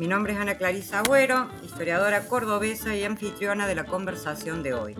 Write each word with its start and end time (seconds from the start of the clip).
Mi 0.00 0.08
nombre 0.08 0.32
es 0.32 0.38
Ana 0.38 0.56
Clarisa 0.56 1.00
Agüero, 1.00 1.50
historiadora 1.62 2.26
cordobesa 2.26 2.96
y 2.96 3.04
anfitriona 3.04 3.66
de 3.66 3.74
la 3.74 3.84
conversación 3.84 4.62
de 4.62 4.72
hoy. 4.72 4.96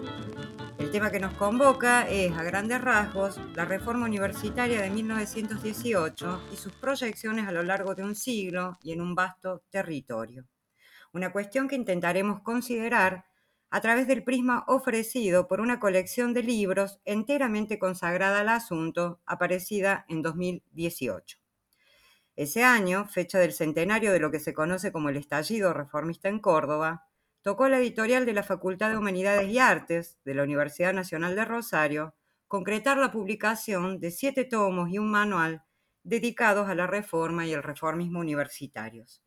El 0.76 0.90
tema 0.90 1.10
que 1.10 1.18
nos 1.18 1.32
convoca 1.32 2.06
es, 2.06 2.36
a 2.36 2.42
grandes 2.42 2.82
rasgos, 2.82 3.40
la 3.54 3.64
reforma 3.64 4.04
universitaria 4.04 4.82
de 4.82 4.90
1918 4.90 6.42
y 6.52 6.56
sus 6.56 6.74
proyecciones 6.74 7.48
a 7.48 7.52
lo 7.52 7.62
largo 7.62 7.94
de 7.94 8.04
un 8.04 8.14
siglo 8.14 8.76
y 8.82 8.92
en 8.92 9.00
un 9.00 9.14
vasto 9.14 9.62
territorio. 9.70 10.44
Una 11.14 11.32
cuestión 11.32 11.66
que 11.66 11.76
intentaremos 11.76 12.42
considerar 12.42 13.24
a 13.70 13.80
través 13.80 14.06
del 14.06 14.22
prisma 14.22 14.66
ofrecido 14.68 15.48
por 15.48 15.62
una 15.62 15.80
colección 15.80 16.34
de 16.34 16.42
libros 16.42 17.00
enteramente 17.06 17.78
consagrada 17.78 18.40
al 18.40 18.50
asunto, 18.50 19.22
aparecida 19.24 20.04
en 20.10 20.20
2018. 20.20 21.39
Ese 22.40 22.64
año, 22.64 23.06
fecha 23.06 23.38
del 23.38 23.52
centenario 23.52 24.12
de 24.12 24.18
lo 24.18 24.30
que 24.30 24.40
se 24.40 24.54
conoce 24.54 24.92
como 24.92 25.10
el 25.10 25.18
estallido 25.18 25.74
reformista 25.74 26.30
en 26.30 26.38
Córdoba, 26.38 27.04
tocó 27.42 27.68
la 27.68 27.76
editorial 27.76 28.24
de 28.24 28.32
la 28.32 28.42
Facultad 28.42 28.88
de 28.88 28.96
Humanidades 28.96 29.50
y 29.50 29.58
Artes 29.58 30.18
de 30.24 30.32
la 30.32 30.44
Universidad 30.44 30.94
Nacional 30.94 31.36
de 31.36 31.44
Rosario 31.44 32.14
concretar 32.48 32.96
la 32.96 33.12
publicación 33.12 34.00
de 34.00 34.10
siete 34.10 34.44
tomos 34.44 34.88
y 34.90 34.96
un 34.96 35.10
manual 35.10 35.64
dedicados 36.02 36.70
a 36.70 36.74
la 36.74 36.86
reforma 36.86 37.46
y 37.46 37.52
el 37.52 37.62
reformismo 37.62 38.20
universitarios. 38.20 39.22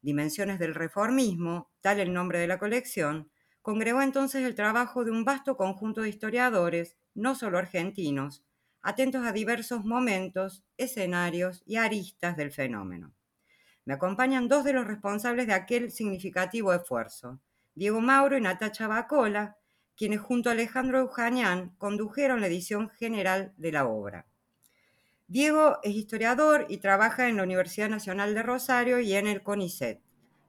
Dimensiones 0.00 0.58
del 0.58 0.74
reformismo, 0.74 1.70
tal 1.82 2.00
el 2.00 2.14
nombre 2.14 2.38
de 2.38 2.46
la 2.46 2.58
colección, 2.58 3.30
congregó 3.60 4.00
entonces 4.00 4.46
el 4.46 4.54
trabajo 4.54 5.04
de 5.04 5.10
un 5.10 5.26
vasto 5.26 5.58
conjunto 5.58 6.00
de 6.00 6.08
historiadores, 6.08 6.96
no 7.12 7.34
solo 7.34 7.58
argentinos, 7.58 8.45
atentos 8.86 9.26
a 9.26 9.32
diversos 9.32 9.84
momentos, 9.84 10.62
escenarios 10.76 11.64
y 11.66 11.74
aristas 11.74 12.36
del 12.36 12.52
fenómeno. 12.52 13.12
Me 13.84 13.94
acompañan 13.94 14.46
dos 14.46 14.62
de 14.62 14.72
los 14.72 14.86
responsables 14.86 15.48
de 15.48 15.54
aquel 15.54 15.90
significativo 15.90 16.72
esfuerzo, 16.72 17.40
Diego 17.74 18.00
Mauro 18.00 18.38
y 18.38 18.40
Natacha 18.40 18.86
Bacola, 18.86 19.56
quienes 19.96 20.20
junto 20.20 20.50
a 20.50 20.52
Alejandro 20.52 21.00
Eujanian 21.00 21.74
condujeron 21.78 22.40
la 22.40 22.46
edición 22.46 22.88
general 22.90 23.52
de 23.56 23.72
la 23.72 23.88
obra. 23.88 24.28
Diego 25.26 25.80
es 25.82 25.96
historiador 25.96 26.66
y 26.68 26.76
trabaja 26.76 27.28
en 27.28 27.38
la 27.38 27.42
Universidad 27.42 27.88
Nacional 27.88 28.34
de 28.34 28.44
Rosario 28.44 29.00
y 29.00 29.14
en 29.14 29.26
el 29.26 29.42
CONICET. 29.42 30.00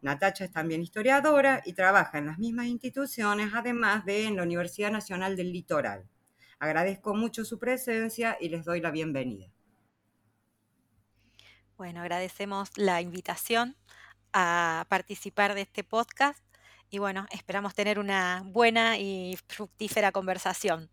Natacha 0.03 0.45
es 0.45 0.51
también 0.51 0.83
historiadora 0.83 1.63
y 1.65 1.73
trabaja 1.73 2.19
en 2.19 2.27
las 2.27 2.37
mismas 2.37 2.67
instituciones, 2.67 3.49
además 3.55 4.05
de 4.05 4.25
en 4.25 4.35
la 4.35 4.43
Universidad 4.43 4.91
Nacional 4.91 5.35
del 5.35 5.51
Litoral. 5.51 6.07
Agradezco 6.59 7.13
mucho 7.13 7.45
su 7.45 7.59
presencia 7.59 8.37
y 8.39 8.49
les 8.49 8.65
doy 8.65 8.81
la 8.81 8.91
bienvenida. 8.91 9.47
Bueno, 11.77 12.01
agradecemos 12.01 12.75
la 12.77 13.01
invitación 13.01 13.75
a 14.33 14.85
participar 14.89 15.53
de 15.53 15.61
este 15.61 15.83
podcast 15.83 16.43
y 16.89 16.97
bueno, 16.97 17.27
esperamos 17.31 17.75
tener 17.75 17.99
una 17.99 18.43
buena 18.45 18.97
y 18.97 19.37
fructífera 19.47 20.11
conversación. 20.11 20.89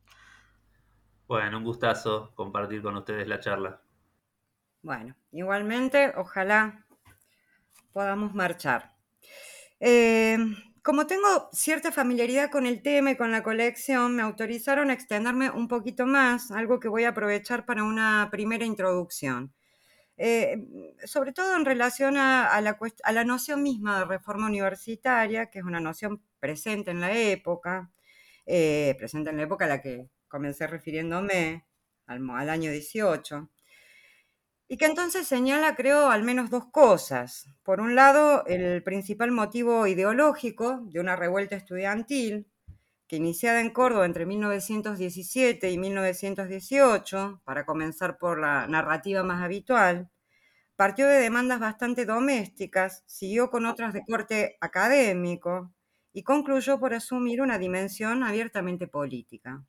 Bueno, 1.27 1.57
un 1.57 1.65
gustazo 1.65 2.33
compartir 2.35 2.83
con 2.83 2.97
ustedes 2.97 3.27
la 3.27 3.41
charla. 3.41 3.81
Bueno, 4.83 5.17
igualmente, 5.33 6.13
ojalá 6.17 6.85
podamos 7.93 8.35
marchar. 8.35 8.95
Eh, 9.81 10.37
como 10.85 11.07
tengo 11.07 11.49
cierta 11.51 11.93
familiaridad 11.93 12.51
con 12.51 12.67
el 12.67 12.83
tema 12.83 13.13
y 13.13 13.17
con 13.17 13.33
la 13.33 13.43
colección, 13.43 14.15
me 14.17 14.23
autorizaron 14.23 14.91
a 14.91 14.93
extenderme 14.93 15.49
un 15.49 15.67
poquito 15.67 16.05
más, 16.05 16.51
algo 16.51 16.79
que 16.79 16.89
voy 16.89 17.05
a 17.05 17.09
aprovechar 17.09 17.65
para 17.65 17.85
una 17.85 18.29
primera 18.31 18.67
introducción. 18.67 19.55
Eh, 20.19 20.59
sobre 21.07 21.33
todo 21.33 21.57
en 21.57 21.65
relación 21.65 22.19
a, 22.19 22.61
la, 22.61 23.25
noción 23.25 23.63
misma 23.63 24.01
de 24.01 24.05
reforma 24.05 24.47
universitaria, 24.47 25.47
que 25.47 25.61
es 25.61 25.65
una 25.65 25.81
noción 25.81 26.23
presente 26.39 26.91
en 26.91 27.01
la 27.01 27.17
época, 27.17 27.91
eh, 28.45 28.95
presente 28.99 29.31
en 29.31 29.39
la 29.39 29.45
época 29.45 29.65
a 29.65 29.69
la 29.69 29.81
que 29.81 30.11
comencé 30.29 30.67
refiriéndome, 30.67 31.65
al, 32.07 32.29
al 32.29 32.51
año 32.51 32.71
18, 32.71 33.51
y 34.69 34.77
que 34.77 34.87
entonces 34.87 35.27
señala, 35.27 35.77
creo, 35.77 36.09
al 36.11 36.23
menos 36.23 36.51
dos 36.51 36.67
cosas. 36.67 37.47
Por 37.63 37.81
un 37.81 37.95
lado, 37.95 38.45
el 38.47 38.83
principal 38.83 39.31
motivo 39.31 39.87
ideológico 39.87 40.81
de 40.85 41.01
una 41.01 41.17
revuelta 41.17 41.57
estudiantil, 41.57 42.47
que 43.07 43.17
iniciada 43.17 43.61
en 43.61 43.71
Córdoba 43.71 44.07
entre 44.07 44.25
1917 44.25 45.71
y 45.71 45.79
1918, 45.79 47.43
para 47.45 47.67
comenzar 47.67 48.17
por 48.19 48.41
la 48.41 48.67
narrativa 48.67 49.23
más 49.23 49.43
habitual, 49.43 50.09
partió 50.77 51.07
de 51.07 51.21
demandas 51.21 51.61
bastante 51.61 52.07
domésticas, 52.07 53.05
siguió 53.07 53.51
con 53.51 53.67
otras 53.67 53.93
de 53.93 54.03
corte 54.05 54.57
académico 54.61 55.73
y 56.13 56.23
concluyó 56.23 56.81
por 56.81 56.95
asumir 56.95 57.43
una 57.43 57.59
dimensión 57.59 58.23
abiertamente 58.23 58.87
política. 58.87 59.63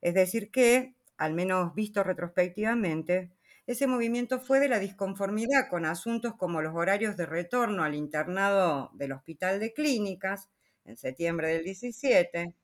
Es 0.00 0.14
decir, 0.14 0.50
que, 0.50 0.94
al 1.16 1.34
menos 1.34 1.74
visto 1.74 2.02
retrospectivamente, 2.04 3.30
ese 3.68 3.86
movimiento 3.86 4.40
fue 4.40 4.60
de 4.60 4.68
la 4.70 4.78
disconformidad 4.78 5.68
con 5.68 5.84
asuntos 5.84 6.34
como 6.36 6.62
los 6.62 6.74
horarios 6.74 7.18
de 7.18 7.26
retorno 7.26 7.84
al 7.84 7.94
internado 7.94 8.90
del 8.94 9.12
Hospital 9.12 9.60
de 9.60 9.74
Clínicas 9.74 10.48
en 10.86 10.96
septiembre 10.96 11.48
del 11.48 11.64
17, 11.64 12.54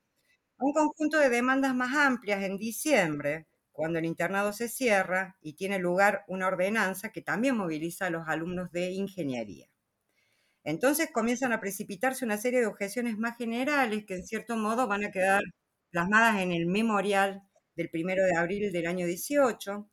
un 0.60 0.72
conjunto 0.72 1.18
de 1.18 1.28
demandas 1.28 1.74
más 1.74 1.94
amplias 1.94 2.42
en 2.42 2.56
diciembre, 2.56 3.46
cuando 3.70 3.98
el 3.98 4.06
internado 4.06 4.54
se 4.54 4.70
cierra 4.70 5.36
y 5.42 5.52
tiene 5.52 5.78
lugar 5.78 6.24
una 6.26 6.46
ordenanza 6.46 7.10
que 7.10 7.20
también 7.20 7.54
moviliza 7.54 8.06
a 8.06 8.10
los 8.10 8.26
alumnos 8.26 8.72
de 8.72 8.92
ingeniería. 8.92 9.68
Entonces 10.64 11.10
comienzan 11.12 11.52
a 11.52 11.60
precipitarse 11.60 12.24
una 12.24 12.38
serie 12.38 12.60
de 12.60 12.66
objeciones 12.66 13.18
más 13.18 13.36
generales 13.36 14.06
que 14.06 14.14
en 14.14 14.24
cierto 14.24 14.56
modo 14.56 14.86
van 14.86 15.04
a 15.04 15.10
quedar 15.10 15.42
plasmadas 15.90 16.40
en 16.40 16.52
el 16.52 16.64
memorial 16.64 17.42
del 17.76 17.90
primero 17.90 18.24
de 18.24 18.36
abril 18.38 18.72
del 18.72 18.86
año 18.86 19.04
18, 19.04 19.86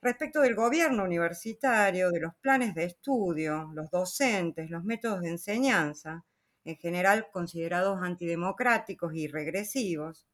respecto 0.00 0.40
del 0.40 0.54
gobierno 0.54 1.04
universitario, 1.04 2.10
de 2.10 2.20
los 2.20 2.34
planes 2.36 2.74
de 2.74 2.84
estudio, 2.84 3.70
los 3.74 3.90
docentes, 3.90 4.70
los 4.70 4.84
métodos 4.84 5.20
de 5.22 5.30
enseñanza, 5.30 6.24
en 6.64 6.76
general 6.76 7.28
considerados 7.32 7.98
antidemocráticos 8.02 9.14
y 9.14 9.26
regresivos. 9.26 10.26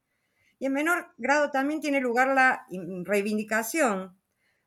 Y 0.59 0.67
en 0.67 0.73
menor 0.73 1.09
grado 1.17 1.51
también 1.51 1.81
tiene 1.81 2.01
lugar 2.01 2.29
la 2.29 2.67
reivindicación 3.05 4.19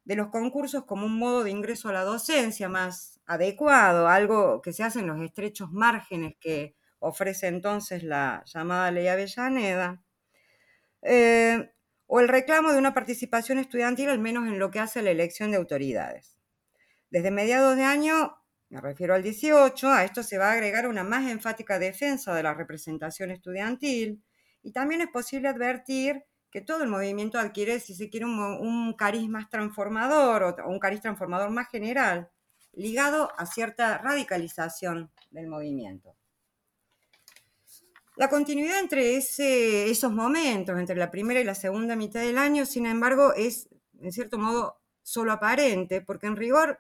de 0.04 0.16
los 0.16 0.30
concursos 0.30 0.86
como 0.86 1.06
un 1.06 1.20
modo 1.20 1.44
de 1.44 1.52
ingreso 1.52 1.90
a 1.90 1.94
la 1.94 2.04
docencia 2.04 2.70
más 2.70 3.20
adecuado, 3.26 4.08
algo 4.08 4.62
que 4.62 4.72
se 4.72 4.84
hace 4.84 5.00
en 5.00 5.08
los 5.08 5.22
estrechos 5.22 5.72
márgenes 5.72 6.36
que 6.40 6.76
ofrece 7.00 7.48
entonces 7.48 8.04
la 8.04 8.44
llamada 8.46 8.92
ley 8.92 9.08
Avellaneda. 9.08 10.02
Eh, 11.02 11.72
o 12.08 12.20
el 12.20 12.28
reclamo 12.28 12.72
de 12.72 12.80
una 12.80 12.94
participación 12.94 13.60
estudiantil, 13.60 14.10
al 14.10 14.20
menos 14.20 14.48
en 14.48 14.60
lo 14.60 14.72
que 14.72 14.80
hace 14.80 15.00
a 15.00 15.04
la 15.04 15.12
elección 15.12 15.52
de 15.52 15.58
autoridades. 15.58 16.38
Desde 17.10 17.32
mediados 17.32 17.76
de 17.76 17.84
año, 17.84 18.38
me 18.70 18.82
refiero 18.82 19.14
al 19.14 19.24
18, 19.24 19.90
a 19.90 20.04
esto 20.04 20.24
se 20.24 20.38
va 20.38 20.50
a 20.50 20.54
agregar 20.54 20.88
una 20.88 21.04
más 21.04 21.30
enfática 21.30 21.80
defensa 21.80 22.34
de 22.34 22.44
la 22.44 22.54
representación 22.54 23.32
estudiantil 23.32 24.22
y 24.62 24.72
también 24.72 25.00
es 25.02 25.08
posible 25.08 25.48
advertir 25.48 26.26
que 26.52 26.60
todo 26.60 26.84
el 26.84 26.90
movimiento 26.90 27.40
adquiere, 27.40 27.80
si 27.80 27.94
se 27.94 28.10
quiere, 28.10 28.26
un, 28.26 28.94
cariz 28.98 29.30
más 29.30 29.50
transformador 29.50 30.44
o 30.44 30.70
un 30.70 30.80
cariz 30.80 31.02
transformador 31.02 31.50
más 31.50 31.70
general, 31.70 32.30
ligado 32.74 33.32
a 33.38 33.46
cierta 33.46 33.98
radicalización 34.00 35.12
del 35.32 35.48
movimiento. 35.48 36.17
La 38.18 38.30
continuidad 38.30 38.80
entre 38.80 39.16
esos 39.16 40.12
momentos, 40.12 40.78
entre 40.78 40.96
la 40.96 41.12
primera 41.12 41.40
y 41.40 41.44
la 41.44 41.54
segunda 41.54 41.96
mitad 41.96 42.22
del 42.22 42.40
año, 42.40 42.66
sin 42.66 42.88
embargo, 42.88 43.34
es 43.36 43.70
en 44.02 44.12
cierto 44.12 44.40
modo 44.40 44.82
solo 45.04 45.32
aparente, 45.32 46.02
porque 46.02 46.26
en 46.26 46.36
rigor 46.36 46.80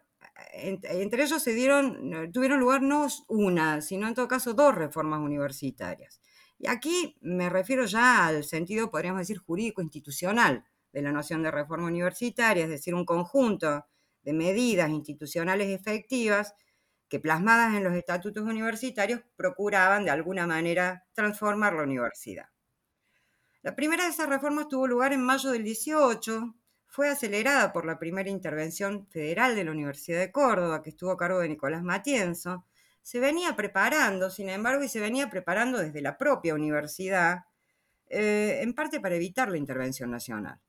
entre 0.54 1.24
ellos 1.24 1.42
se 1.42 1.54
dieron, 1.54 2.32
tuvieron 2.32 2.60
lugar 2.60 2.82
no 2.82 3.08
una, 3.28 3.82
sino 3.82 4.08
en 4.08 4.16
todo 4.16 4.28
caso 4.28 4.56
dos 4.56 4.74
reformas 4.74 5.20
universitarias. 5.20 6.22
Y 6.58 6.68
aquí 6.68 7.16
me 7.22 7.50
refiero 7.50 7.86
ya 7.86 8.26
al 8.26 8.44
sentido, 8.44 8.90
podríamos 8.90 9.20
decir, 9.20 9.38
jurídico-institucional 9.38 10.66
de 10.92 11.02
la 11.04 11.12
noción 11.12 11.44
de 11.44 11.52
reforma 11.52 11.86
universitaria, 11.86 12.64
es 12.64 12.70
decir, 12.70 12.96
un 12.96 13.06
conjunto 13.06 13.86
de 14.24 14.34
medidas 14.34 14.90
institucionales 14.90 15.70
efectivas 15.70 16.56
que 17.10 17.20
plasmadas 17.20 17.76
en 17.76 17.84
los 17.84 17.94
estatutos 17.94 18.44
universitarios 18.44 19.22
procuraban 19.36 20.06
de 20.06 20.12
alguna 20.12 20.46
manera 20.46 21.06
transformar 21.14 21.74
la 21.74 21.84
universidad. 21.84 22.50
La 23.62 23.76
primera 23.76 24.04
de 24.06 24.12
esas 24.12 24.30
reformas 24.30 24.68
tuvo 24.68 24.88
lugar 24.88 25.14
en 25.14 25.22
mayo 25.22 25.52
del 25.52 25.64
18, 25.64 26.56
fue 26.88 27.10
acelerada 27.10 27.74
por 27.74 27.86
la 27.86 28.00
primera 28.00 28.30
intervención 28.30 29.08
federal 29.08 29.56
de 29.56 29.66
la 29.66 29.72
Universidad 29.72 30.20
de 30.20 30.32
Córdoba, 30.32 30.82
que 30.82 30.90
estuvo 30.90 31.12
a 31.12 31.18
cargo 31.18 31.40
de 31.40 31.50
Nicolás 31.50 31.84
Matienzo. 31.84 32.66
Se 33.02 33.20
venía 33.20 33.56
preparando, 33.56 34.30
sin 34.30 34.50
embargo, 34.50 34.84
y 34.84 34.88
se 34.88 35.00
venía 35.00 35.30
preparando 35.30 35.80
desde 35.80 36.02
la 36.02 36.18
propia 36.18 36.56
universidad, 36.56 37.46
eh, 38.08 38.60
en 38.62 38.74
parte 38.74 39.00
para 39.00 39.16
evitar 39.16 39.50
la 39.50 39.58
intervención 39.58 40.10
nacional. 40.10 40.60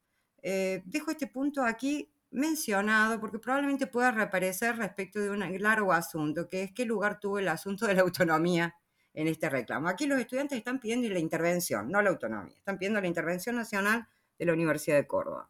Eh, 0.43 0.83
dejo 0.85 1.11
este 1.11 1.29
punto 1.29 1.65
aquí 1.65 2.13
mencionado 2.31 3.21
porque 3.21 3.39
probablemente 3.39 3.87
pueda 3.87 4.11
reaparecer 4.11 4.77
respecto 4.77 5.21
de 5.21 5.31
un 5.31 5.63
largo 5.63 5.93
asunto, 5.93 6.49
que 6.49 6.63
es 6.63 6.73
qué 6.73 6.85
lugar 6.85 7.21
tuvo 7.21 7.39
el 7.39 7.49
asunto 7.49 7.87
de 7.87 7.95
la 7.95 8.03
autonomía 8.03 8.75
en 9.15 9.29
este 9.29 9.49
reclamo. 9.49 9.89
Aquí 9.89 10.07
los 10.07 10.21
estudiantes 10.21 10.59
están 10.59 10.79
pidiendo 10.79 11.09
la 11.09 11.19
intervención, 11.19 11.91
no 11.91 12.03
la 12.03 12.11
autonomía, 12.11 12.55
están 12.57 12.79
pidiendo 12.79 13.01
la 13.01 13.07
intervención 13.09 13.57
nacional 13.57 14.07
de 14.39 14.45
la 14.47 14.53
Universidad 14.53 14.97
de 14.97 15.07
Córdoba. 15.07 15.49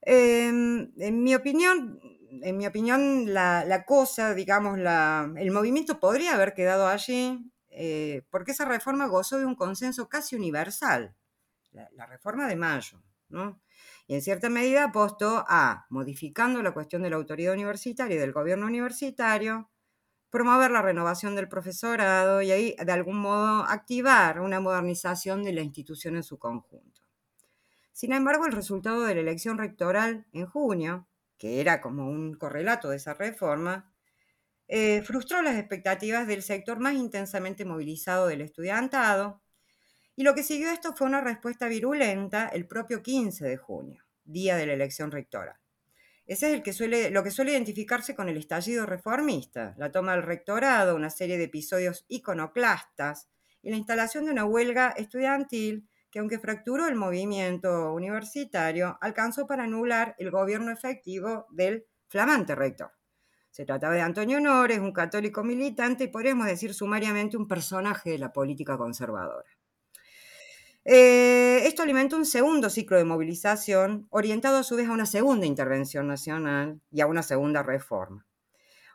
Em, 0.00 0.92
en 0.96 1.22
mi 1.22 1.34
opinión, 1.34 2.00
en 2.42 2.56
mi 2.56 2.66
opinión, 2.66 3.34
la, 3.34 3.84
cosa, 3.86 4.34
digamos, 4.34 4.78
el 4.78 5.50
movimiento 5.50 5.98
podría 5.98 6.34
haber 6.34 6.54
quedado 6.54 6.86
allí, 6.86 7.50
eh, 7.70 8.22
porque 8.30 8.52
esa 8.52 8.64
reforma 8.64 9.06
gozó 9.06 9.38
de 9.38 9.44
un 9.44 9.54
consenso 9.54 10.08
casi 10.08 10.36
universal, 10.36 11.14
la, 11.72 11.88
la 11.92 12.06
reforma 12.06 12.46
de 12.46 12.56
mayo, 12.56 13.02
¿no? 13.28 13.60
Y 14.08 14.14
en 14.14 14.22
cierta 14.22 14.48
medida 14.48 14.84
apostó 14.84 15.44
a, 15.46 15.86
modificando 15.90 16.62
la 16.62 16.72
cuestión 16.72 17.02
de 17.02 17.10
la 17.10 17.16
autoridad 17.16 17.52
universitaria 17.52 18.16
y 18.16 18.18
del 18.18 18.32
gobierno 18.32 18.64
universitario, 18.64 19.70
promover 20.30 20.70
la 20.70 20.80
renovación 20.80 21.36
del 21.36 21.48
profesorado 21.48 22.40
y 22.40 22.50
ahí 22.50 22.74
de 22.82 22.90
algún 22.90 23.18
modo 23.18 23.64
activar 23.64 24.40
una 24.40 24.60
modernización 24.60 25.44
de 25.44 25.52
la 25.52 25.60
institución 25.60 26.16
en 26.16 26.22
su 26.22 26.38
conjunto. 26.38 27.02
Sin 27.92 28.14
embargo, 28.14 28.46
el 28.46 28.52
resultado 28.52 29.02
de 29.02 29.14
la 29.14 29.20
elección 29.20 29.58
rectoral 29.58 30.26
en 30.32 30.46
junio, 30.46 31.06
que 31.36 31.60
era 31.60 31.82
como 31.82 32.08
un 32.08 32.34
correlato 32.34 32.88
de 32.88 32.96
esa 32.96 33.12
reforma, 33.12 33.92
eh, 34.68 35.02
frustró 35.02 35.42
las 35.42 35.56
expectativas 35.56 36.26
del 36.26 36.42
sector 36.42 36.78
más 36.78 36.94
intensamente 36.94 37.66
movilizado 37.66 38.26
del 38.26 38.40
estudiantado 38.40 39.42
y 40.18 40.24
lo 40.24 40.34
que 40.34 40.42
siguió 40.42 40.72
esto 40.72 40.94
fue 40.96 41.06
una 41.06 41.20
respuesta 41.20 41.68
virulenta 41.68 42.48
el 42.48 42.66
propio 42.66 43.04
15 43.04 43.44
de 43.46 43.56
junio, 43.56 44.02
día 44.24 44.56
de 44.56 44.66
la 44.66 44.72
elección 44.72 45.12
rectora. 45.12 45.60
Ese 46.26 46.48
es 46.48 46.54
el 46.54 46.64
que 46.64 46.72
suele, 46.72 47.10
lo 47.10 47.22
que 47.22 47.30
suele 47.30 47.52
identificarse 47.52 48.16
con 48.16 48.28
el 48.28 48.36
estallido 48.36 48.84
reformista, 48.84 49.76
la 49.78 49.92
toma 49.92 50.14
del 50.14 50.24
rectorado, 50.24 50.96
una 50.96 51.10
serie 51.10 51.38
de 51.38 51.44
episodios 51.44 52.04
iconoclastas 52.08 53.28
y 53.62 53.70
la 53.70 53.76
instalación 53.76 54.24
de 54.24 54.32
una 54.32 54.44
huelga 54.44 54.88
estudiantil 54.96 55.88
que 56.10 56.18
aunque 56.18 56.40
fracturó 56.40 56.88
el 56.88 56.96
movimiento 56.96 57.94
universitario, 57.94 58.98
alcanzó 59.00 59.46
para 59.46 59.62
anular 59.62 60.16
el 60.18 60.32
gobierno 60.32 60.72
efectivo 60.72 61.46
del 61.52 61.86
flamante 62.08 62.56
rector. 62.56 62.90
Se 63.52 63.64
trataba 63.64 63.94
de 63.94 64.00
Antonio 64.00 64.38
Honores, 64.38 64.80
un 64.80 64.92
católico 64.92 65.44
militante 65.44 66.02
y 66.02 66.08
podríamos 66.08 66.48
decir 66.48 66.74
sumariamente 66.74 67.36
un 67.36 67.46
personaje 67.46 68.10
de 68.10 68.18
la 68.18 68.32
política 68.32 68.76
conservadora. 68.76 69.57
Eh, 70.90 71.66
esto 71.66 71.82
alimenta 71.82 72.16
un 72.16 72.24
segundo 72.24 72.70
ciclo 72.70 72.96
de 72.96 73.04
movilización, 73.04 74.06
orientado 74.08 74.56
a 74.56 74.62
su 74.62 74.74
vez 74.74 74.88
a 74.88 74.92
una 74.92 75.04
segunda 75.04 75.44
intervención 75.44 76.06
nacional 76.08 76.80
y 76.90 77.02
a 77.02 77.06
una 77.06 77.22
segunda 77.22 77.62
reforma. 77.62 78.26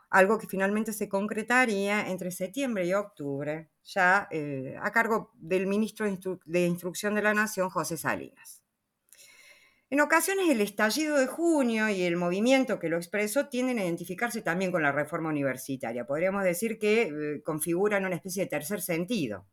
Algo 0.09 0.39
que 0.39 0.47
finalmente 0.47 0.91
se 0.91 1.07
concretaría 1.07 2.09
entre 2.09 2.31
septiembre 2.31 2.87
y 2.87 2.93
octubre, 2.93 3.69
ya 3.83 4.27
eh, 4.31 4.75
a 4.81 4.91
cargo 4.91 5.33
del 5.35 5.67
ministro 5.67 6.07
de 6.45 6.65
Instrucción 6.65 7.13
de 7.13 7.21
la 7.21 7.35
Nación, 7.35 7.69
José 7.69 7.95
Salinas. 7.95 8.63
En 9.91 10.01
ocasiones 10.01 10.49
el 10.49 10.61
estallido 10.61 11.19
de 11.19 11.27
junio 11.27 11.89
y 11.89 12.01
el 12.01 12.15
movimiento 12.15 12.79
que 12.79 12.89
lo 12.89 12.97
expresó 12.97 13.49
tienden 13.49 13.77
a 13.77 13.83
identificarse 13.83 14.41
también 14.41 14.71
con 14.71 14.81
la 14.81 14.91
reforma 14.91 15.29
universitaria. 15.29 16.07
Podríamos 16.07 16.43
decir 16.43 16.79
que 16.79 17.03
eh, 17.03 17.43
configuran 17.43 18.03
una 18.03 18.15
especie 18.15 18.45
de 18.45 18.49
tercer 18.49 18.81
sentido, 18.81 19.45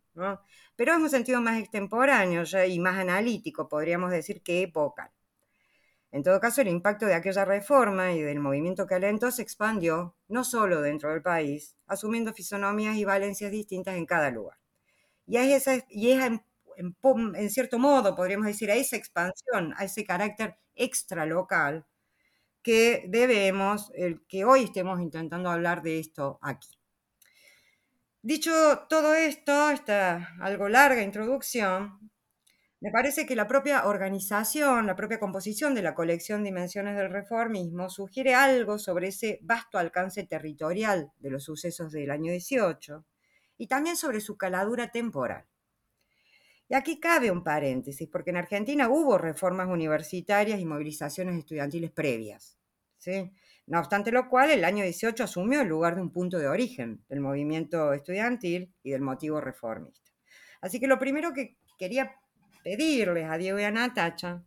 pero 0.76 0.92
es 0.92 0.98
un 0.98 1.10
sentido 1.10 1.40
más 1.40 1.58
extemporáneo 1.58 2.44
y 2.68 2.78
más 2.78 2.98
analítico, 2.98 3.68
podríamos 3.68 4.10
decir 4.10 4.42
que 4.42 4.62
epocal. 4.62 5.10
En 6.12 6.24
todo 6.24 6.40
caso, 6.40 6.60
el 6.60 6.68
impacto 6.68 7.06
de 7.06 7.14
aquella 7.14 7.44
reforma 7.44 8.12
y 8.12 8.20
del 8.20 8.40
movimiento 8.40 8.86
que 8.86 8.96
alentó 8.96 9.30
se 9.30 9.42
expandió 9.42 10.16
no 10.28 10.42
solo 10.44 10.80
dentro 10.80 11.10
del 11.10 11.22
país, 11.22 11.76
asumiendo 11.86 12.32
fisonomías 12.32 12.96
y 12.96 13.04
valencias 13.04 13.50
distintas 13.52 13.94
en 13.96 14.06
cada 14.06 14.30
lugar. 14.30 14.58
Y 15.26 15.36
es, 15.36 15.66
y 15.90 16.10
es 16.10 16.24
en, 16.24 16.42
en, 17.36 17.50
cierto 17.50 17.78
modo, 17.78 18.16
podríamos 18.16 18.46
decir, 18.46 18.70
a 18.70 18.74
esa 18.74 18.96
expansión, 18.96 19.74
a 19.76 19.84
ese 19.84 20.04
carácter 20.04 20.56
extralocal, 20.74 21.86
que 22.62 23.04
debemos, 23.08 23.92
el 23.94 24.22
que 24.26 24.44
hoy 24.44 24.64
estemos 24.64 25.00
intentando 25.00 25.50
hablar 25.50 25.82
de 25.82 26.00
esto 26.00 26.38
aquí. 26.42 26.79
Dicho 28.22 28.52
todo 28.90 29.14
esto, 29.14 29.70
esta 29.70 30.34
algo 30.40 30.68
larga 30.68 31.02
introducción, 31.02 32.10
me 32.80 32.90
parece 32.90 33.24
que 33.24 33.34
la 33.34 33.46
propia 33.46 33.86
organización, 33.86 34.86
la 34.86 34.94
propia 34.94 35.18
composición 35.18 35.74
de 35.74 35.80
la 35.82 35.94
colección 35.94 36.44
Dimensiones 36.44 36.96
del 36.96 37.10
Reformismo 37.10 37.88
sugiere 37.88 38.34
algo 38.34 38.78
sobre 38.78 39.08
ese 39.08 39.38
vasto 39.42 39.78
alcance 39.78 40.24
territorial 40.24 41.12
de 41.18 41.30
los 41.30 41.44
sucesos 41.44 41.92
del 41.92 42.10
año 42.10 42.30
18 42.30 43.06
y 43.56 43.66
también 43.66 43.96
sobre 43.96 44.20
su 44.20 44.36
caladura 44.36 44.90
temporal. 44.90 45.46
Y 46.68 46.74
aquí 46.74 47.00
cabe 47.00 47.30
un 47.30 47.42
paréntesis, 47.42 48.08
porque 48.08 48.30
en 48.30 48.36
Argentina 48.36 48.88
hubo 48.90 49.16
reformas 49.18 49.68
universitarias 49.68 50.60
y 50.60 50.66
movilizaciones 50.66 51.38
estudiantiles 51.38 51.90
previas. 51.90 52.58
¿sí? 52.98 53.32
No 53.70 53.78
obstante 53.78 54.10
lo 54.10 54.28
cual, 54.28 54.50
el 54.50 54.64
año 54.64 54.82
18 54.82 55.22
asumió 55.22 55.60
el 55.60 55.68
lugar 55.68 55.94
de 55.94 56.02
un 56.02 56.10
punto 56.10 56.40
de 56.40 56.48
origen 56.48 57.04
del 57.08 57.20
movimiento 57.20 57.92
estudiantil 57.92 58.74
y 58.82 58.90
del 58.90 59.00
motivo 59.00 59.40
reformista. 59.40 60.10
Así 60.60 60.80
que 60.80 60.88
lo 60.88 60.98
primero 60.98 61.32
que 61.32 61.56
quería 61.78 62.16
pedirles 62.64 63.30
a 63.30 63.38
Diego 63.38 63.60
y 63.60 63.62
a 63.62 63.70
Natacha 63.70 64.42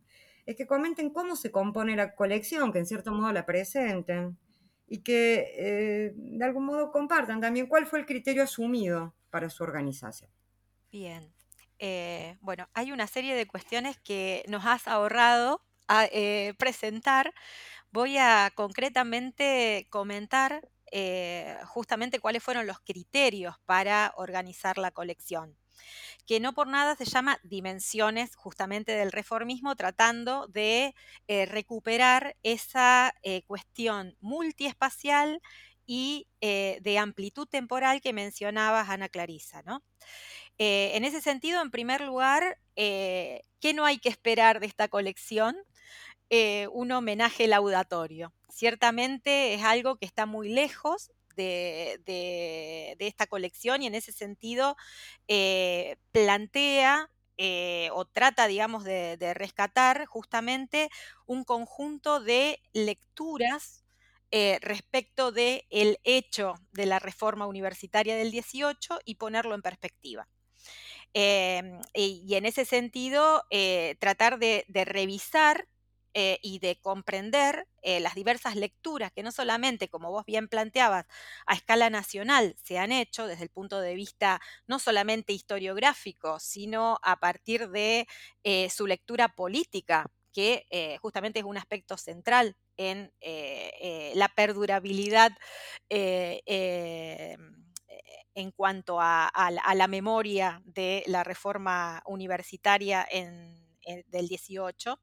es 0.46 0.58
que 0.58 0.68
comenten 0.68 1.10
cómo 1.10 1.38
se 1.38 1.52
compone 1.52 1.96
la 1.96 2.16
colección, 2.16 2.74
que 2.74 2.80
en 2.80 2.86
cierto 2.86 3.14
modo 3.14 3.32
la 3.32 3.46
presenten 3.46 4.38
y 4.88 5.04
que 5.04 5.54
eh, 5.58 6.12
de 6.16 6.44
algún 6.44 6.66
modo 6.66 6.92
compartan 6.92 7.40
también 7.40 7.68
cuál 7.68 7.86
fue 7.86 8.00
el 8.00 8.06
criterio 8.06 8.44
asumido 8.44 9.16
para 9.30 9.50
su 9.50 9.64
organización. 9.64 10.30
Bien. 10.92 11.34
Eh, 11.80 12.36
bueno, 12.42 12.68
hay 12.74 12.92
una 12.92 13.08
serie 13.08 13.36
de 13.36 13.48
cuestiones 13.48 13.98
que 14.00 14.44
nos 14.50 14.66
has 14.66 14.86
ahorrado 14.86 15.62
a 15.88 16.08
eh, 16.12 16.56
presentar 16.58 17.34
voy 17.94 18.18
a 18.18 18.52
concretamente 18.56 19.88
comentar 19.92 20.68
eh, 20.92 21.56
justamente 21.66 22.20
cuáles 22.20 22.44
fueron 22.44 22.66
los 22.66 22.80
criterios 22.80 23.56
para 23.66 24.14
organizar 24.18 24.80
la 24.80 24.92
colección 24.92 25.56
que 26.26 26.40
no 26.40 26.54
por 26.54 26.68
nada 26.68 26.96
se 26.96 27.06
llama 27.06 27.40
Dimensiones 27.44 28.36
justamente 28.36 28.94
del 28.94 29.12
reformismo, 29.12 29.76
tratando 29.76 30.48
de 30.48 30.96
eh, 31.28 31.46
recuperar 31.46 32.38
esa 32.42 33.14
eh, 33.24 33.44
cuestión 33.46 34.16
multiespacial 34.22 35.42
y 35.86 36.28
de 36.40 36.98
amplitud 36.98 37.46
temporal 37.46 38.00
que 38.00 38.14
mencionabas, 38.14 38.88
Ana 38.90 39.10
Clarisa. 39.10 39.64
¿no? 39.64 39.84
en 40.58 41.04
ese 41.04 41.20
sentido, 41.20 41.62
en 41.62 41.72
primer 41.72 42.00
lugar, 42.00 42.58
¿qué 42.76 43.74
no 43.76 43.84
hay 43.84 43.98
que 43.98 44.08
esperar 44.08 44.62
de 44.62 44.68
esta 44.68 44.88
colección? 44.88 45.58
Eh, 46.36 46.68
un 46.72 46.92
homenaje 46.92 47.46
laudatorio. 47.46 48.34
Ciertamente 48.50 49.54
es 49.54 49.62
algo 49.62 49.98
que 49.98 50.08
está 50.08 50.26
muy 50.26 50.50
lejos 50.50 51.12
de, 51.36 52.96
esta 52.98 53.28
colección 53.28 53.84
y 53.84 53.86
en 53.86 53.94
ese 53.94 54.12
sentido 54.12 54.76
eh, 55.28 55.98
plantea 56.12 57.12
eh, 57.38 57.90
o 57.94 58.06
trata, 58.06 58.48
digamos, 58.48 58.84
de, 58.84 59.16
rescatar 59.36 60.08
justamente 60.08 60.90
un 61.28 61.44
conjunto 61.44 62.20
de 62.20 62.60
lecturas 62.74 63.86
respecto 64.32 65.32
del 65.32 65.62
el 65.70 66.00
hecho 66.04 66.56
de 66.72 66.88
la 66.88 66.98
reforma 66.98 67.46
universitaria 67.46 68.16
del 68.16 68.32
18 68.32 69.02
y 69.06 69.16
ponerlo 69.16 69.54
en 69.54 69.62
perspectiva. 69.62 70.28
Em, 71.14 71.80
y, 71.94 72.34
en 72.34 72.48
ese 72.48 72.66
sentido, 72.66 73.44
tratar 74.00 74.40
de 74.40 74.66
revisar 74.86 75.68
eh, 76.16 76.38
y 76.44 76.60
de 76.60 76.76
comprender 76.76 77.68
eh, 77.82 78.00
las 78.00 78.14
diversas 78.14 78.56
lecturas 78.56 79.12
que 79.12 79.24
no 79.24 79.32
solamente, 79.32 79.90
como 79.90 80.12
vos 80.12 80.24
bien 80.28 80.48
planteabas, 80.48 81.08
a 81.48 81.56
escala 81.56 81.90
nacional 81.90 82.56
se 82.64 82.78
han 82.78 82.92
hecho 82.92 83.26
desde 83.26 83.42
el 83.42 83.50
punto 83.50 83.82
de 83.82 83.96
vista 83.96 84.40
no 84.68 84.78
solamente 84.78 85.34
historiográfico, 85.34 86.40
sino 86.40 87.00
a 87.02 87.20
partir 87.20 87.70
de 87.70 88.08
eh, 88.44 88.70
su 88.70 88.86
lectura 88.86 89.30
política, 89.30 90.12
que 90.32 90.68
justamente 91.02 91.40
es 91.40 91.46
un 91.46 91.58
aspecto 91.58 91.96
central 91.96 92.58
en 92.76 93.14
la 94.16 94.30
perdurabilidad 94.30 95.32
en 95.90 96.82
cuanto 98.56 98.98
a, 99.00 99.32
la 99.76 99.88
memoria 99.88 100.60
de 100.66 101.04
la 101.06 101.24
reforma 101.24 102.02
universitaria 102.08 103.08
del 104.08 104.28
18. 104.28 105.00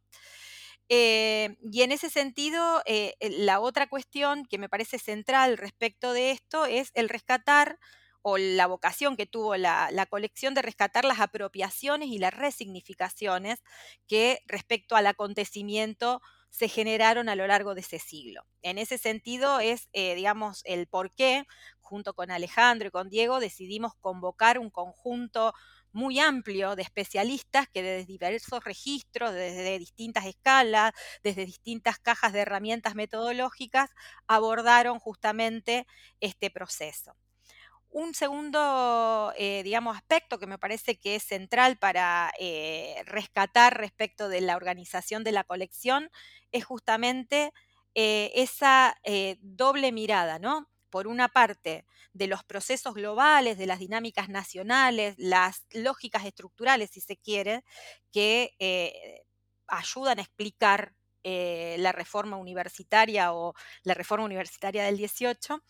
Eh, 0.93 1.57
y 1.63 1.83
en 1.83 1.93
ese 1.93 2.11
sentido, 2.11 2.83
eh, 2.85 3.15
la 3.21 3.61
otra 3.61 3.89
cuestión 3.89 4.45
que 4.45 4.59
me 4.59 4.69
parece 4.69 4.99
central 4.99 5.57
respecto 5.57 6.13
de 6.13 6.33
esto 6.33 6.67
es 6.67 6.91
el 6.95 7.09
rescatar 7.09 7.79
o 8.23 8.39
la 8.39 8.67
vocación 8.67 9.17
que 9.17 9.25
tuvo 9.25 9.57
la, 9.57 9.89
colección 10.11 10.53
de 10.53 10.63
rescatar 10.63 11.05
las 11.05 11.21
apropiaciones 11.21 12.09
y 12.09 12.19
las 12.19 12.35
resignificaciones 12.35 13.63
que 14.09 14.41
respecto 14.47 14.97
al 14.97 15.07
acontecimiento 15.07 16.21
se 16.51 16.69
generaron 16.69 17.29
a 17.29 17.37
lo 17.37 17.47
largo 17.47 17.75
de 17.77 17.83
ese 17.83 18.01
siglo. 18.01 18.43
En 18.63 18.77
ese 18.77 18.99
sentido 18.99 19.61
es, 19.61 19.89
eh, 19.93 20.17
digamos, 20.17 20.63
el 20.65 20.89
por 20.89 21.15
qué, 21.15 21.47
junto 21.81 22.15
con 22.15 22.33
Alejandro 22.33 22.89
y 22.89 22.91
con 22.91 23.09
Diego, 23.09 23.39
decidimos 23.39 23.95
convocar 24.01 24.59
un 24.59 24.71
conjunto 24.71 25.55
muy 25.93 26.19
amplio 26.21 26.77
de 26.77 26.83
especialistas 26.83 27.69
que 27.69 27.83
desde 27.83 28.07
diversos 28.07 28.63
registros, 28.65 29.33
desde 29.33 29.79
distintas 29.79 30.27
escalas, 30.27 30.93
desde 31.23 31.47
distintas 31.47 31.99
cajas 31.99 32.33
de 32.33 32.41
herramientas 32.41 32.95
metodológicas, 32.95 33.91
abordaron 34.27 34.99
justamente 34.99 35.87
este 36.21 36.51
proceso. 36.51 37.17
Un 37.93 38.15
segundo, 38.15 39.33
eh, 39.37 39.63
digamos, 39.65 39.97
aspecto 39.97 40.39
que 40.39 40.47
me 40.47 40.59
parece 40.59 40.97
que 40.99 41.17
es 41.17 41.25
central 41.25 41.77
para 41.79 42.33
eh, 42.39 43.03
rescatar 43.07 43.77
respecto 43.79 44.29
de 44.29 44.41
la 44.43 44.55
organización 44.57 45.25
de 45.25 45.33
la 45.33 45.43
colección 45.45 46.09
es 46.53 46.65
justamente 46.65 47.53
eh, 47.97 48.31
esa 48.37 48.97
doble 49.41 49.91
mirada, 49.93 50.39
¿no? 50.39 50.70
Por 50.91 51.07
una 51.07 51.29
parte, 51.29 51.87
de 52.13 52.27
los 52.27 52.45
procesos 52.45 52.95
globales, 52.95 53.57
de 53.59 53.67
las 53.67 53.79
dinámicas 53.79 54.29
nacionales, 54.29 55.15
las 55.19 55.65
lógicas 55.71 56.25
estructurales, 56.25 56.91
si 56.91 57.01
se 57.01 57.17
quiere, 57.17 57.65
que 58.13 58.55
eh, 58.59 59.23
ayudan 59.67 60.19
a 60.19 60.23
explicar 60.23 60.95
eh, 61.23 61.77
la 61.79 61.93
reforma 61.93 62.37
universitaria 62.37 63.33
o 63.33 63.55
la 63.83 63.95
reforma 63.95 64.25
universitaria 64.25 64.85
del 64.85 64.97
18, 64.97 65.63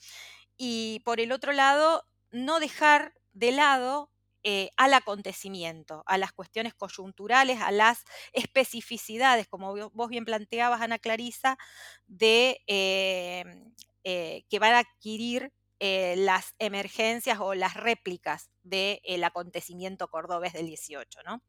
y 0.56 1.00
por 1.04 1.20
el 1.20 1.32
otro 1.32 1.52
lado, 1.52 2.04
no 2.30 2.60
dejar 2.60 3.14
de 3.32 3.52
lado 3.52 4.10
eh, 4.42 4.70
al 4.76 4.94
acontecimiento, 4.94 6.02
a 6.06 6.16
las 6.16 6.32
cuestiones 6.32 6.72
coyunturales, 6.74 7.60
a 7.60 7.70
las 7.70 8.04
especificidades, 8.32 9.46
como 9.48 9.90
vos 9.90 10.08
bien 10.08 10.24
planteabas, 10.24 10.80
Ana 10.80 10.98
Clarisa, 10.98 11.58
de 12.06 12.62
que 14.02 14.58
van 14.58 14.74
a 14.74 14.78
adquirir 14.78 15.52
eh, 15.82 16.14
las 16.18 16.54
emergencias 16.58 17.38
o 17.40 17.54
las 17.54 17.72
réplicas 17.72 18.50
del 18.62 19.24
acontecimiento 19.24 20.08
cordobés 20.08 20.52
del 20.52 20.66
18. 20.66 21.20
¿no? 21.24 21.42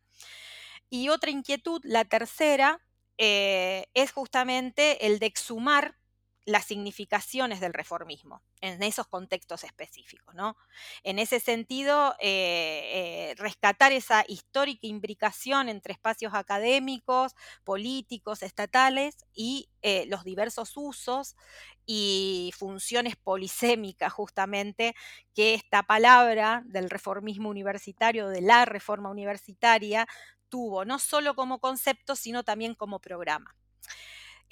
Y 0.90 1.10
otra 1.10 1.32
inquietud, 1.32 1.82
la 1.84 2.06
tercera, 2.06 2.82
eh, 3.18 3.88
es 3.94 4.14
justamente 4.14 5.06
el 5.06 5.20
de 5.20 5.26
exhumar 5.26 5.98
las 6.46 6.66
significaciones 6.66 7.60
del 7.60 7.74
reformismo 7.74 8.42
en 8.62 8.82
esos 8.84 9.08
contextos 9.08 9.64
específicos. 9.64 10.34
¿no? 10.34 10.58
En 11.04 11.20
ese 11.20 11.40
sentido, 11.40 12.16
eh, 12.20 13.32
eh, 13.32 13.36
rescatar 13.38 13.92
esa 13.92 14.24
histórica 14.28 14.88
imbricación 14.88 15.70
entre 15.70 15.94
espacios 15.94 16.34
académicos, 16.34 17.36
políticos, 17.64 18.42
estatales 18.44 19.18
y 19.34 19.70
eh, 19.82 20.06
los 20.08 20.24
diversos 20.24 20.74
usos 20.76 21.36
y 21.86 22.52
funciones 22.58 23.16
polisémicas 23.16 24.14
justamente 24.14 24.96
que 25.34 25.54
esta 25.54 25.84
palabra 25.84 26.64
del 26.66 26.90
reformismo 26.90 27.50
universitario, 27.50 28.30
de 28.30 28.42
la 28.42 28.66
reforma 28.66 29.10
universitaria, 29.10 30.08
tuvo, 30.50 30.86
no 30.86 31.00
solo 31.00 31.36
como 31.36 31.60
concepto, 31.60 32.16
sino 32.16 32.44
también 32.44 32.76
como 32.76 33.00
programa 33.00 33.56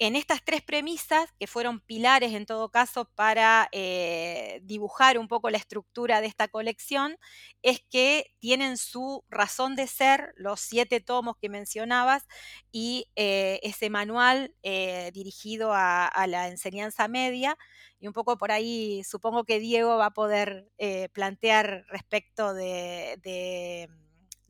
en 0.00 0.16
estas 0.16 0.42
tres 0.42 0.62
premisas, 0.62 1.30
que 1.38 1.46
fueron 1.46 1.80
pilares 1.80 2.32
en 2.32 2.46
todo 2.46 2.70
caso 2.70 3.04
para 3.14 3.68
eh, 3.70 4.60
dibujar 4.64 5.18
un 5.18 5.28
poco 5.28 5.50
la 5.50 5.58
estructura 5.58 6.22
de 6.22 6.26
esta 6.26 6.48
colección, 6.48 7.18
es 7.62 7.82
que 7.90 8.34
tienen 8.38 8.78
su 8.78 9.24
razón 9.28 9.76
de 9.76 9.86
ser 9.86 10.32
los 10.36 10.60
siete 10.60 11.00
tomos 11.00 11.36
que 11.36 11.50
mencionabas 11.50 12.26
y 12.72 13.08
eh, 13.14 13.60
ese 13.62 13.90
manual 13.90 14.54
eh, 14.62 15.10
dirigido 15.12 15.72
a, 15.74 16.10
la 16.26 16.48
enseñanza 16.48 17.06
media. 17.06 17.58
Y 17.98 18.06
un 18.06 18.14
poco 18.14 18.38
por 18.38 18.52
ahí 18.52 19.04
supongo 19.04 19.44
que 19.44 19.60
Diego 19.60 19.98
va 19.98 20.06
a 20.06 20.14
poder 20.14 20.70
plantear 21.12 21.84
respecto 21.88 22.54
de, 22.54 23.18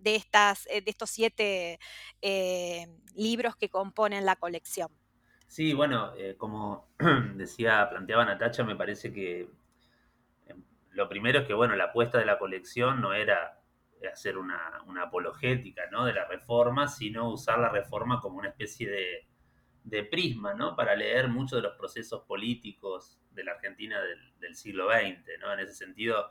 estas, 0.04 0.64
de 0.64 0.84
estos 0.86 1.10
siete 1.10 1.80
libros 3.14 3.56
que 3.56 3.68
componen 3.68 4.24
la 4.24 4.36
colección. 4.36 4.99
Sí, 5.50 5.72
bueno, 5.74 6.12
eh, 6.16 6.36
como 6.38 6.86
decía, 7.34 7.88
planteaba 7.90 8.24
Natacha, 8.24 8.62
me 8.62 8.76
parece 8.76 9.12
que 9.12 9.48
em, 10.46 10.62
lo 10.92 11.08
primero 11.08 11.40
es 11.40 11.46
que, 11.48 11.54
bueno, 11.54 11.74
la 11.74 11.86
apuesta 11.86 12.18
de 12.18 12.24
la 12.24 12.38
colección 12.38 13.00
no 13.00 13.14
era 13.14 13.60
hacer 14.12 14.38
una, 14.38 14.78
apologética 15.02 15.82
¿no? 15.90 16.04
de 16.04 16.12
la 16.12 16.24
reforma, 16.26 16.86
sino 16.86 17.30
usar 17.30 17.58
la 17.58 17.68
reforma 17.68 18.20
como 18.20 18.38
una 18.38 18.50
especie 18.50 18.88
de, 19.84 20.04
prisma, 20.04 20.54
¿no? 20.54 20.76
Para 20.76 20.94
leer 20.94 21.26
muchos 21.26 21.60
de 21.60 21.68
los 21.68 21.76
procesos 21.76 22.22
políticos 22.26 23.20
de 23.32 23.42
la 23.42 23.52
Argentina 23.52 24.00
del, 24.38 24.54
siglo 24.54 24.88
XX, 24.88 25.40
¿no? 25.40 25.52
En 25.52 25.58
ese 25.58 25.74
sentido, 25.74 26.30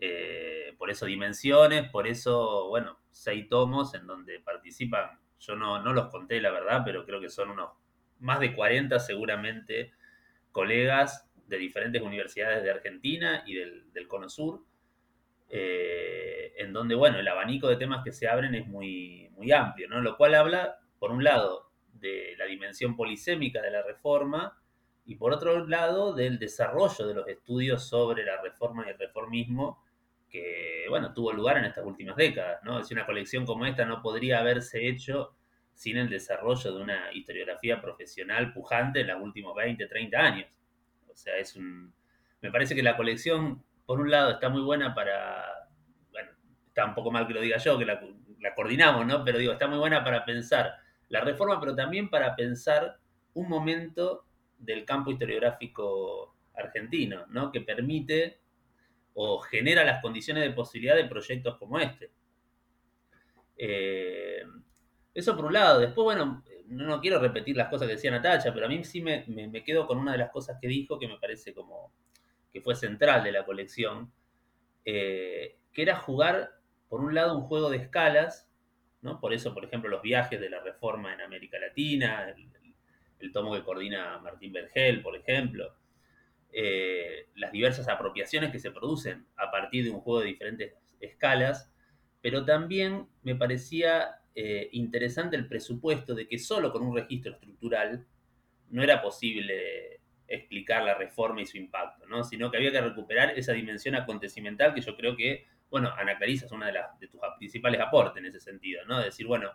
eh, 0.00 0.74
por 0.78 0.90
eso 0.90 1.06
dimensiones, 1.06 1.88
por 1.90 2.08
eso, 2.08 2.66
bueno, 2.68 2.98
seis 3.12 3.48
tomos 3.48 3.94
en 3.94 4.04
donde 4.08 4.40
participan, 4.40 5.20
yo 5.38 5.54
no, 5.54 5.80
no 5.80 5.92
los 5.92 6.08
conté, 6.08 6.40
la 6.40 6.50
verdad, 6.50 6.82
pero 6.84 7.06
creo 7.06 7.20
que 7.20 7.28
son 7.28 7.50
unos 7.50 7.70
más 8.20 8.40
de 8.40 8.54
40 8.54 8.98
seguramente 9.00 9.92
colegas 10.52 11.28
de 11.46 11.58
diferentes 11.58 12.02
universidades 12.02 12.62
de 12.62 12.70
Argentina 12.70 13.42
y 13.46 13.54
del, 13.54 14.08
Cono 14.08 14.28
Sur, 14.28 14.64
eh, 15.48 16.52
en 16.56 16.72
donde, 16.72 16.94
bueno, 16.94 17.18
el 17.18 17.28
abanico 17.28 17.68
de 17.68 17.76
temas 17.76 18.04
que 18.04 18.12
se 18.12 18.28
abren 18.28 18.54
es 18.54 18.66
muy, 18.66 19.28
muy 19.30 19.50
amplio, 19.52 19.88
¿no? 19.88 20.00
Lo 20.00 20.16
cual 20.16 20.34
habla, 20.34 20.78
por 20.98 21.10
un 21.10 21.24
lado, 21.24 21.70
de 21.92 22.34
la 22.38 22.44
dimensión 22.44 22.96
polisémica 22.96 23.60
de 23.62 23.70
la 23.70 23.82
reforma 23.82 24.60
y 25.04 25.14
por 25.14 25.32
otro 25.32 25.66
lado, 25.66 26.12
del 26.12 26.38
desarrollo 26.38 27.06
de 27.06 27.14
los 27.14 27.28
estudios 27.28 27.88
sobre 27.88 28.24
la 28.24 28.42
reforma 28.42 28.84
y 28.86 28.90
el 28.90 28.98
reformismo 28.98 29.82
que, 30.28 30.84
bueno, 30.90 31.14
tuvo 31.14 31.32
lugar 31.32 31.56
en 31.56 31.64
estas 31.64 31.86
últimas 31.86 32.14
décadas, 32.14 32.62
¿no? 32.62 32.78
Es 32.78 32.90
una 32.90 33.06
colección 33.06 33.46
como 33.46 33.64
esta 33.64 33.86
no 33.86 34.02
podría 34.02 34.40
haberse 34.40 34.86
hecho 34.86 35.34
sin 35.78 35.96
el 35.96 36.10
desarrollo 36.10 36.72
de 36.72 36.82
una 36.82 37.12
historiografía 37.12 37.80
profesional 37.80 38.52
pujante 38.52 39.02
en 39.02 39.06
los 39.06 39.22
últimos 39.22 39.54
20, 39.54 39.86
30 39.86 40.18
años. 40.18 40.48
O 41.08 41.14
sea, 41.14 41.36
es 41.36 41.54
un... 41.54 41.94
Me 42.40 42.50
parece 42.50 42.74
que 42.74 42.82
la 42.82 42.96
colección, 42.96 43.62
por 43.86 44.00
un 44.00 44.10
lado, 44.10 44.32
está 44.32 44.48
muy 44.48 44.60
buena 44.62 44.92
para... 44.92 45.68
Bueno, 46.10 46.30
está 46.66 46.84
un 46.84 46.96
poco 46.96 47.12
mal 47.12 47.28
que 47.28 47.34
lo 47.34 47.40
diga 47.40 47.58
yo, 47.58 47.78
que 47.78 47.84
la, 47.84 48.00
coordinamos, 48.56 49.06
¿no? 49.06 49.24
Pero 49.24 49.38
digo, 49.38 49.52
está 49.52 49.68
muy 49.68 49.78
buena 49.78 50.02
para 50.02 50.24
pensar 50.24 50.74
la 51.10 51.20
reforma, 51.20 51.60
pero 51.60 51.76
también 51.76 52.10
para 52.10 52.34
pensar 52.34 52.98
un 53.34 53.48
momento 53.48 54.26
del 54.58 54.84
campo 54.84 55.12
historiográfico 55.12 56.34
argentino, 56.54 57.24
¿no? 57.28 57.52
Que 57.52 57.60
permite 57.60 58.40
o 59.14 59.38
genera 59.38 59.84
las 59.84 60.02
condiciones 60.02 60.42
de 60.42 60.50
posibilidad 60.50 60.96
de 60.96 61.04
proyectos 61.04 61.56
como 61.56 61.78
este. 61.78 62.10
Eh, 63.56 64.42
eso 65.18 65.36
por 65.36 65.46
un 65.46 65.52
lado. 65.52 65.80
Después, 65.80 66.04
bueno, 66.04 66.44
no, 66.68 67.00
quiero 67.00 67.18
repetir 67.18 67.56
las 67.56 67.68
cosas 67.68 67.88
que 67.88 67.94
decía 67.94 68.10
Natacha, 68.10 68.52
pero 68.52 68.66
a 68.66 68.68
mí 68.68 68.84
sí 68.84 69.00
me, 69.00 69.24
quedo 69.64 69.86
con 69.86 69.98
una 69.98 70.12
de 70.12 70.18
las 70.18 70.30
cosas 70.30 70.58
que 70.60 70.68
dijo 70.68 70.98
que 70.98 71.08
me 71.08 71.18
parece 71.18 71.54
como 71.54 71.92
que 72.52 72.60
fue 72.60 72.74
central 72.74 73.24
de 73.24 73.32
la 73.32 73.44
colección, 73.44 74.12
eh, 74.84 75.56
que 75.72 75.82
era 75.82 75.96
jugar, 75.96 76.52
por 76.88 77.00
un 77.00 77.14
lado, 77.14 77.36
un 77.36 77.44
juego 77.44 77.68
de 77.68 77.78
escalas, 77.78 78.48
¿no? 79.02 79.20
Por 79.20 79.32
eso, 79.34 79.52
por 79.54 79.64
ejemplo, 79.64 79.90
los 79.90 80.02
viajes 80.02 80.40
de 80.40 80.50
la 80.50 80.60
reforma 80.60 81.12
en 81.12 81.20
América 81.20 81.58
Latina, 81.58 82.34
el, 83.20 83.32
tomo 83.32 83.54
que 83.54 83.62
coordina 83.62 84.18
Martín 84.18 84.52
Vergel, 84.52 85.02
por 85.02 85.16
ejemplo, 85.16 85.74
eh, 86.52 87.28
las 87.34 87.52
diversas 87.52 87.88
apropiaciones 87.88 88.50
que 88.50 88.58
se 88.58 88.70
producen 88.70 89.26
a 89.36 89.50
partir 89.50 89.84
de 89.84 89.90
un 89.90 90.00
juego 90.00 90.20
de 90.20 90.26
diferentes 90.26 90.74
escalas, 91.00 91.70
pero 92.22 92.44
también 92.44 93.08
me 93.22 93.34
parecía 93.34 94.17
eh, 94.40 94.68
interesante 94.70 95.34
el 95.34 95.48
presupuesto 95.48 96.14
de 96.14 96.28
que 96.28 96.38
solo 96.38 96.70
con 96.70 96.82
un 96.82 96.94
registro 96.94 97.32
estructural 97.32 98.06
no 98.70 98.84
era 98.84 99.02
posible 99.02 100.00
explicar 100.28 100.84
la 100.84 100.94
reforma 100.94 101.40
y 101.40 101.46
su 101.46 101.56
impacto, 101.56 102.06
¿no? 102.06 102.22
sino 102.22 102.48
que 102.48 102.56
había 102.56 102.70
que 102.70 102.80
recuperar 102.80 103.36
esa 103.36 103.52
dimensión 103.52 103.96
acontecimental 103.96 104.72
que 104.72 104.80
yo 104.80 104.96
creo 104.96 105.16
que, 105.16 105.48
bueno, 105.68 105.92
Ana 105.92 106.16
Clarisa 106.16 106.46
es 106.46 106.52
una 106.52 106.66
de, 106.66 106.74
las, 106.74 107.00
de 107.00 107.08
tus 107.08 107.20
principales 107.36 107.80
aportes 107.80 108.18
en 108.18 108.26
ese 108.26 108.38
sentido, 108.38 108.84
¿no? 108.84 109.00
decir, 109.00 109.26
bueno, 109.26 109.50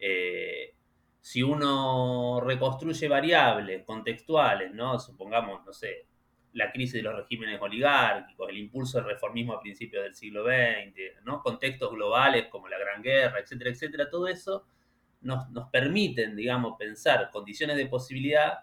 eh, 0.00 0.74
si 1.20 1.44
uno 1.44 2.40
reconstruye 2.40 3.06
variables 3.06 3.84
contextuales, 3.84 4.74
¿no? 4.74 4.98
Supongamos, 4.98 5.64
no 5.64 5.72
sé, 5.72 6.06
la 6.54 6.72
crisis 6.72 6.94
de 6.94 7.02
los 7.02 7.16
regímenes 7.16 7.60
oligárquicos, 7.60 8.48
el 8.48 8.58
impulso 8.58 8.98
del 8.98 9.08
reformismo 9.08 9.52
a 9.54 9.60
principios 9.60 10.04
del 10.04 10.14
siglo 10.14 10.44
XX, 10.44 11.24
¿no? 11.24 11.42
Contextos 11.42 11.90
globales 11.92 12.46
como 12.46 12.68
la 12.68 12.78
Gran 12.78 13.02
Guerra, 13.02 13.40
etcétera, 13.40 13.70
etcétera, 13.70 14.10
todo 14.10 14.28
eso 14.28 14.66
nos, 15.20 15.50
nos 15.50 15.68
permiten, 15.70 16.34
digamos, 16.34 16.76
pensar 16.78 17.30
condiciones 17.30 17.76
de 17.76 17.86
posibilidad, 17.86 18.60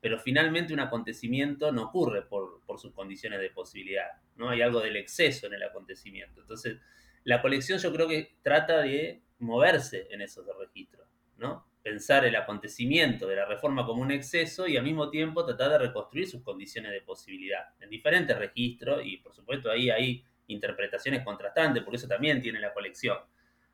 pero 0.00 0.18
finalmente 0.18 0.74
un 0.74 0.80
acontecimiento 0.80 1.72
no 1.72 1.84
ocurre 1.84 2.22
por, 2.22 2.60
por 2.66 2.78
sus 2.78 2.92
condiciones 2.92 3.40
de 3.40 3.50
posibilidad, 3.50 4.10
¿no? 4.36 4.50
Hay 4.50 4.62
algo 4.62 4.80
del 4.80 4.96
exceso 4.96 5.46
en 5.46 5.54
el 5.54 5.62
acontecimiento. 5.62 6.40
Entonces, 6.40 6.78
la 7.24 7.40
colección 7.40 7.78
yo 7.78 7.92
creo 7.92 8.08
que 8.08 8.36
trata 8.42 8.82
de 8.82 9.22
moverse 9.38 10.08
en 10.10 10.22
esos 10.22 10.46
registros, 10.58 11.08
¿no? 11.36 11.71
Pensar 11.82 12.24
el 12.24 12.36
acontecimiento 12.36 13.26
de 13.26 13.36
la 13.36 13.44
reforma 13.44 13.84
como 13.84 14.02
un 14.02 14.12
exceso 14.12 14.68
y 14.68 14.76
al 14.76 14.84
mismo 14.84 15.10
tiempo 15.10 15.44
tratar 15.44 15.70
de 15.70 15.78
reconstruir 15.78 16.28
sus 16.28 16.42
condiciones 16.42 16.92
de 16.92 17.00
posibilidad 17.00 17.74
en 17.80 17.90
diferentes 17.90 18.38
registros 18.38 19.02
y 19.04 19.16
por 19.18 19.34
supuesto 19.34 19.70
ahí 19.70 19.90
hay 19.90 20.24
interpretaciones 20.46 21.24
contrastantes, 21.24 21.82
por 21.82 21.94
eso 21.94 22.06
también 22.06 22.40
tiene 22.40 22.60
la 22.60 22.72
colección, 22.72 23.18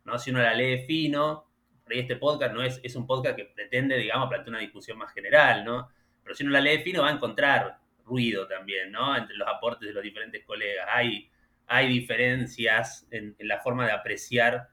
¿no? 0.04 0.18
Si 0.18 0.30
uno 0.30 0.40
la 0.40 0.54
lee 0.54 0.84
fino, 0.86 1.46
por 1.82 1.92
ahí 1.92 2.00
este 2.00 2.16
podcast 2.16 2.54
no 2.54 2.62
es, 2.62 2.80
es 2.82 2.94
un 2.96 3.06
podcast 3.06 3.36
que 3.36 3.44
pretende, 3.46 3.96
digamos, 3.96 4.28
plantear 4.28 4.50
una 4.50 4.60
discusión 4.60 4.96
más 4.96 5.12
general, 5.12 5.64
¿no? 5.64 5.88
Pero 6.22 6.34
si 6.34 6.44
uno 6.44 6.52
la 6.52 6.60
lee 6.60 6.78
fino 6.82 7.02
va 7.02 7.08
a 7.08 7.12
encontrar 7.12 7.78
ruido 8.04 8.46
también, 8.46 8.90
¿no? 8.90 9.16
Entre 9.16 9.36
los 9.36 9.46
aportes 9.46 9.88
de 9.88 9.94
los 9.94 10.02
diferentes 10.02 10.44
colegas. 10.44 10.86
Hay, 10.90 11.30
hay 11.66 11.88
diferencias 11.88 13.06
en, 13.10 13.36
en 13.38 13.48
la 13.48 13.58
forma 13.60 13.86
de 13.86 13.92
apreciar 13.92 14.68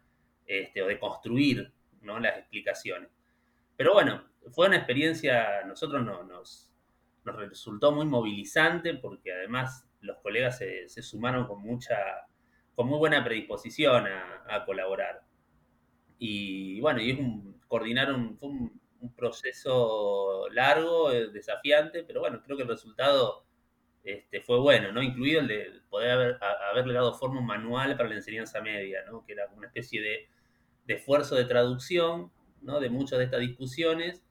este, 0.45 0.81
o 0.81 0.87
de 0.87 0.99
construir 0.99 1.71
¿no? 2.01 2.19
las 2.19 2.37
explicaciones. 2.37 3.09
Pero 3.77 3.93
bueno, 3.93 4.23
fue 4.51 4.67
una 4.67 4.77
experiencia, 4.77 5.63
nosotros 5.65 6.03
no, 6.03 6.23
nos, 6.23 6.71
nos 7.23 7.35
resultó 7.35 7.91
muy 7.91 8.05
movilizante 8.05 8.93
porque 8.95 9.33
además 9.33 9.87
los 10.01 10.17
colegas 10.17 10.57
se, 10.57 10.87
se 10.87 11.01
sumaron 11.01 11.47
con 11.47 11.61
mucha, 11.61 11.97
con 12.75 12.87
muy 12.87 12.97
buena 12.99 13.23
predisposición 13.23 14.07
a, 14.07 14.43
a 14.47 14.65
colaborar. 14.65 15.23
Y 16.19 16.79
bueno, 16.79 17.01
y 17.01 17.11
es 17.11 17.19
un, 17.19 17.59
coordinaron, 17.67 18.37
fue 18.37 18.49
un, 18.49 18.81
un 19.05 19.13
proceso 19.13 20.47
largo, 20.51 21.11
eh, 21.11 21.27
desafiante, 21.31 22.03
pero 22.03 22.21
bueno, 22.21 22.41
creo 22.43 22.57
que 22.57 22.63
el 22.63 22.69
resultado 22.69 23.45
este, 24.03 24.41
fue 24.41 24.59
bueno, 24.59 24.91
¿no? 24.91 25.01
Incluido 25.01 25.41
el 25.41 25.47
de 25.47 25.81
poder 25.89 26.11
haber, 26.11 26.43
a, 26.43 26.69
haberle 26.71 26.93
dado 26.93 27.13
forma 27.13 27.39
un 27.39 27.45
manual 27.45 27.95
para 27.97 28.09
la 28.09 28.15
enseñanza 28.15 28.61
media, 28.61 29.03
¿no? 29.07 29.25
Que 29.25 29.33
era 29.33 29.47
una 29.55 29.67
especie 29.67 30.01
de, 30.01 30.29
de 30.85 30.93
esfuerzo 30.95 31.35
de 31.35 31.45
traducción, 31.45 32.31
De 32.65 32.89
muchas 32.89 33.19
de 33.19 33.25
estas 33.25 33.41
discusiones 33.41 34.23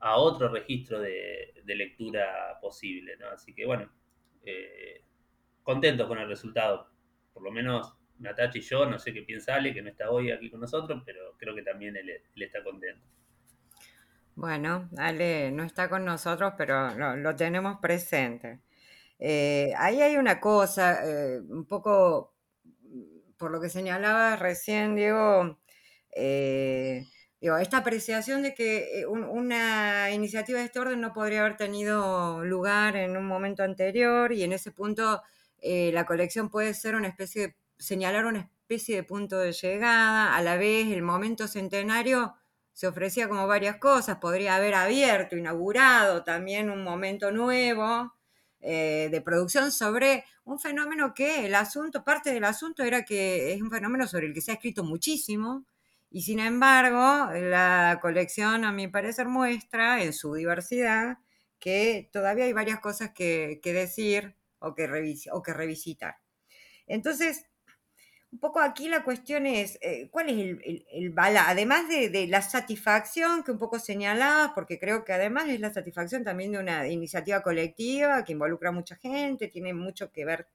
a 0.00 0.16
otro 0.16 0.48
registro 0.48 1.00
de, 1.00 1.54
lectura 1.64 2.58
posible. 2.60 3.16
Así 3.32 3.54
que 3.54 3.64
bueno, 3.64 3.88
eh, 4.44 5.02
contentos 5.62 6.08
con 6.08 6.18
el 6.18 6.28
resultado. 6.28 6.90
Por 7.32 7.44
lo 7.44 7.52
menos 7.52 7.94
Natacha 8.18 8.58
y 8.58 8.62
yo, 8.62 8.86
no 8.86 8.98
sé 8.98 9.12
qué 9.12 9.22
piensa 9.22 9.54
Ale, 9.54 9.72
que 9.72 9.82
no 9.82 9.88
está 9.88 10.10
hoy 10.10 10.32
aquí 10.32 10.50
con 10.50 10.60
nosotros, 10.60 11.02
pero 11.06 11.36
creo 11.38 11.54
que 11.54 11.62
también 11.62 11.96
él, 11.96 12.10
está 12.34 12.62
contento. 12.64 13.06
Bueno, 14.34 14.88
Ale 14.96 15.52
no 15.52 15.62
está 15.62 15.88
con 15.88 16.04
nosotros, 16.04 16.54
pero 16.58 16.94
lo, 16.94 17.36
tenemos 17.36 17.78
presente. 17.80 18.60
Eh, 19.18 19.72
ahí 19.78 20.02
hay 20.02 20.16
una 20.16 20.40
cosa, 20.40 21.04
eh, 21.06 21.40
un 21.40 21.66
poco 21.66 22.34
por 23.38 23.50
lo 23.50 23.60
que 23.60 23.68
señalaba 23.68 24.36
recién, 24.36 24.96
Diego, 24.96 25.58
eh, 26.14 27.04
esta 27.58 27.78
apreciación 27.78 28.42
de 28.42 28.54
que 28.54 29.04
un- 29.08 29.24
una 29.24 30.10
iniciativa 30.10 30.58
de 30.58 30.64
este 30.66 30.78
orden 30.80 31.00
no 31.00 31.12
podría 31.12 31.40
haber 31.40 31.56
tenido 31.56 32.44
lugar 32.44 32.96
en 32.96 33.16
un 33.16 33.26
momento 33.26 33.62
anterior 33.62 34.32
y 34.32 34.42
en 34.42 34.52
ese 34.52 34.72
punto 34.72 35.22
eh, 35.60 35.90
la 35.92 36.04
colección 36.06 36.50
puede 36.50 36.74
ser 36.74 36.94
una 36.94 37.08
especie 37.08 37.48
de, 37.48 37.56
señalar 37.78 38.26
una 38.26 38.40
especie 38.40 38.96
de 38.96 39.02
punto 39.04 39.38
de 39.38 39.52
llegada, 39.52 40.34
a 40.36 40.42
la 40.42 40.56
vez 40.56 40.88
el 40.92 41.02
momento 41.02 41.46
centenario 41.48 42.34
se 42.72 42.86
ofrecía 42.86 43.28
como 43.28 43.46
varias 43.46 43.76
cosas, 43.78 44.18
podría 44.18 44.56
haber 44.56 44.74
abierto, 44.74 45.36
inaugurado 45.36 46.24
también 46.24 46.70
un 46.70 46.82
momento 46.84 47.30
nuevo 47.32 48.14
eh, 48.60 49.08
de 49.10 49.20
producción 49.20 49.70
sobre 49.72 50.24
un 50.44 50.58
fenómeno 50.58 51.14
que 51.14 51.46
el 51.46 51.54
asunto, 51.54 52.04
parte 52.04 52.32
del 52.32 52.44
asunto 52.44 52.82
era 52.82 53.04
que 53.04 53.52
es 53.52 53.62
un 53.62 53.70
fenómeno 53.70 54.06
sobre 54.06 54.26
el 54.26 54.34
que 54.34 54.40
se 54.40 54.50
ha 54.50 54.54
escrito 54.54 54.84
muchísimo 54.84 55.64
y 56.16 56.22
sin 56.22 56.38
embargo 56.38 57.30
la 57.34 57.98
colección 58.00 58.64
a 58.64 58.72
mi 58.72 58.88
parecer 58.88 59.28
muestra 59.28 60.02
en 60.02 60.14
su 60.14 60.32
diversidad 60.32 61.18
que 61.58 62.08
todavía 62.10 62.46
hay 62.46 62.54
varias 62.54 62.80
cosas 62.80 63.10
que, 63.10 63.60
que 63.62 63.74
decir 63.74 64.34
o 64.58 64.74
que, 64.74 64.88
o 65.32 65.42
que 65.42 65.52
revisitar. 65.52 66.16
Entonces, 66.86 67.44
un 68.32 68.38
poco 68.38 68.60
aquí 68.60 68.88
la 68.88 69.04
cuestión 69.04 69.44
es, 69.44 69.78
eh, 69.82 70.08
¿cuál 70.10 70.30
es 70.30 70.38
el, 70.38 70.62
el, 70.64 70.86
el? 70.90 71.14
Además 71.18 71.86
de, 71.90 72.08
de, 72.08 72.26
la 72.28 72.40
satisfacción 72.40 73.44
que 73.44 73.52
un 73.52 73.58
poco 73.58 73.78
señalabas, 73.78 74.52
porque 74.54 74.78
creo 74.78 75.04
que 75.04 75.12
además 75.12 75.50
es 75.50 75.60
la 75.60 75.70
satisfacción 75.70 76.24
también 76.24 76.52
de 76.52 76.60
una 76.60 76.88
iniciativa 76.88 77.42
colectiva 77.42 78.24
que 78.24 78.32
involucra 78.32 78.70
a 78.70 78.72
mucha 78.72 78.96
gente, 78.96 79.48
tiene 79.48 79.74
mucho 79.74 80.10
que 80.10 80.24
ver, 80.24 80.48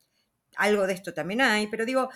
algo 0.55 0.87
de 0.87 0.93
esto 0.93 1.13
también 1.13 1.41
hay, 1.41 1.67
pero 1.67 1.85
digo, 1.85 2.09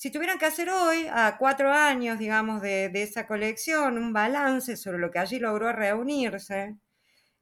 si 0.00 0.10
tuvieran 0.10 0.38
que 0.38 0.46
hacer 0.46 0.70
hoy, 0.70 1.08
a 1.12 1.36
cuatro 1.36 1.70
años, 1.70 2.18
digamos, 2.18 2.62
de, 2.62 2.90
esa 2.94 3.26
colección, 3.26 3.98
un 3.98 4.14
balance 4.14 4.78
sobre 4.78 4.96
lo 4.96 5.10
que 5.10 5.18
allí 5.18 5.38
logró 5.38 5.74
reunirse, 5.74 6.78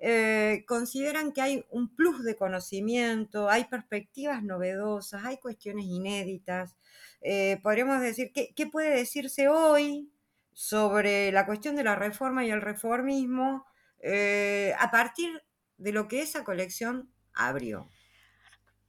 eh, 0.00 0.64
consideran 0.66 1.30
que 1.30 1.40
hay 1.40 1.64
un 1.70 1.94
plus 1.94 2.24
de 2.24 2.34
conocimiento, 2.34 3.48
hay 3.48 3.66
perspectivas 3.66 4.42
novedosas, 4.42 5.24
hay 5.24 5.36
cuestiones 5.36 5.84
inéditas. 5.84 6.76
Eh, 7.20 7.60
podríamos 7.62 8.00
decir, 8.00 8.32
¿qué, 8.34 8.52
¿qué, 8.56 8.66
puede 8.66 8.90
decirse 8.90 9.46
hoy 9.46 10.10
sobre 10.52 11.30
la 11.30 11.46
cuestión 11.46 11.76
de 11.76 11.84
la 11.84 11.94
reforma 11.94 12.44
y 12.44 12.50
el 12.50 12.60
reformismo 12.60 13.66
eh, 14.00 14.74
a 14.80 14.90
partir 14.90 15.44
de 15.76 15.92
lo 15.92 16.08
que 16.08 16.22
esa 16.22 16.42
colección 16.42 17.08
abrió? 17.34 17.88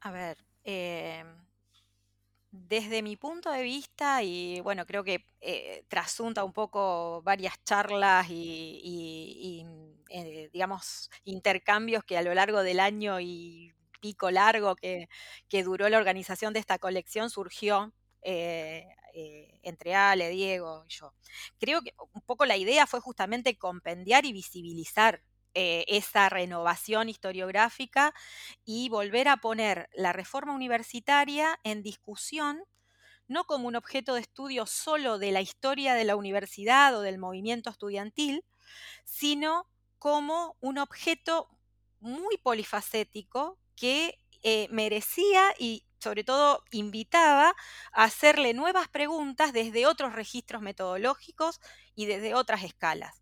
A 0.02 0.10
ver, 0.10 0.44
eh, 0.64 1.24
desde 2.52 3.02
mi 3.04 3.16
punto 3.16 3.52
de 3.52 3.62
vista, 3.64 4.24
y 4.24 4.60
bueno, 4.62 4.86
creo 4.86 5.04
que 5.04 5.26
eh, 5.42 5.84
trasunta 5.88 6.44
un 6.44 6.54
poco 6.54 7.22
varias 7.24 7.64
charlas 7.64 8.28
y, 8.30 8.82
y 8.84 9.66
eh, 10.10 10.50
digamos, 10.52 11.10
intercambios 11.24 12.04
que 12.04 12.18
a 12.18 12.22
lo 12.24 12.34
largo 12.34 12.62
del 12.64 12.80
año 12.80 13.20
y 13.20 13.74
pico 14.02 14.32
largo 14.32 14.76
que, 14.76 15.10
que 15.50 15.64
duró 15.64 15.90
la 15.90 15.98
organización 15.98 16.54
de 16.54 16.60
esta 16.60 16.80
colección 16.80 17.30
surgió 17.30 17.94
eh, 18.22 18.88
eh, 19.14 19.60
entre 19.64 19.94
Ale, 19.96 20.30
Diego 20.30 20.86
y 20.88 20.94
yo. 20.94 21.14
Creo 21.60 21.82
que 21.82 21.94
un 22.14 22.22
poco 22.22 22.46
la 22.46 22.58
idea 22.58 22.88
fue 22.88 23.00
justamente 23.02 23.58
compendiar 23.58 24.26
y 24.26 24.34
visibilizar 24.34 25.22
eh, 25.54 25.86
esa 25.88 26.30
renovación 26.30 27.10
historiográfica 27.10 28.14
y 28.66 28.90
volver 28.90 29.28
a 29.28 29.38
poner 29.38 29.90
la 29.94 30.14
reforma 30.14 30.54
universitaria 30.54 31.60
en 31.64 31.84
discusión, 31.84 32.64
no 33.28 33.46
como 33.46 33.68
un 33.68 33.76
objeto 33.76 34.16
de 34.16 34.22
estudio 34.22 34.66
solo 34.66 35.20
de 35.20 35.32
la 35.32 35.42
historia 35.42 35.94
de 35.96 36.06
la 36.06 36.16
universidad 36.16 36.96
o 36.98 37.02
del 37.02 37.18
movimiento 37.20 37.70
estudiantil, 37.70 38.44
sino 39.06 39.68
como 40.00 40.58
un 40.62 40.78
objeto 40.78 41.50
muy 42.00 42.38
polifacético 42.38 43.60
que 43.76 44.20
eh, 44.44 44.68
merecía 44.72 45.54
y 45.60 45.86
sobre 46.00 46.24
todo 46.24 46.64
invitaba 46.72 47.54
a 47.92 48.04
hacerle 48.06 48.54
nuevas 48.54 48.88
preguntas 48.88 49.52
desde 49.54 49.86
otros 49.86 50.14
registros 50.14 50.62
metodológicos 50.62 51.60
y 51.96 52.06
desde 52.06 52.36
otras 52.36 52.64
escalas. 52.64 53.22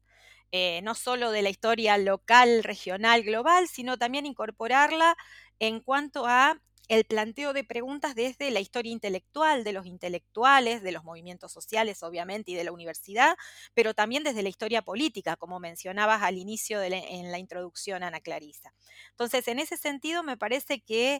Eh, 0.51 0.81
no 0.83 0.95
solo 0.95 1.31
de 1.31 1.41
la 1.41 1.49
historia 1.49 1.97
local, 1.97 2.63
regional, 2.63 3.23
global, 3.23 3.67
sino 3.67 3.97
también 3.97 4.25
incorporarla 4.25 5.15
en 5.59 5.81
cuanto 5.81 6.25
a 6.25 6.61
el 6.87 7.03
planteo 7.03 7.51
de 7.51 7.65
preguntas 7.65 8.15
desde 8.15 8.49
la 8.49 8.61
historia 8.61 8.91
intelectual, 8.93 9.65
de 9.65 9.73
los 9.73 9.85
intelectuales, 9.85 10.81
de 10.81 10.93
los 10.93 11.03
movimientos 11.03 11.51
sociales, 11.51 12.01
obviamente, 12.01 12.51
y 12.51 12.55
de 12.55 12.63
la 12.63 12.71
universidad, 12.71 13.35
pero 13.73 13.93
también 13.93 14.23
desde 14.23 14.41
la 14.41 14.47
historia 14.49 14.81
política, 14.81 15.35
como 15.35 15.59
mencionabas 15.59 16.21
al 16.23 16.37
inicio 16.37 16.81
en 16.81 17.31
la 17.31 17.39
introducción, 17.39 18.03
Ana 18.03 18.21
Clarisa. 18.21 18.73
Entonces, 19.11 19.47
en 19.49 19.59
ese 19.59 19.75
sentido, 19.75 20.23
me 20.23 20.37
parece 20.37 20.79
que 20.79 21.19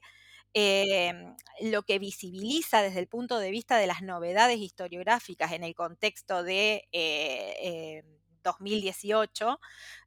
eh, 0.53 1.13
lo 1.61 1.83
que 1.83 1.99
visibiliza 1.99 2.81
desde 2.81 2.99
el 2.99 3.07
punto 3.07 3.37
de 3.39 3.51
vista 3.51 3.77
de 3.77 3.87
las 3.87 4.01
novedades 4.01 4.59
historiográficas 4.59 5.51
en 5.51 5.63
el 5.63 5.75
contexto 5.75 6.43
de... 6.43 6.87
Eh, 6.93 8.03
2018, 8.47 9.59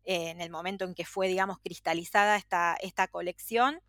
eh, 0.04 0.30
en 0.30 0.40
el 0.40 0.50
momento 0.50 0.84
en 0.84 0.94
que 0.94 1.04
fue, 1.04 1.28
digamos, 1.28 1.58
cristalizada 1.58 2.36
esta, 2.36 2.76
esta 2.80 3.08
colección, 3.08 3.80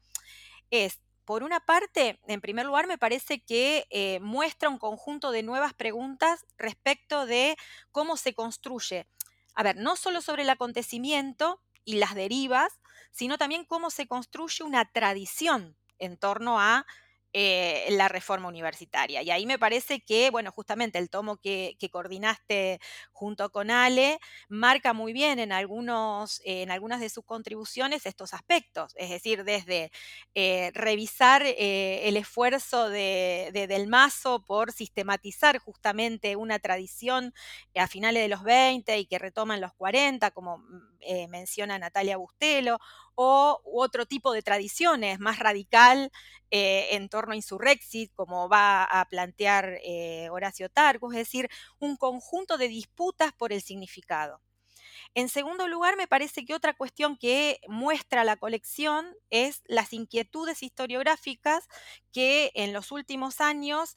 es, 0.70 1.00
por 1.26 1.44
una 1.44 1.60
parte, 1.62 2.20
en 2.28 2.42
primer 2.42 2.66
lugar, 2.66 2.88
me 2.88 2.98
parece 2.98 3.42
que 3.42 3.88
eh, 3.90 4.20
muestra 4.20 4.70
un 4.70 4.78
conjunto 4.78 5.32
de 5.32 5.44
nuevas 5.44 5.74
preguntas 5.74 6.46
respecto 6.58 7.26
de 7.26 7.56
cómo 7.92 8.18
se 8.18 8.34
construye. 8.34 9.08
A 9.56 9.64
ver, 9.64 9.78
no 9.78 9.96
solo 9.96 10.22
sobre 10.22 10.44
el 10.44 10.50
acontecimiento 10.50 11.62
y 11.84 11.96
las 11.96 12.16
derivas, 12.16 12.80
sino 13.12 13.38
también 13.38 13.66
cómo 13.66 13.90
se 13.90 14.08
construye 14.08 14.64
una 14.64 14.92
tradición 14.92 15.78
en 16.00 16.18
torno 16.18 16.60
a 16.60 16.86
eh, 17.34 17.88
la 17.92 18.10
reforma 18.10 18.50
universitaria. 18.50 19.22
Y 19.22 19.32
ahí 19.32 19.46
me 19.46 19.58
parece 19.58 20.02
que, 20.02 20.30
bueno, 20.32 20.52
justamente 20.52 21.00
el 21.00 21.10
tomo 21.10 21.38
que, 21.38 21.78
coordinaste 21.92 22.80
junto 23.12 23.50
con 23.52 23.72
Ale 23.72 24.20
marca 24.50 24.92
muy 24.94 25.14
bien 25.14 25.40
en, 25.40 25.52
algunos, 25.54 26.42
en 26.44 26.72
algunas 26.72 27.00
de 27.00 27.10
sus 27.10 27.24
contribuciones 27.24 28.06
estos 28.06 28.34
aspectos, 28.34 28.94
es 28.98 29.10
decir, 29.10 29.44
desde 29.46 29.92
eh, 30.36 30.72
revisar 30.74 31.44
eh, 31.46 32.08
el 32.08 32.18
esfuerzo 32.18 32.90
de, 32.90 33.50
Del 33.54 33.88
Mazo 33.88 34.44
por 34.44 34.74
sistematizar 34.74 35.58
justamente 35.60 36.36
una 36.36 36.60
tradición 36.60 37.34
a 37.76 37.88
finales 37.88 38.24
de 38.24 38.30
los 38.30 38.44
20 38.44 38.98
y 39.00 39.06
que 39.06 39.20
retoma 39.20 39.56
en 39.56 39.62
los 39.62 39.74
40, 39.74 40.32
como 40.32 40.58
mm, 40.58 41.30
menciona 41.30 41.80
Natalia 41.80 42.18
Bustelo, 42.18 42.80
o 43.16 43.62
otro 43.66 44.06
tipo 44.06 44.32
de 44.34 44.42
tradiciones 44.42 45.20
más 45.20 45.40
radical 45.40 46.12
en 46.52 47.08
torno 47.08 47.32
a 47.34 47.36
Insurrexit, 47.38 48.12
como 48.14 48.50
va 48.50 48.84
a 48.84 49.06
plantear 49.06 49.80
eh, 49.84 50.28
Horacio 50.32 50.70
Targus, 50.70 51.14
es 51.14 51.20
decir, 51.20 51.50
un 51.80 51.96
conjunto 51.96 52.58
de 52.58 52.68
disputas 52.68 53.32
por 53.34 53.54
el 53.54 53.62
significado. 53.62 54.42
En 55.14 55.30
segundo 55.30 55.68
lugar, 55.68 55.98
me 55.98 56.08
parece 56.08 56.46
que 56.46 56.54
otra 56.54 56.74
cuestión 56.74 57.18
que 57.18 57.60
muestra 57.68 58.24
la 58.24 58.38
colección 58.38 59.14
es 59.30 59.62
las 59.66 59.94
inquietudes 59.94 60.64
historiográficas 60.64 61.68
que 62.14 62.52
en 62.56 62.72
los 62.72 62.92
últimos 62.92 63.42
años 63.42 63.96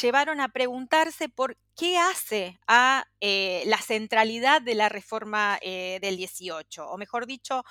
llevaron 0.00 0.40
a 0.40 0.48
preguntarse 0.48 1.28
por 1.28 1.56
qué 1.76 1.98
hace 1.98 2.58
a 2.66 3.06
eh, 3.20 3.62
la 3.66 3.78
centralidad 3.78 4.60
de 4.62 4.74
la 4.74 4.88
reforma 4.88 5.58
eh, 5.62 5.98
del 6.00 6.16
18, 6.16 6.88
o 6.88 6.98
mejor 6.98 7.26
dicho, 7.26 7.62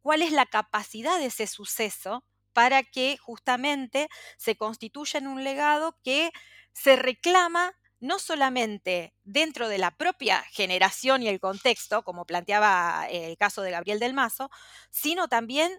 cuál 0.00 0.22
es 0.22 0.32
la 0.32 0.46
capacidad 0.46 1.18
de 1.18 1.26
ese 1.26 1.46
suceso 1.46 2.24
para 2.52 2.82
que 2.82 3.16
justamente 3.18 4.08
se 4.36 4.56
constituya 4.56 5.18
en 5.18 5.28
un 5.28 5.44
legado 5.44 5.96
que 6.02 6.30
se 6.72 6.96
reclama 6.96 7.72
no 8.00 8.18
solamente 8.18 9.14
dentro 9.24 9.68
de 9.68 9.78
la 9.78 9.90
propia 9.90 10.42
generación 10.50 11.22
y 11.22 11.28
el 11.28 11.40
contexto, 11.40 12.02
como 12.04 12.26
planteaba 12.26 13.06
el 13.10 13.36
caso 13.36 13.62
de 13.62 13.72
Gabriel 13.72 13.98
del 13.98 14.14
Mazo, 14.14 14.50
sino 14.90 15.28
también 15.28 15.72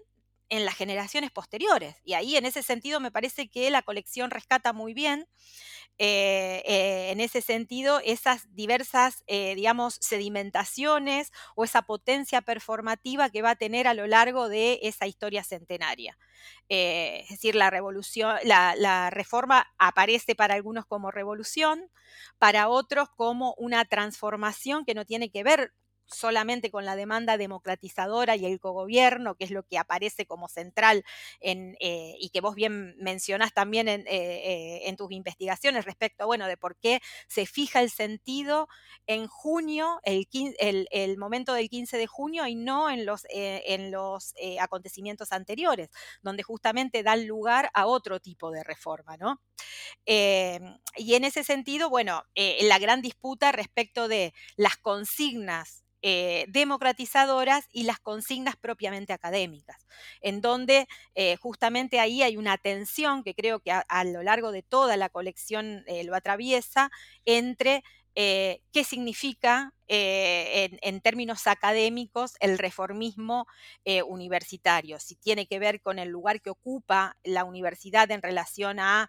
en 0.50 0.64
las 0.66 0.76
generaciones 0.76 1.30
posteriores. 1.30 1.96
Y 2.04 2.12
ahí 2.12 2.36
en 2.36 2.44
ese 2.44 2.62
sentido 2.62 3.00
me 3.00 3.10
parece 3.10 3.48
que 3.48 3.70
la 3.70 3.82
colección 3.82 4.30
rescata 4.30 4.72
muy 4.72 4.92
bien 4.92 5.26
eh, 6.02 6.62
eh, 6.64 7.10
en 7.10 7.20
ese 7.20 7.42
sentido 7.42 8.00
esas 8.02 8.54
diversas, 8.54 9.22
eh, 9.26 9.54
digamos, 9.54 9.98
sedimentaciones 10.00 11.30
o 11.54 11.64
esa 11.64 11.82
potencia 11.82 12.40
performativa 12.40 13.28
que 13.28 13.42
va 13.42 13.50
a 13.50 13.56
tener 13.56 13.86
a 13.86 13.92
lo 13.92 14.06
largo 14.06 14.48
de 14.48 14.78
esa 14.82 15.06
historia 15.06 15.44
centenaria. 15.44 16.16
es 16.68 17.28
decir, 17.28 17.54
la 17.54 17.68
revolución, 17.68 18.34
la 18.44 19.10
reforma 19.10 19.66
aparece 19.78 20.34
para 20.34 20.54
algunos 20.54 20.86
como 20.86 21.10
revolución, 21.10 21.90
para 22.38 22.68
otros 22.68 23.10
como 23.10 23.54
una 23.58 23.84
transformación 23.84 24.86
que 24.86 24.94
no 24.94 25.04
tiene 25.04 25.30
que 25.30 25.42
ver 25.42 25.74
solamente 26.12 26.70
con 26.70 26.84
la 26.84 26.96
demanda 26.96 27.36
democratizadora 27.36 28.36
y 28.36 28.46
el 28.46 28.60
cogobierno, 28.60 29.34
que 29.34 29.44
es 29.44 29.50
lo 29.50 29.62
que 29.62 29.78
aparece 29.78 30.26
como 30.26 30.48
central 30.48 31.04
en, 31.40 31.76
eh, 31.80 32.14
y 32.18 32.30
que 32.30 32.40
vos 32.40 32.54
bien 32.54 32.96
mencionás 32.98 33.52
también 33.52 33.88
en, 33.88 34.00
eh, 34.02 34.06
eh, 34.08 34.88
en, 34.88 34.96
tus 34.96 35.12
investigaciones 35.12 35.84
respecto, 35.84 36.26
bueno, 36.26 36.46
de 36.46 36.56
por 36.56 36.76
qué 36.76 37.00
se 37.28 37.46
fija 37.46 37.80
el 37.80 37.90
sentido 37.90 38.68
en 39.06 39.26
junio, 39.26 40.00
el 40.04 41.16
momento 41.18 41.54
del 41.54 41.68
15 41.68 41.96
de 41.96 42.06
junio 42.06 42.46
y 42.46 42.54
no 42.54 42.90
en 42.90 43.06
los, 43.06 43.26
en 43.30 43.90
los 43.90 44.34
acontecimientos 44.60 45.32
anteriores, 45.32 45.90
donde 46.22 46.42
justamente 46.42 47.02
dan 47.02 47.26
lugar 47.26 47.70
a 47.74 47.86
otro 47.86 48.20
tipo 48.20 48.50
de 48.50 48.62
reforma, 48.62 49.16
¿no? 49.16 49.40
Y 50.06 51.14
en 51.14 51.24
ese 51.24 51.44
sentido, 51.44 51.88
bueno, 51.90 52.24
la 52.34 52.78
gran 52.78 53.02
disputa 53.02 53.52
respecto 53.52 54.08
de 54.08 54.34
las 54.56 54.76
consignas 54.76 55.84
eh, 56.02 56.46
democratizadoras 56.48 57.68
y 57.72 57.82
las 57.82 58.00
consignas 58.00 58.56
propiamente 58.56 59.12
académicas, 59.12 59.86
en 60.22 60.40
donde 60.40 60.88
eh, 61.14 61.36
justamente 61.36 62.00
ahí 62.00 62.22
hay 62.22 62.38
una 62.38 62.56
tensión 62.56 63.22
que 63.22 63.34
creo 63.34 63.60
que 63.60 63.70
a, 63.70 64.04
lo 64.04 64.22
largo 64.22 64.50
de 64.50 64.62
toda 64.62 64.96
la 64.96 65.10
colección 65.10 65.84
eh, 65.86 66.02
lo 66.04 66.14
atraviesa 66.14 66.90
entre 67.26 67.82
qué 68.14 68.84
significa 68.84 69.72
en, 69.86 71.00
términos 71.00 71.46
académicos 71.46 72.34
el 72.40 72.58
reformismo 72.58 73.46
universitario, 74.06 74.98
si 74.98 75.16
tiene 75.16 75.46
que 75.46 75.58
ver 75.58 75.80
con 75.80 75.98
el 75.98 76.10
lugar 76.10 76.42
que 76.42 76.50
ocupa 76.50 77.16
la 77.22 77.44
universidad 77.44 78.10
en 78.10 78.20
relación 78.20 78.78
a 78.78 79.08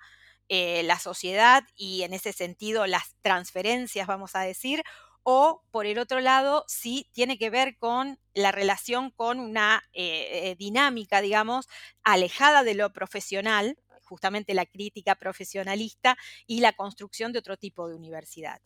la 0.83 0.99
sociedad 0.99 1.63
y 1.75 2.01
en 2.03 2.13
ese 2.13 2.33
sentido 2.33 2.85
las 2.85 3.15
transferencias, 3.21 4.05
vamos 4.05 4.35
a 4.35 4.41
decir, 4.41 4.83
o 5.23 5.63
por 5.71 5.85
el 5.85 5.99
otro 5.99 6.19
lado, 6.19 6.65
si 6.67 7.07
tiene 7.13 7.37
que 7.37 7.49
ver 7.49 7.77
con 7.77 8.19
la 8.33 8.51
relación 8.51 9.11
con 9.11 9.39
una 9.39 9.83
eh, 9.93 10.49
eh, 10.49 10.55
dinámica, 10.55 11.21
digamos, 11.21 11.67
alejada 12.03 12.63
de 12.63 12.73
lo 12.73 12.91
profesional, 12.91 13.77
justamente 14.03 14.53
la 14.53 14.65
crítica 14.65 15.15
profesionalista 15.15 16.17
y 16.47 16.59
la 16.59 16.73
construcción 16.73 17.31
de 17.31 17.39
otro 17.39 17.57
tipo 17.57 17.87
de 17.87 17.95
universidad. 17.95 18.61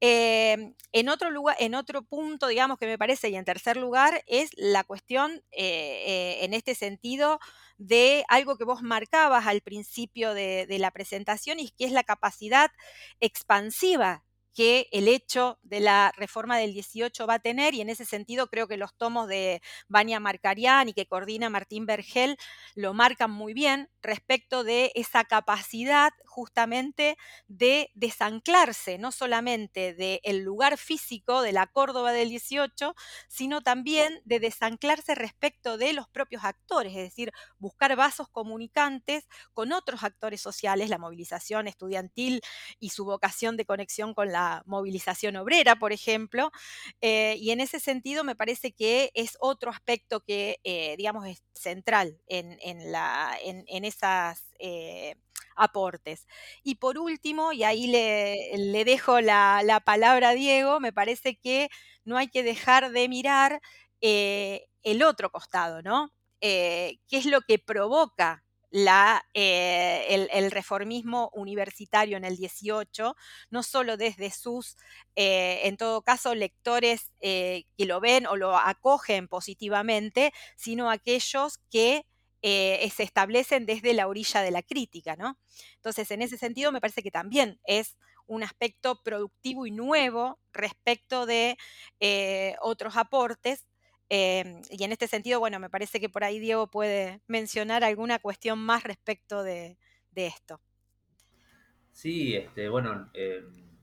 Em, 0.00 0.74
en, 0.92 1.08
otro 1.08 1.30
lugar, 1.30 1.56
en 1.58 1.74
otro 1.74 2.02
punto, 2.02 2.48
digamos, 2.48 2.78
que 2.78 2.86
me 2.86 2.98
parece, 2.98 3.30
y 3.30 3.36
en 3.36 3.44
tercer 3.44 3.76
lugar, 3.78 4.22
es 4.26 4.50
la 4.56 4.84
cuestión, 4.84 5.42
eh, 5.52 6.38
en 6.42 6.52
este 6.54 6.74
sentido, 6.74 7.38
de 7.78 8.24
algo 8.28 8.56
que 8.58 8.64
vos 8.64 8.82
marcabas 8.82 9.46
al 9.46 9.62
principio 9.62 10.34
de, 10.34 10.66
de 10.66 10.78
la 10.78 10.90
presentación, 10.90 11.60
y 11.60 11.70
que 11.70 11.86
es 11.86 11.92
la 11.92 12.04
capacidad 12.04 12.70
expansiva 13.20 14.22
que 14.56 14.88
el 14.90 15.06
hecho 15.06 15.58
de 15.62 15.80
la 15.80 16.12
reforma 16.16 16.56
del 16.56 16.72
18 16.72 17.26
va 17.26 17.34
a 17.34 17.38
tener 17.38 17.74
y 17.74 17.82
en 17.82 17.90
ese 17.90 18.06
sentido 18.06 18.46
creo 18.46 18.66
que 18.66 18.78
los 18.78 18.94
tomos 18.94 19.28
de 19.28 19.60
Vania 19.86 20.18
Marcarián 20.18 20.88
y 20.88 20.94
que 20.94 21.06
coordina 21.06 21.50
Martín 21.50 21.84
Vergel 21.84 22.38
lo 22.74 22.94
marcan 22.94 23.30
muy 23.30 23.52
bien 23.52 23.90
respecto 24.00 24.64
de 24.64 24.92
esa 24.94 25.24
capacidad 25.24 26.10
justamente 26.36 27.16
de 27.48 27.90
desanclarse 27.94 28.98
no 28.98 29.10
solamente 29.10 29.94
del 29.94 30.42
lugar 30.42 30.76
físico 30.76 31.40
de 31.40 31.52
la 31.52 31.66
Córdoba 31.66 32.12
del 32.12 32.28
18, 32.28 32.94
sino 33.26 33.62
también 33.62 34.20
de 34.26 34.38
desanclarse 34.38 35.14
respecto 35.14 35.78
de 35.78 35.94
los 35.94 36.10
propios 36.10 36.44
actores, 36.44 36.92
es 36.92 37.04
decir, 37.04 37.32
buscar 37.58 37.96
vasos 37.96 38.28
comunicantes 38.28 39.26
con 39.54 39.72
otros 39.72 40.04
actores 40.04 40.42
sociales, 40.42 40.90
la 40.90 40.98
movilización 40.98 41.68
estudiantil 41.68 42.42
y 42.78 42.90
su 42.90 43.06
vocación 43.06 43.56
de 43.56 43.64
conexión 43.64 44.12
con 44.12 44.30
la 44.30 44.62
movilización 44.66 45.36
obrera, 45.36 45.76
por 45.76 45.94
ejemplo, 45.94 46.50
eh, 47.00 47.36
y 47.38 47.50
en 47.50 47.60
ese 47.60 47.80
sentido 47.80 48.24
me 48.24 48.36
parece 48.36 48.72
que 48.72 49.10
es 49.14 49.38
otro 49.40 49.70
aspecto 49.70 50.20
que, 50.20 50.58
eh, 50.64 50.96
digamos, 50.98 51.26
es 51.26 51.42
central 51.54 52.20
en, 52.26 52.92
la, 52.92 53.38
en, 53.42 53.84
esas 53.86 54.44
eh, 54.58 55.14
aportes. 55.56 56.26
Y 56.62 56.76
por 56.76 56.98
último, 56.98 57.52
y 57.52 57.64
ahí 57.64 57.86
le, 57.86 58.84
dejo 58.84 59.20
la, 59.20 59.62
la, 59.64 59.80
palabra 59.80 60.30
a 60.30 60.34
Diego, 60.34 60.80
me 60.80 60.92
parece 60.92 61.36
que 61.36 61.68
no 62.04 62.16
hay 62.16 62.28
que 62.28 62.42
dejar 62.42 62.90
de 62.92 63.08
mirar 63.08 63.60
el 64.00 65.02
otro 65.02 65.30
costado, 65.30 65.82
¿no? 65.82 66.12
¿Qué 66.40 66.98
es 67.10 67.26
lo 67.26 67.40
que 67.42 67.58
provoca 67.58 68.44
la, 68.70 69.24
eh, 69.32 70.28
el, 70.32 70.50
reformismo 70.50 71.30
universitario 71.32 72.16
en 72.16 72.24
el 72.24 72.36
18, 72.36 73.16
no 73.50 73.62
solo 73.62 73.96
desde 73.96 74.30
sus, 74.30 74.76
eh, 75.14 75.60
en 75.64 75.76
todo 75.76 76.02
caso, 76.02 76.34
lectores 76.34 77.12
eh, 77.20 77.64
que 77.78 77.86
lo 77.86 78.00
ven 78.00 78.26
o 78.26 78.36
lo 78.36 78.56
acogen 78.56 79.28
positivamente, 79.28 80.32
sino 80.56 80.90
aquellos 80.90 81.58
que 81.70 82.04
se 82.42 83.02
establecen 83.02 83.66
desde 83.66 83.94
la 83.94 84.06
orilla 84.06 84.42
de 84.42 84.50
la 84.50 84.62
crítica, 84.62 85.16
¿no? 85.16 85.38
Entonces, 85.76 86.10
en 86.10 86.22
ese 86.22 86.38
sentido, 86.38 86.72
me 86.72 86.80
parece 86.80 87.02
que 87.02 87.10
también 87.10 87.60
es 87.64 87.96
un 88.26 88.42
aspecto 88.42 89.02
productivo 89.02 89.66
y 89.66 89.70
nuevo 89.70 90.38
respecto 90.52 91.26
de 91.26 91.56
otros 92.60 92.96
aportes 92.96 93.66
Em, 94.08 94.62
y 94.70 94.84
en 94.84 94.92
este 94.92 95.08
sentido, 95.08 95.40
bueno, 95.40 95.58
me 95.58 95.68
parece 95.68 95.98
que 95.98 96.08
por 96.08 96.22
ahí 96.22 96.38
Diego 96.38 96.68
puede 96.68 97.20
mencionar 97.26 97.82
alguna 97.82 98.18
cuestión 98.18 98.58
más 98.58 98.84
respecto 98.84 99.42
de, 99.42 99.78
esto. 100.14 100.60
Sí, 101.92 102.34
este, 102.36 102.68
bueno, 102.68 103.10
em, 103.12 103.75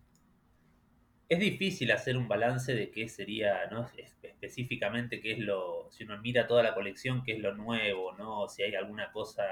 es 1.33 1.39
difícil 1.39 1.91
hacer 1.91 2.17
un 2.17 2.27
balance 2.27 2.73
de 2.73 2.91
qué 2.91 3.07
sería, 3.07 3.67
¿no? 3.71 3.89
Específicamente 3.97 5.21
qué 5.21 5.33
es 5.33 5.39
lo, 5.39 5.89
si 5.91 6.03
uno 6.03 6.19
mira 6.21 6.47
toda 6.47 6.63
la 6.63 6.73
colección, 6.73 7.23
qué 7.23 7.33
es 7.33 7.39
lo 7.39 7.53
nuevo, 7.55 8.13
¿no? 8.13 8.47
Si 8.47 8.63
hay 8.63 8.75
alguna 8.75 9.11
cosa... 9.11 9.43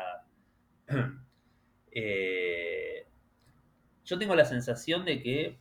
Eh, 1.94 3.06
yo 4.06 4.18
tengo 4.18 4.34
la 4.34 4.46
sensación 4.46 5.04
de 5.04 5.22
que 5.22 5.58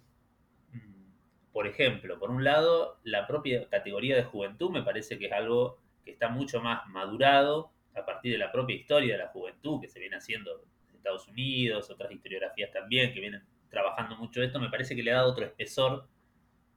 por 1.52 1.66
ejemplo, 1.66 2.18
por 2.18 2.30
un 2.30 2.44
lado, 2.44 2.98
la 3.02 3.26
propia 3.26 3.68
categoría 3.68 4.16
de 4.16 4.22
juventud 4.22 4.70
me 4.70 4.83
parece 4.83 5.18
que 5.18 5.26
es 5.26 5.33
algo 5.33 5.78
que 6.04 6.12
está 6.12 6.28
mucho 6.28 6.61
más 6.61 6.87
madurado 6.88 7.72
a 7.94 8.06
partir 8.06 8.33
de 8.33 8.38
la 8.38 8.52
propia 8.52 8.76
historia 8.76 9.14
de 9.14 9.24
la 9.24 9.28
juventud 9.28 9.80
que 9.80 9.88
se 9.88 9.98
viene 9.98 10.16
haciendo 10.16 10.64
en 10.88 10.96
Estados 10.96 11.26
Unidos, 11.28 11.90
otras 11.90 12.12
historiografías 12.12 12.70
también 12.70 13.12
que 13.12 13.20
vienen 13.20 13.42
trabajando 13.70 14.16
mucho 14.16 14.42
esto, 14.42 14.61
me 14.61 14.68
parece 14.68 14.94
que 14.94 15.02
le 15.02 15.12
ha 15.12 15.16
dado 15.16 15.30
otro 15.30 15.46
espesor 15.46 16.09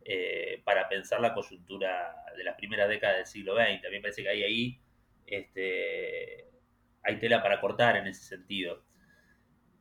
eh, 0.05 0.61
para 0.63 0.87
pensar 0.87 1.19
la 1.19 1.33
coyuntura 1.33 2.15
de 2.37 2.43
las 2.43 2.55
primeras 2.55 2.87
décadas 2.87 3.17
del 3.17 3.25
siglo 3.25 3.55
XX. 3.55 3.89
Me 3.91 3.99
parece 3.99 4.23
que 4.23 4.29
hay 4.29 4.43
ahí 4.43 4.81
este, 5.25 6.45
hay 7.03 7.19
tela 7.19 7.41
para 7.41 7.59
cortar 7.59 7.97
en 7.97 8.07
ese 8.07 8.23
sentido. 8.23 8.83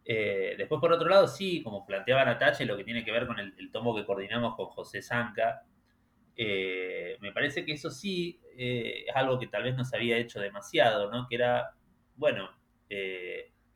Eh, 0.05 0.55
después, 0.57 0.81
por 0.81 0.93
otro 0.93 1.09
lado, 1.09 1.29
sí, 1.29 1.63
como 1.63 1.87
planteaba 1.87 2.25
Natacha, 2.25 2.65
lo 2.65 2.77
que 2.77 2.85
tiene 2.85 3.05
que 3.05 3.13
ver 3.13 3.27
con 3.27 3.39
el, 3.39 3.71
tomo 3.71 3.95
que 3.95 4.05
coordinamos 4.05 4.57
con 4.57 4.67
José 4.67 5.03
Zanca, 5.03 5.65
eh, 6.35 7.19
me 7.21 7.33
parece 7.33 7.65
que 7.65 7.73
eso 7.73 7.91
sí 7.91 8.41
es 8.57 9.15
algo 9.15 9.39
que 9.39 9.47
tal 9.47 9.63
vez 9.65 9.77
no 9.77 9.85
se 9.85 9.97
había 9.97 10.17
hecho 10.19 10.41
demasiado, 10.41 11.11
¿no? 11.11 11.27
Que 11.29 11.37
era, 11.37 11.75
bueno, 12.17 12.51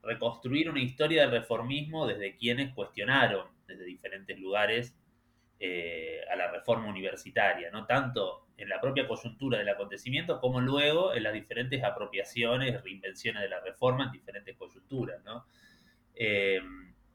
reconstruir 0.02 0.70
una 0.70 0.80
historia 0.80 1.22
del 1.22 1.30
reformismo 1.32 2.06
desde 2.06 2.36
quienes 2.36 2.74
cuestionaron 2.74 3.48
desde 3.66 3.84
diferentes 3.84 4.38
lugares 4.38 4.96
a 6.30 6.36
la 6.36 6.50
reforma 6.50 6.88
universitaria, 6.88 7.70
no 7.70 7.86
tanto 7.86 8.46
en 8.56 8.68
la 8.68 8.80
propia 8.80 9.06
coyuntura 9.06 9.58
del 9.58 9.68
acontecimiento 9.68 10.40
como 10.40 10.60
luego 10.60 11.14
en 11.14 11.22
las 11.22 11.32
diferentes 11.32 11.82
apropiaciones, 11.84 12.82
reinvenciones 12.82 13.42
de 13.42 13.48
la 13.48 13.60
reforma 13.60 14.04
en 14.04 14.12
diferentes 14.12 14.56
coyunturas, 14.56 15.22
¿no? 15.24 15.46
Eh, 16.14 16.60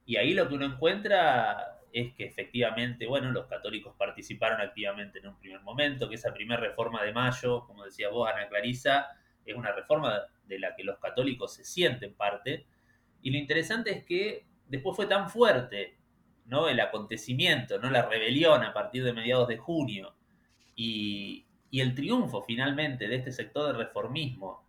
y 0.05 0.17
ahí 0.17 0.33
lo 0.33 0.47
que 0.47 0.55
uno 0.55 0.65
encuentra 0.65 1.79
es 1.91 2.13
que 2.13 2.25
efectivamente, 2.25 3.07
bueno, 3.07 3.31
los 3.31 3.47
católicos 3.47 3.95
participaron 3.97 4.61
activamente 4.61 5.19
en 5.19 5.27
un 5.27 5.37
primer 5.37 5.61
momento, 5.61 6.07
que 6.07 6.15
esa 6.15 6.33
primera 6.33 6.61
reforma 6.61 7.03
de 7.03 7.11
mayo, 7.11 7.65
como 7.65 7.83
decía 7.83 8.09
vos, 8.09 8.29
Ana 8.29 8.47
Clarisa, 8.47 9.07
es 9.45 9.55
una 9.55 9.71
reforma 9.71 10.21
de 10.55 10.59
la 10.59 10.75
que 10.75 10.83
los 10.83 10.99
católicos 10.99 11.53
se 11.53 11.63
sienten 11.63 12.13
parte. 12.13 12.65
Y 13.21 13.31
lo 13.31 13.37
interesante 13.37 13.91
es 13.91 14.05
que 14.05 14.45
después 14.67 14.95
fue 14.95 15.05
tan 15.05 15.29
fuerte 15.29 15.97
¿no? 16.45 16.67
el 16.67 16.79
acontecimiento, 16.79 17.79
¿no? 17.79 17.89
la 17.89 18.07
rebelión 18.07 18.63
a 18.63 18.73
partir 18.73 19.03
de 19.03 19.13
mediados 19.13 19.47
de 19.47 19.57
junio 19.57 20.15
y, 20.75 21.45
el 21.73 21.95
triunfo 21.95 22.43
finalmente 22.43 23.07
de 23.07 23.15
este 23.15 23.31
sector 23.31 23.67
de 23.67 23.83
reformismo 23.85 24.67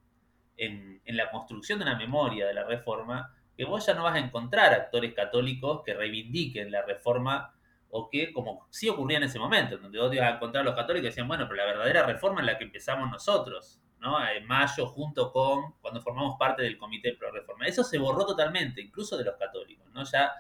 en, 0.57 1.03
en 1.05 1.17
la 1.17 1.33
construcción 1.33 1.81
de 1.81 1.85
una 1.85 1.99
memoria 1.99 2.47
de 2.47 2.55
la 2.55 2.63
reforma, 2.63 3.35
que 3.57 3.65
vos 3.65 3.85
ya 3.85 3.95
no 3.95 4.05
vas 4.05 4.15
a 4.15 4.21
encontrar 4.21 4.73
actores 4.73 5.13
católicos 5.13 5.83
que 5.85 5.95
reivindiquen 5.95 6.71
la 6.71 6.83
reforma 6.83 7.53
o 7.91 8.09
que, 8.09 8.33
como 8.33 8.67
sí 8.71 8.89
ocurría 8.89 9.19
en 9.19 9.25
ese 9.25 9.39
momento, 9.39 9.77
donde 9.77 9.99
vos 9.99 10.15
ibas 10.15 10.33
a 10.33 10.37
encontrar 10.37 10.63
a 10.63 10.65
los 10.65 10.75
católicos 10.75 11.03
que 11.03 11.09
decían, 11.09 11.29
bueno, 11.29 11.47
pero 11.47 11.57
la 11.57 11.67
verdadera 11.67 12.07
reforma 12.07 12.41
es 12.41 12.47
la 12.47 12.57
que 12.57 12.65
empezamos 12.65 13.11
nosotros, 13.11 13.83
¿no? 14.03 14.19
En 14.29 14.45
mayo, 14.47 14.87
junto 14.89 15.33
con, 15.33 15.75
cuando 15.81 16.01
formamos 16.01 16.35
parte 16.37 16.63
del 16.63 16.77
Comité 16.77 17.15
Pro 17.15 17.31
Reforma. 17.31 17.67
Eso 17.67 17.85
se 17.85 17.99
borró 17.99 18.27
totalmente, 18.27 18.81
incluso 18.81 19.17
de 19.17 19.25
los 19.25 19.37
católicos, 19.37 19.89
¿no? 19.95 20.03
Ya 20.03 20.33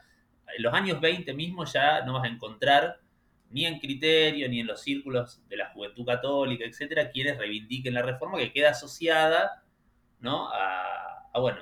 en 0.55 0.63
los 0.63 0.75
años 0.75 1.01
20 1.01 1.33
mismo 1.33 1.65
ya 1.65 2.05
no 2.05 2.15
vas 2.15 2.25
a 2.25 2.27
encontrar 2.27 2.99
ni 3.51 3.65
en 3.65 3.79
criterio, 3.79 4.49
ni 4.49 4.61
en 4.61 4.67
los 4.67 4.83
círculos 4.83 5.41
de 5.49 5.57
la 5.57 5.71
juventud 5.71 6.05
católica, 6.05 6.65
etcétera, 6.65 7.11
quienes 7.11 7.39
reivindiquen 7.39 7.95
la 7.95 8.03
reforma 8.03 8.37
que 8.37 8.53
queda 8.53 8.71
asociada, 8.71 9.63
¿no? 10.19 10.49
A, 10.49 11.29
a 11.33 11.39
bueno, 11.39 11.61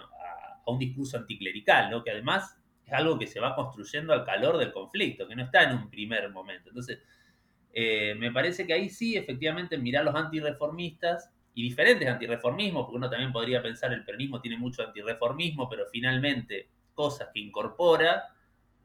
un 0.64 0.78
discurso 0.78 1.18
anticlerical, 1.18 1.90
¿no? 1.90 2.02
Que 2.02 2.12
además 2.12 2.56
es 2.86 2.92
algo 2.94 3.18
que 3.18 3.26
se 3.26 3.40
va 3.40 3.54
construyendo 3.54 4.14
al 4.14 4.24
calor 4.24 4.56
del 4.56 4.72
conflicto, 4.72 5.28
que 5.28 5.36
no 5.36 5.42
está 5.42 5.64
en 5.64 5.76
un 5.76 5.90
primer 5.90 6.30
momento. 6.30 6.70
Entonces, 6.70 7.00
eh, 7.74 8.14
me 8.16 8.32
parece 8.32 8.66
que 8.66 8.72
ahí 8.72 8.88
sí, 8.88 9.16
efectivamente, 9.16 9.76
mirar 9.76 10.04
los 10.04 10.14
antireformistas 10.14 11.30
y 11.60 11.62
diferentes 11.62 12.08
antireformismos, 12.08 12.84
porque 12.84 12.96
uno 12.96 13.10
también 13.10 13.32
podría 13.32 13.62
pensar 13.62 13.92
el 13.92 14.02
peronismo 14.02 14.40
tiene 14.40 14.56
mucho 14.56 14.82
antireformismo, 14.82 15.68
pero 15.68 15.84
finalmente 15.92 16.70
cosas 16.94 17.28
que 17.34 17.40
incorpora 17.40 18.34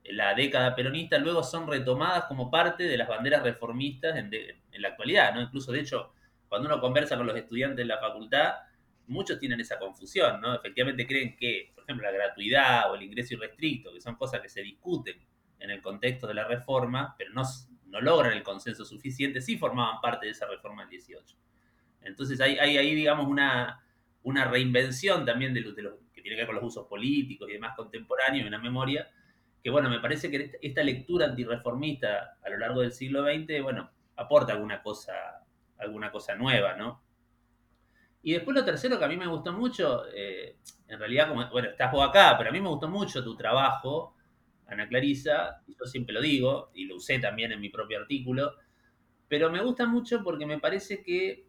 la 0.04 0.36
década 0.36 0.76
peronista 0.76 1.18
luego 1.18 1.42
son 1.42 1.68
retomadas 1.68 2.26
como 2.26 2.52
parte 2.52 2.84
de 2.84 2.98
las 2.98 3.08
banderas 3.08 3.44
reformistas 3.44 4.18
en, 4.18 4.30
en 4.34 4.82
la 4.82 4.90
actualidad, 4.90 5.34
¿no? 5.34 5.42
Incluso, 5.42 5.72
de 5.72 5.80
hecho, 5.80 6.12
cuando 6.50 6.68
uno 6.68 6.82
conversa 6.82 7.16
con 7.16 7.26
los 7.26 7.38
estudiantes 7.38 7.78
de 7.78 7.86
la 7.86 7.98
facultad, 7.98 8.56
muchos 9.08 9.40
tienen 9.40 9.62
esa 9.62 9.80
confusión, 9.80 10.42
¿no? 10.42 10.54
Efectivamente 10.54 11.08
creen 11.08 11.38
que, 11.38 11.72
por 11.74 11.86
ejemplo, 11.86 12.06
la 12.06 12.12
gratuidad 12.12 12.92
o 12.92 12.96
el 12.96 13.04
ingreso 13.04 13.36
irrestricto, 13.36 13.94
que 13.94 14.02
son 14.02 14.16
cosas 14.16 14.42
que 14.42 14.50
se 14.50 14.62
discuten 14.62 15.16
en 15.60 15.72
el 15.72 15.82
contexto 15.82 16.28
de 16.28 16.34
la 16.34 16.44
reforma, 16.46 17.16
pero 17.18 17.32
no, 17.32 17.44
no 17.86 18.02
logran 18.02 18.34
el 18.34 18.44
consenso 18.44 18.84
suficiente, 18.84 19.40
sí 19.40 19.58
formaban 19.58 20.02
parte 20.02 20.26
de 20.26 20.34
esa 20.34 20.46
reforma 20.46 20.82
del 20.82 20.90
18. 20.90 21.38
Entonces 22.06 22.40
hay, 22.40 22.58
hay 22.58 22.78
ahí, 22.78 22.96
digamos, 22.96 23.28
una, 23.28 23.84
una 24.24 24.46
reinvención 24.46 25.26
también 25.26 25.54
de, 25.54 25.64
que 25.64 26.22
tiene 26.22 26.36
que 26.36 26.42
ver 26.42 26.46
con 26.46 26.56
los 26.56 26.64
usos 26.64 26.88
políticos 26.88 27.50
y 27.50 27.54
demás 27.54 27.76
contemporáneos, 27.76 28.48
una 28.48 28.60
memoria, 28.60 29.10
que 29.64 29.70
bueno, 29.70 29.90
me 29.90 30.00
parece 30.00 30.30
que 30.30 30.52
esta 30.62 30.84
lectura 30.84 31.26
antirreformista 31.26 32.38
a 32.44 32.50
lo 32.50 32.58
largo 32.58 32.82
del 32.82 32.92
siglo 32.92 33.24
XX, 33.24 33.62
bueno, 33.64 33.92
aporta 34.16 34.54
alguna 34.54 34.82
cosa, 34.82 35.14
alguna 35.78 36.12
cosa 36.12 36.36
nueva, 36.36 36.76
¿no? 36.76 37.04
Y 38.22 38.34
después 38.34 38.56
lo 38.56 38.66
tercero 38.66 38.98
que 38.98 39.06
a 39.06 39.08
mí 39.08 39.18
me 39.18 39.28
gustó 39.28 39.54
mucho, 39.54 40.06
eh, 40.14 40.58
en 40.88 41.00
realidad, 41.00 41.30
como, 41.30 41.48
bueno, 41.50 41.70
estás 41.70 41.92
vos 41.92 42.08
acá, 42.08 42.36
pero 42.38 42.50
a 42.50 42.54
mí 42.54 42.60
me 42.60 42.70
gustó 42.70 42.88
mucho 42.88 43.24
tu 43.24 43.36
trabajo, 43.36 44.16
Ana 44.68 44.88
Clarisa, 44.88 45.62
y 45.68 45.76
yo 45.76 45.86
siempre 45.86 46.14
lo 46.14 46.22
digo, 46.22 46.72
y 46.74 46.86
lo 46.86 46.96
usé 46.96 47.20
también 47.20 47.52
en 47.52 47.60
mi 47.60 47.70
propio 47.70 48.00
artículo, 48.00 48.54
pero 49.28 49.52
me 49.52 49.62
gusta 49.62 49.86
mucho 49.86 50.24
porque 50.24 50.46
me 50.46 50.60
parece 50.60 51.04
que 51.04 51.46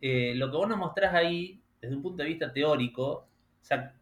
eh, 0.00 0.34
lo 0.34 0.50
que 0.50 0.56
vos 0.56 0.68
nos 0.68 0.78
mostrás 0.78 1.14
ahí, 1.14 1.60
desde 1.80 1.96
un 1.96 2.02
punto 2.02 2.22
de 2.22 2.28
vista 2.28 2.52
teórico, 2.52 3.28
o 3.60 3.64
sea, 3.64 3.94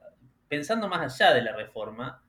pensando 0.49 0.89
más 0.89 1.01
allá 1.01 1.35
de 1.35 1.43
la 1.43 1.55
reforma, 1.55 2.23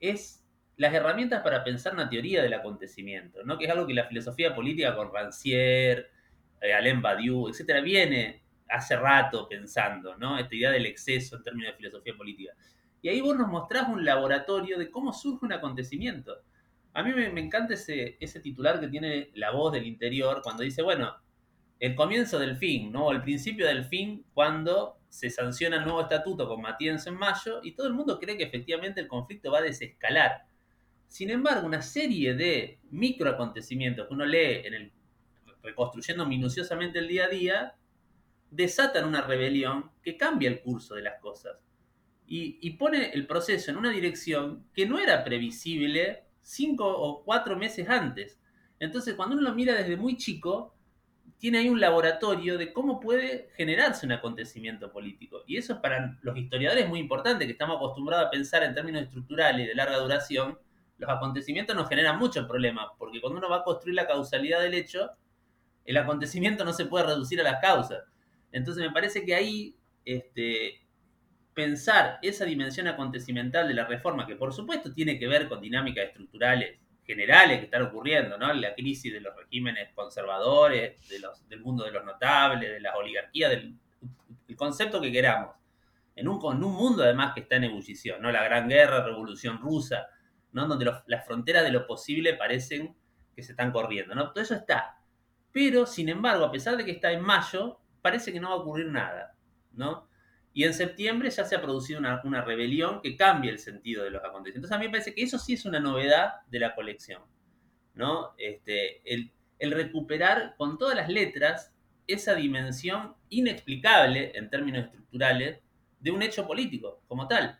es 0.00 0.44
las 0.76 0.94
herramientas 0.94 1.42
para 1.42 1.64
pensar 1.64 1.92
una 1.92 2.08
teoría 2.08 2.42
del 2.42 2.54
acontecimiento, 2.54 3.42
¿no? 3.44 3.58
que 3.58 3.64
es 3.64 3.70
algo 3.70 3.86
que 3.86 3.94
la 3.94 4.04
filosofía 4.04 4.54
política 4.54 4.94
con 4.94 5.12
Rancière, 5.12 6.06
eh, 6.60 6.72
Alain 6.72 7.02
Badiou, 7.02 7.48
etcétera, 7.48 7.80
viene 7.80 8.42
hace 8.68 8.96
rato 8.96 9.48
pensando, 9.48 10.16
¿no? 10.16 10.38
Esta 10.38 10.54
idea 10.54 10.70
del 10.70 10.86
exceso 10.86 11.36
en 11.36 11.42
términos 11.42 11.72
de 11.72 11.76
filosofía 11.78 12.14
política. 12.14 12.52
Y 13.00 13.08
ahí 13.08 13.20
vos 13.20 13.36
nos 13.36 13.48
mostrás 13.48 13.88
un 13.88 14.04
laboratorio 14.04 14.78
de 14.78 14.90
cómo 14.90 15.12
surge 15.12 15.46
un 15.46 15.52
acontecimiento. 15.52 16.36
A 16.92 17.02
mí 17.02 17.12
me, 17.12 17.40
encanta 17.40 17.74
ese, 17.74 18.16
ese 18.20 18.40
titular 18.40 18.78
que 18.78 18.88
tiene 18.88 19.30
la 19.34 19.52
voz 19.52 19.72
del 19.72 19.86
interior 19.86 20.42
cuando 20.42 20.64
dice, 20.64 20.82
bueno, 20.82 21.16
el 21.80 21.94
comienzo 21.94 22.38
del 22.38 22.56
fin, 22.56 22.90
¿no? 22.92 23.10
El 23.12 23.22
principio 23.22 23.66
del 23.66 23.84
fin 23.84 24.24
cuando 24.34 24.98
se 25.08 25.30
sanciona 25.30 25.76
el 25.76 25.84
nuevo 25.84 26.02
estatuto 26.02 26.48
con 26.48 26.60
Matienzo 26.60 27.08
en 27.10 27.16
mayo 27.16 27.60
y 27.62 27.72
todo 27.72 27.86
el 27.86 27.94
mundo 27.94 28.18
cree 28.18 28.36
que 28.36 28.44
efectivamente 28.44 29.00
el 29.00 29.08
conflicto 29.08 29.50
va 29.50 29.58
a 29.58 29.62
desescalar. 29.62 30.46
Sin 31.06 31.30
embargo, 31.30 31.66
una 31.66 31.80
serie 31.80 32.34
de 32.34 32.80
microacontecimientos 32.90 34.06
que 34.06 34.14
uno 34.14 34.26
lee 34.26 34.62
en 34.64 34.74
el 34.74 34.92
reconstruyendo 35.62 36.26
minuciosamente 36.26 36.98
el 36.98 37.08
día 37.08 37.24
a 37.24 37.28
día, 37.28 37.74
desatan 38.50 39.06
una 39.06 39.22
rebelión 39.22 39.90
que 40.02 40.16
cambia 40.16 40.48
el 40.48 40.60
curso 40.60 40.94
de 40.94 41.02
las 41.02 41.20
cosas 41.20 41.58
y, 42.30 42.70
pone 42.72 43.10
el 43.12 43.26
proceso 43.26 43.70
en 43.70 43.78
una 43.78 43.90
dirección 43.90 44.66
que 44.74 44.86
no 44.86 44.98
era 44.98 45.24
previsible 45.24 46.24
cinco 46.42 46.86
o 46.86 47.24
cuatro 47.24 47.56
meses 47.56 47.88
antes. 47.88 48.38
Entonces, 48.78 49.14
cuando 49.14 49.34
uno 49.34 49.48
lo 49.48 49.54
mira 49.54 49.74
desde 49.74 49.96
muy 49.96 50.16
chico, 50.16 50.74
tiene 51.38 51.58
ahí 51.58 51.68
un 51.68 51.80
laboratorio 51.80 52.58
de 52.58 52.72
cómo 52.72 52.98
puede 52.98 53.48
generarse 53.54 54.04
un 54.04 54.12
acontecimiento 54.12 54.90
político. 54.92 55.44
Y 55.46 55.56
eso 55.56 55.74
es 55.74 55.78
para 55.78 56.18
los 56.22 56.36
historiadores 56.36 56.88
muy 56.88 56.98
importante, 56.98 57.46
que 57.46 57.52
estamos 57.52 57.76
acostumbrados 57.76 58.26
a 58.26 58.30
pensar 58.30 58.64
en 58.64 58.74
términos 58.74 59.02
estructurales 59.02 59.64
y 59.64 59.68
de 59.68 59.74
larga 59.74 59.98
duración. 59.98 60.58
Los 60.98 61.08
acontecimientos 61.08 61.76
nos 61.76 61.88
generan 61.88 62.18
muchos 62.18 62.46
problemas, 62.46 62.88
porque 62.98 63.20
cuando 63.20 63.38
uno 63.38 63.48
va 63.48 63.58
a 63.58 63.64
construir 63.64 63.94
la 63.94 64.08
causalidad 64.08 64.60
del 64.60 64.74
hecho, 64.74 65.10
el 65.84 65.96
acontecimiento 65.96 66.64
no 66.64 66.72
se 66.72 66.86
puede 66.86 67.06
reducir 67.06 67.40
a 67.40 67.44
las 67.44 67.60
causas. 67.60 68.02
Entonces 68.50 68.84
me 68.84 68.92
parece 68.92 69.24
que 69.24 69.34
ahí 69.34 69.76
este, 70.04 70.84
pensar 71.54 72.18
esa 72.22 72.44
dimensión 72.44 72.88
acontecimental 72.88 73.68
de 73.68 73.74
la 73.74 73.86
reforma, 73.86 74.26
que 74.26 74.34
por 74.34 74.52
supuesto 74.52 74.92
tiene 74.92 75.18
que 75.18 75.28
ver 75.28 75.48
con 75.48 75.60
dinámicas 75.60 76.06
estructurales 76.06 76.80
generales 77.08 77.58
que 77.58 77.64
están 77.64 77.82
ocurriendo, 77.82 78.36
¿no? 78.36 78.52
La 78.52 78.74
crisis 78.74 79.10
de 79.10 79.22
los 79.22 79.34
regímenes 79.34 79.88
conservadores, 79.94 81.00
del 81.48 81.60
mundo 81.60 81.84
de 81.84 81.90
los 81.90 82.04
notables, 82.04 82.70
de 82.70 82.80
las 82.80 82.94
oligarquías, 82.94 83.50
del 83.50 83.74
el 84.46 84.56
concepto 84.56 85.00
que 85.00 85.10
queramos. 85.10 85.54
En 86.14 86.28
un, 86.28 86.44
un 86.44 86.74
mundo 86.74 87.02
además 87.02 87.32
que 87.32 87.40
está 87.40 87.56
en 87.56 87.64
ebullición, 87.64 88.20
¿no? 88.20 88.30
La 88.30 88.42
Gran 88.44 88.68
Guerra, 88.68 89.04
Revolución 89.04 89.58
Rusa, 89.58 90.08
¿no? 90.52 90.66
Donde 90.66 90.90
las 91.06 91.26
fronteras 91.26 91.64
de 91.64 91.70
lo 91.70 91.86
posible 91.86 92.34
parecen 92.34 92.94
que 93.34 93.42
se 93.42 93.52
están 93.52 93.72
corriendo, 93.72 94.14
¿no? 94.14 94.32
Todo 94.32 94.42
eso 94.42 94.54
está. 94.54 94.98
Pero, 95.52 95.86
sin 95.86 96.08
embargo, 96.08 96.44
a 96.44 96.50
pesar 96.50 96.76
de 96.76 96.84
que 96.84 96.90
está 96.90 97.12
en 97.12 97.22
mayo, 97.22 97.78
parece 98.02 98.32
que 98.32 98.40
no 98.40 98.50
va 98.50 98.56
a 98.56 98.58
ocurrir 98.58 98.86
nada, 98.86 99.34
¿no? 99.72 100.07
Y 100.52 100.64
en 100.64 100.74
septiembre 100.74 101.30
ya 101.30 101.44
se 101.44 101.54
ha 101.54 101.62
producido 101.62 102.00
una, 102.00 102.42
rebelión 102.42 103.00
que 103.00 103.16
cambia 103.16 103.50
el 103.50 103.58
sentido 103.58 104.04
de 104.04 104.10
los 104.10 104.24
acontecimientos. 104.24 104.70
Entonces 104.70 104.76
a 104.76 104.78
mí 104.78 104.86
me 104.86 104.90
parece 104.90 105.14
que 105.14 105.22
eso 105.22 105.38
sí 105.38 105.54
es 105.54 105.64
una 105.64 105.78
novedad 105.78 106.40
de 106.48 106.58
la 106.58 106.74
colección, 106.74 107.22
¿no? 107.94 108.34
Este, 108.38 109.02
el, 109.04 109.30
recuperar 109.60 110.54
con 110.56 110.78
todas 110.78 110.96
las 110.96 111.08
letras 111.08 111.74
esa 112.06 112.34
dimensión 112.34 113.14
inexplicable 113.28 114.32
en 114.34 114.50
términos 114.50 114.84
estructurales 114.84 115.60
de 116.00 116.10
un 116.10 116.22
hecho 116.22 116.46
político 116.46 117.02
como 117.06 117.28
tal. 117.28 117.58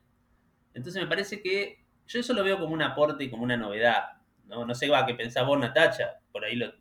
Entonces 0.74 1.02
me 1.02 1.08
parece 1.08 1.42
que 1.42 1.84
yo 2.06 2.20
eso 2.20 2.32
lo 2.32 2.42
veo 2.42 2.58
como 2.58 2.72
un 2.72 2.82
aporte 2.82 3.24
y 3.24 3.30
como 3.30 3.42
una 3.42 3.56
novedad. 3.56 4.18
No, 4.46 4.74
sé 4.74 4.90
qué 5.06 5.14
pensás 5.14 5.46
vos, 5.46 5.58
Natacha, 5.58 6.20
por 6.32 6.44
ahí 6.44 6.56
lo... 6.56 6.72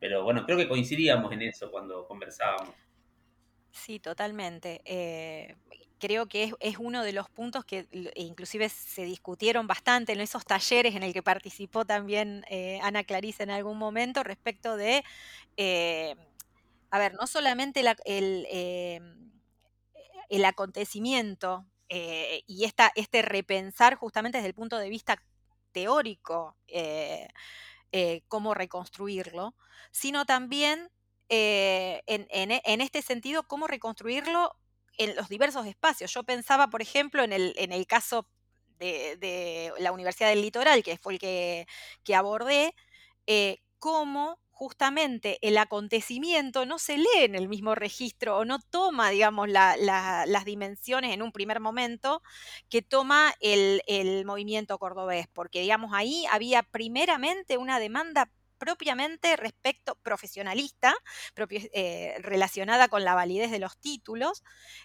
Pero 0.00 0.24
bueno, 0.24 0.44
creo 0.46 0.56
que 0.56 0.68
coincidíamos 0.68 1.30
en 1.32 1.42
eso 1.42 1.70
cuando 1.70 2.06
conversábamos. 2.08 2.74
Sí, 3.72 3.98
totalmente. 3.98 4.82
Eh, 4.84 5.56
creo 5.98 6.26
que 6.26 6.44
es, 6.44 6.54
es, 6.60 6.76
uno 6.78 7.02
de 7.02 7.12
los 7.12 7.28
puntos 7.30 7.64
que 7.64 7.86
inclusive 8.14 8.68
se 8.68 9.04
discutieron 9.04 9.66
bastante 9.66 10.12
en 10.12 10.20
esos 10.20 10.44
talleres 10.44 10.94
en 10.94 11.02
el 11.02 11.12
que 11.12 11.22
participó 11.22 11.84
también 11.84 12.44
eh, 12.50 12.80
Ana 12.82 13.04
Clarice 13.04 13.42
en 13.42 13.50
algún 13.50 13.78
momento 13.78 14.22
respecto 14.22 14.76
de, 14.76 15.04
eh, 15.56 16.14
a 16.90 16.98
ver, 16.98 17.14
no 17.14 17.26
solamente 17.26 17.82
la, 17.82 17.96
el, 18.04 18.46
el, 20.28 20.44
acontecimiento 20.44 21.66
y 21.88 22.64
esta, 22.64 22.90
este 22.94 23.22
repensar 23.22 23.96
justamente 23.96 24.38
desde 24.38 24.48
el 24.48 24.54
punto 24.54 24.78
de 24.78 24.88
vista 24.90 25.22
teórico 25.72 26.56
cómo 28.28 28.54
reconstruirlo, 28.54 29.54
sino 29.90 30.24
también 30.24 30.90
eh, 31.34 32.02
en, 32.06 32.26
en, 32.30 32.80
este 32.82 33.00
sentido, 33.00 33.44
cómo 33.44 33.66
reconstruirlo 33.66 34.54
en 34.98 35.16
los 35.16 35.30
diversos 35.30 35.64
espacios. 35.64 36.12
Yo 36.12 36.24
pensaba, 36.24 36.68
por 36.68 36.82
ejemplo, 36.82 37.22
en 37.22 37.32
el, 37.32 37.54
en 37.56 37.72
el 37.72 37.86
caso 37.86 38.28
de, 38.78 39.72
la 39.78 39.92
Universidad 39.92 40.28
del 40.28 40.42
Litoral, 40.42 40.82
que 40.82 40.98
fue 40.98 41.14
el 41.14 41.18
que, 41.18 41.66
que 42.04 42.14
abordé, 42.14 42.74
eh, 43.26 43.62
cómo 43.78 44.40
justamente 44.50 45.38
el 45.40 45.56
acontecimiento 45.56 46.66
no 46.66 46.78
se 46.78 46.98
lee 46.98 47.22
en 47.22 47.34
el 47.34 47.48
mismo 47.48 47.74
registro 47.74 48.36
o 48.36 48.44
no 48.44 48.58
toma, 48.60 49.08
digamos, 49.08 49.48
la, 49.48 49.78
la, 49.78 50.26
las 50.26 50.44
dimensiones 50.44 51.14
en 51.14 51.22
un 51.22 51.32
primer 51.32 51.60
momento 51.60 52.22
que 52.68 52.82
toma 52.82 53.32
el, 53.40 53.80
el 53.86 54.26
movimiento 54.26 54.78
cordobés, 54.78 55.28
porque, 55.32 55.62
digamos, 55.62 55.92
ahí 55.94 56.26
había 56.30 56.62
primeramente 56.62 57.56
una 57.56 57.78
demanda 57.78 58.30
propiamente 58.62 59.34
respecto 59.36 59.96
profesionalista, 60.04 60.94
propio, 61.34 61.58
eh, 61.72 62.14
relacionada 62.20 62.86
con 62.86 63.02
la 63.02 63.16
validez 63.16 63.50
de 63.50 63.58
los 63.58 63.76
títulos, 63.76 64.44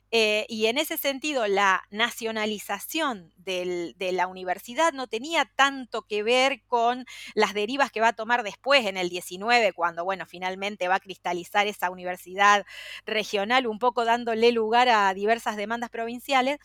eh, 0.10 0.48
y 0.50 0.66
en 0.66 0.80
ese 0.80 0.98
sentido 0.98 1.46
la 1.46 1.84
nacionalización 1.92 3.32
de 3.36 3.94
la 4.14 4.26
universidad 4.26 4.94
no 4.94 5.06
tenía 5.06 5.46
tanto 5.56 6.02
que 6.08 6.24
ver 6.24 6.64
con 6.66 7.06
las 7.36 7.54
derivas 7.54 7.92
que 7.92 8.02
va 8.02 8.08
a 8.10 8.14
tomar 8.14 8.42
después 8.42 8.84
en 8.88 8.98
el 8.98 9.10
19, 9.10 9.74
cuando, 9.74 10.04
bueno, 10.04 10.26
finalmente 10.26 10.88
va 10.88 10.96
a 10.96 11.00
cristalizar 11.00 11.68
esa 11.68 11.92
universidad 11.92 12.66
regional, 13.06 13.68
un 13.68 13.78
poco 13.78 14.06
dándole 14.06 14.52
lugar 14.52 14.90
a 14.90 15.14
diversas 15.14 15.56
demandas 15.56 15.92
provinciales, 15.92 16.58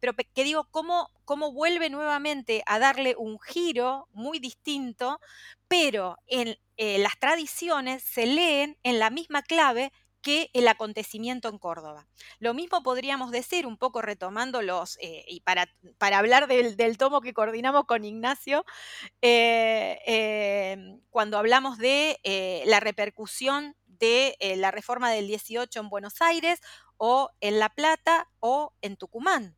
pero 0.00 0.14
que 0.14 0.44
digo, 0.44 0.68
cómo, 0.70 1.10
vuelve 1.52 1.90
nuevamente 1.90 2.62
a 2.66 2.78
darle 2.78 3.14
un 3.16 3.38
giro 3.40 4.08
muy 4.12 4.38
distinto, 4.38 5.20
pero 5.68 6.18
en 6.26 6.56
eh, 6.76 6.98
las 6.98 7.18
tradiciones 7.18 8.02
se 8.02 8.26
leen 8.26 8.78
en 8.82 8.98
la 8.98 9.10
misma 9.10 9.42
clave 9.42 9.92
que 10.26 10.50
el 10.54 10.66
acontecimiento 10.66 11.48
en 11.48 11.56
Córdoba. 11.56 12.08
Lo 12.40 12.52
mismo 12.52 12.82
podríamos 12.82 13.30
decir, 13.30 13.64
un 13.64 13.76
poco 13.76 14.02
retomando 14.02 14.60
los, 14.60 14.98
eh, 15.00 15.24
y 15.28 15.38
para, 15.42 15.68
hablar 16.00 16.48
del, 16.48 16.98
tomo 16.98 17.20
que 17.20 17.32
coordinamos 17.32 17.84
con 17.84 18.04
Ignacio, 18.04 18.64
eh, 19.22 20.00
eh, 20.04 20.98
cuando 21.10 21.38
hablamos 21.38 21.78
de 21.78 22.18
la 22.66 22.80
repercusión 22.80 23.76
de 23.86 24.36
la 24.56 24.72
reforma 24.72 25.12
del 25.12 25.28
18 25.28 25.78
en 25.78 25.88
Buenos 25.88 26.20
Aires 26.20 26.58
o 26.96 27.30
en 27.40 27.60
La 27.60 27.68
Plata 27.68 28.28
o 28.40 28.72
en 28.82 28.96
Tucumán. 28.96 29.56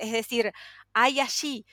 Es 0.00 0.12
decir, 0.12 0.52
hay 0.92 1.20
allí 1.20 1.66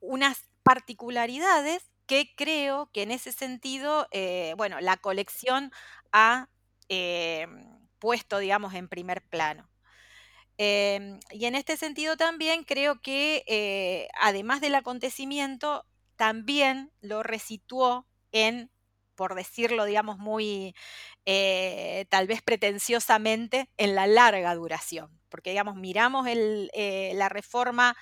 unas 0.00 0.48
particularidades 0.62 1.90
que 2.06 2.32
creo 2.36 2.90
que 2.92 3.02
en 3.02 3.12
ese 3.12 3.32
sentido, 3.32 4.08
eh, 4.10 4.54
bueno, 4.56 4.80
la 4.80 4.96
colección 4.96 5.70
ha 6.12 6.48
eh, 6.88 7.46
puesto, 7.98 8.38
digamos, 8.38 8.74
en 8.74 8.88
primer 8.88 9.22
plano. 9.22 9.70
Eh, 10.58 11.18
y 11.30 11.46
en 11.46 11.54
este 11.54 11.76
sentido 11.76 12.16
también 12.16 12.64
creo 12.64 13.00
que, 13.00 13.44
eh, 13.46 14.08
además 14.20 14.60
del 14.60 14.74
acontecimiento, 14.74 15.86
también 16.16 16.92
lo 17.00 17.22
resituó 17.22 18.06
en, 18.32 18.70
por 19.20 19.34
decirlo, 19.34 19.84
digamos, 19.84 20.16
muy, 20.16 20.74
eh, 21.26 22.06
tal 22.08 22.26
vez 22.26 22.40
pretenciosamente, 22.40 23.68
en 23.76 23.94
la 23.94 24.06
larga 24.06 24.54
duración. 24.54 25.20
Porque, 25.28 25.50
digamos, 25.50 25.76
miramos 25.76 26.26
el, 26.26 26.70
la 27.14 27.28
reforma 27.28 27.94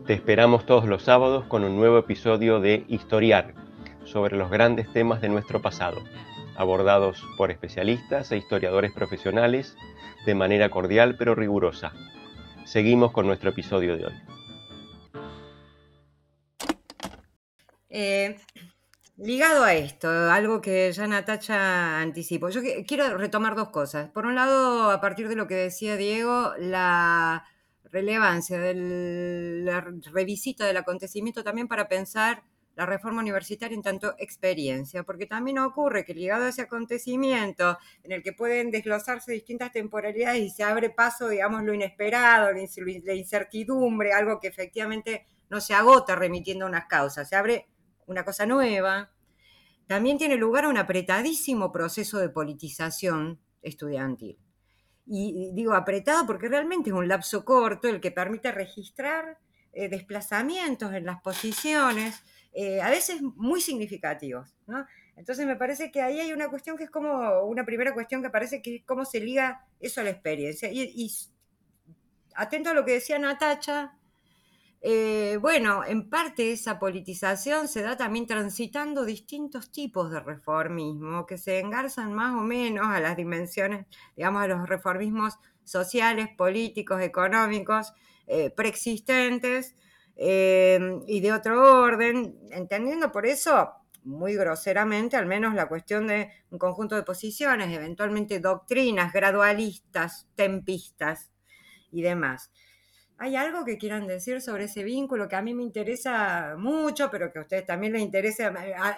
Te 0.05 0.13
esperamos 0.13 0.65
todos 0.65 0.85
los 0.85 1.03
sábados 1.03 1.45
con 1.45 1.63
un 1.63 1.77
nuevo 1.77 1.99
episodio 1.99 2.59
de 2.59 2.83
Historiar 2.87 3.53
sobre 4.03 4.35
los 4.35 4.49
grandes 4.49 4.91
temas 4.91 5.21
de 5.21 5.29
nuestro 5.29 5.61
pasado, 5.61 6.01
abordados 6.55 7.23
por 7.37 7.51
especialistas 7.51 8.31
e 8.31 8.37
historiadores 8.37 8.91
profesionales 8.91 9.77
de 10.25 10.33
manera 10.35 10.69
cordial 10.69 11.15
pero 11.17 11.35
rigurosa. 11.35 11.93
Seguimos 12.65 13.11
con 13.11 13.27
nuestro 13.27 13.51
episodio 13.51 13.95
de 13.97 14.07
hoy. 14.07 14.13
Eh, 17.89 18.37
ligado 19.21 19.63
a 19.63 19.73
esto, 19.73 20.09
algo 20.09 20.61
que 20.61 20.91
ya 20.91 21.07
Natacha 21.07 21.99
anticipó, 22.01 22.49
yo 22.49 22.61
quiero 22.87 23.17
retomar 23.17 23.55
dos 23.55 23.69
cosas. 23.69 24.09
Por 24.09 24.25
un 24.25 24.35
lado, 24.35 24.89
a 24.89 24.99
partir 24.99 25.27
de 25.29 25.35
lo 25.35 25.47
que 25.47 25.55
decía 25.55 25.95
Diego, 25.95 26.53
la 26.57 27.45
relevancia 27.83 28.57
de 28.59 28.73
la 29.63 29.81
revisita 30.11 30.65
del 30.65 30.77
acontecimiento 30.77 31.43
también 31.43 31.67
para 31.67 31.87
pensar 31.87 32.43
la 32.75 32.85
reforma 32.85 33.21
universitaria 33.21 33.75
en 33.75 33.83
tanto 33.83 34.15
experiencia, 34.17 35.03
porque 35.03 35.27
también 35.27 35.59
ocurre 35.59 36.05
que 36.05 36.13
ligado 36.13 36.45
a 36.45 36.49
ese 36.49 36.63
acontecimiento 36.63 37.77
en 38.03 38.13
el 38.13 38.23
que 38.23 38.33
pueden 38.33 38.71
desglosarse 38.71 39.33
distintas 39.33 39.71
temporalidades 39.71 40.41
y 40.41 40.49
se 40.49 40.63
abre 40.63 40.89
paso, 40.89 41.27
digamos, 41.27 41.63
lo 41.63 41.73
inesperado, 41.73 42.51
la 42.53 43.13
incertidumbre, 43.13 44.13
algo 44.13 44.39
que 44.39 44.47
efectivamente 44.47 45.25
no 45.49 45.59
se 45.59 45.73
agota 45.73 46.15
remitiendo 46.15 46.65
a 46.65 46.69
unas 46.69 46.85
causas, 46.85 47.27
se 47.27 47.35
abre 47.35 47.67
una 48.11 48.25
cosa 48.25 48.45
nueva. 48.45 49.11
También 49.87 50.17
tiene 50.17 50.35
lugar 50.35 50.67
un 50.67 50.77
apretadísimo 50.77 51.71
proceso 51.71 52.19
de 52.19 52.29
politización 52.29 53.39
estudiantil. 53.61 54.37
Y 55.05 55.51
digo 55.53 55.73
apretado 55.73 56.25
porque 56.25 56.47
realmente 56.47 56.91
es 56.91 56.95
un 56.95 57.07
lapso 57.07 57.43
corto 57.43 57.89
el 57.89 57.99
que 57.99 58.11
permite 58.11 58.51
registrar 58.51 59.39
eh, 59.73 59.89
desplazamientos 59.89 60.93
en 60.93 61.05
las 61.05 61.21
posiciones 61.21 62.23
a 62.83 62.89
veces 62.89 63.21
muy 63.21 63.61
significativos, 63.61 64.53
¿no? 64.67 64.85
Entonces 65.15 65.45
me 65.45 65.55
parece 65.55 65.91
que 65.91 66.01
ahí 66.01 66.19
hay 66.19 66.33
una 66.33 66.49
cuestión 66.49 66.77
que 66.77 66.85
es 66.85 66.89
como, 66.89 67.41
una 67.43 67.65
primera 67.65 67.93
cuestión 67.93 68.23
que 68.23 68.31
parece 68.31 68.61
que 68.61 68.77
es 68.77 68.83
cómo 68.85 69.05
se 69.05 69.19
liga 69.19 69.67
eso 69.79 70.01
a 70.01 70.03
la 70.03 70.09
experiencia. 70.09 70.69
Y, 70.71 71.11
atento 72.33 72.71
a 72.71 72.73
lo 72.73 72.85
que 72.85 72.93
decía 72.93 73.19
Natacha, 73.19 73.97
eh, 74.83 75.37
bueno, 75.39 75.85
en 75.85 76.09
parte 76.09 76.51
esa 76.51 76.79
politización 76.79 77.67
se 77.67 77.83
da 77.83 77.97
también 77.97 78.25
transitando 78.25 79.05
distintos 79.05 79.71
tipos 79.71 80.09
de 80.09 80.19
reformismo 80.19 81.27
que 81.27 81.37
se 81.37 81.59
engarzan 81.59 82.13
más 82.13 82.33
o 82.33 82.43
menos 82.43 82.87
a 82.87 82.99
las 82.99 83.15
dimensiones, 83.15 83.85
digamos, 84.15 84.41
a 84.41 84.47
los 84.47 84.67
reformismos 84.67 85.37
sociales, 85.63 86.29
políticos, 86.35 86.99
económicos, 87.01 87.93
eh, 88.25 88.49
preexistentes 88.49 89.75
eh, 90.15 90.79
y 91.07 91.19
de 91.19 91.31
otro 91.31 91.83
orden, 91.83 92.39
entendiendo 92.49 93.11
por 93.11 93.27
eso 93.27 93.73
muy 94.03 94.35
groseramente, 94.35 95.15
al 95.15 95.27
menos 95.27 95.53
la 95.53 95.67
cuestión 95.67 96.07
de 96.07 96.31
un 96.49 96.57
conjunto 96.57 96.95
de 96.95 97.03
posiciones, 97.03 97.71
eventualmente 97.71 98.39
doctrinas 98.39 99.13
gradualistas, 99.13 100.27
tempistas 100.35 101.31
y 101.91 102.01
demás. 102.01 102.51
¿Hay 103.21 103.35
algo 103.35 103.63
que 103.65 103.77
quieran 103.77 104.07
decir 104.07 104.41
sobre 104.41 104.63
ese 104.63 104.83
vínculo 104.83 105.29
que 105.29 105.35
a 105.35 105.43
mí 105.43 105.53
me 105.53 105.61
interesa 105.61 106.55
mucho, 106.57 107.11
pero 107.11 107.31
que 107.31 107.37
a 107.37 107.43
ustedes 107.43 107.67
también 107.67 107.93
les 107.93 108.01
interesa, 108.01 108.51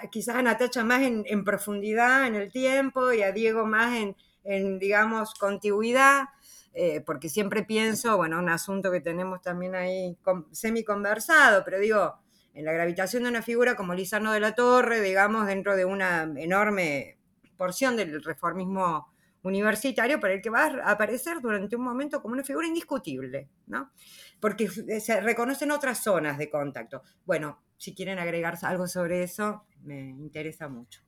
quizás 0.10 0.38
a 0.38 0.42
Natacha 0.42 0.82
más 0.86 1.02
en, 1.02 1.44
profundidad 1.44 2.26
en 2.26 2.36
el 2.36 2.50
tiempo 2.50 3.12
y 3.12 3.22
a 3.22 3.34
Diego 3.34 3.66
más 3.66 4.00
en, 4.46 4.80
digamos, 4.80 5.34
contigüidad? 5.34 6.30
Eh, 6.74 7.02
porque 7.02 7.28
siempre 7.28 7.64
pienso, 7.64 8.16
bueno, 8.16 8.40
un 8.40 8.48
asunto 8.48 8.92
que 8.92 9.02
tenemos 9.02 9.42
también 9.42 9.76
ahí 9.76 10.18
semi 10.54 10.86
conversado, 10.86 11.66
pero 11.66 11.80
digo, 11.80 12.16
en 12.54 12.64
la 12.64 12.72
gravitación 12.72 13.24
de 13.24 13.30
una 13.30 13.42
figura 13.42 13.76
como 13.76 13.94
Lizardo 13.94 14.32
de 14.32 14.40
la 14.40 14.56
Torre, 14.56 15.02
digamos, 15.02 15.48
dentro 15.48 15.76
de 15.76 15.84
una 15.84 16.32
enorme 16.38 17.18
porción 17.58 17.98
del 17.98 18.24
reformismo 18.24 19.13
universitario, 19.44 20.20
para 20.20 20.34
el 20.34 20.42
que 20.42 20.50
va 20.50 20.66
a 20.66 20.92
aparecer 20.92 21.42
durante 21.42 21.76
un 21.76 21.84
momento 21.84 22.22
como 22.22 22.34
una 22.34 22.44
figura 22.44 22.68
indiscutible, 22.68 23.50
¿no? 23.68 23.92
Porque 24.40 24.70
se 24.70 25.22
reconocen 25.22 25.72
otras 25.72 26.04
zonas 26.04 26.38
de 26.38 26.50
contacto. 26.50 27.02
Bueno, 27.26 27.62
si 27.78 27.94
quieren 27.94 28.20
agregar 28.20 28.58
algo 28.64 28.88
sobre 28.88 29.24
eso, 29.24 29.66
me 29.82 30.10
interesa 30.10 30.68
mucho. 30.70 31.02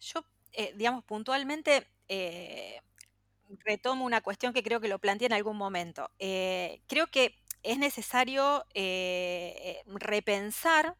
Yo, 0.00 0.24
eh, 0.52 0.74
digamos, 0.76 1.04
puntualmente 1.04 1.88
eh, 2.08 2.80
retomo 3.64 4.04
una 4.04 4.20
cuestión 4.20 4.52
que 4.52 4.62
creo 4.62 4.80
que 4.80 4.88
lo 4.88 4.98
planteé 4.98 5.26
en 5.26 5.32
algún 5.32 5.56
momento. 5.56 6.10
Eh, 6.18 6.82
creo 6.86 7.08
que 7.08 7.34
es 7.62 7.78
necesario 7.78 8.64
eh, 8.74 9.82
repensar 9.86 10.96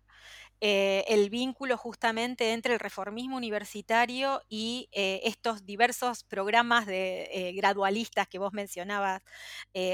eh, 0.60 1.04
el 1.08 1.30
vínculo 1.30 1.76
justamente 1.76 2.52
entre 2.52 2.74
el 2.74 2.80
reformismo 2.80 3.36
universitario 3.36 4.42
y 4.48 4.88
eh, 4.92 5.20
estos 5.24 5.64
diversos 5.64 6.24
programas 6.24 6.86
de 6.86 7.52
gradualistas 7.56 8.28
que 8.28 8.38
vos 8.38 8.52
mencionabas, 8.52 9.22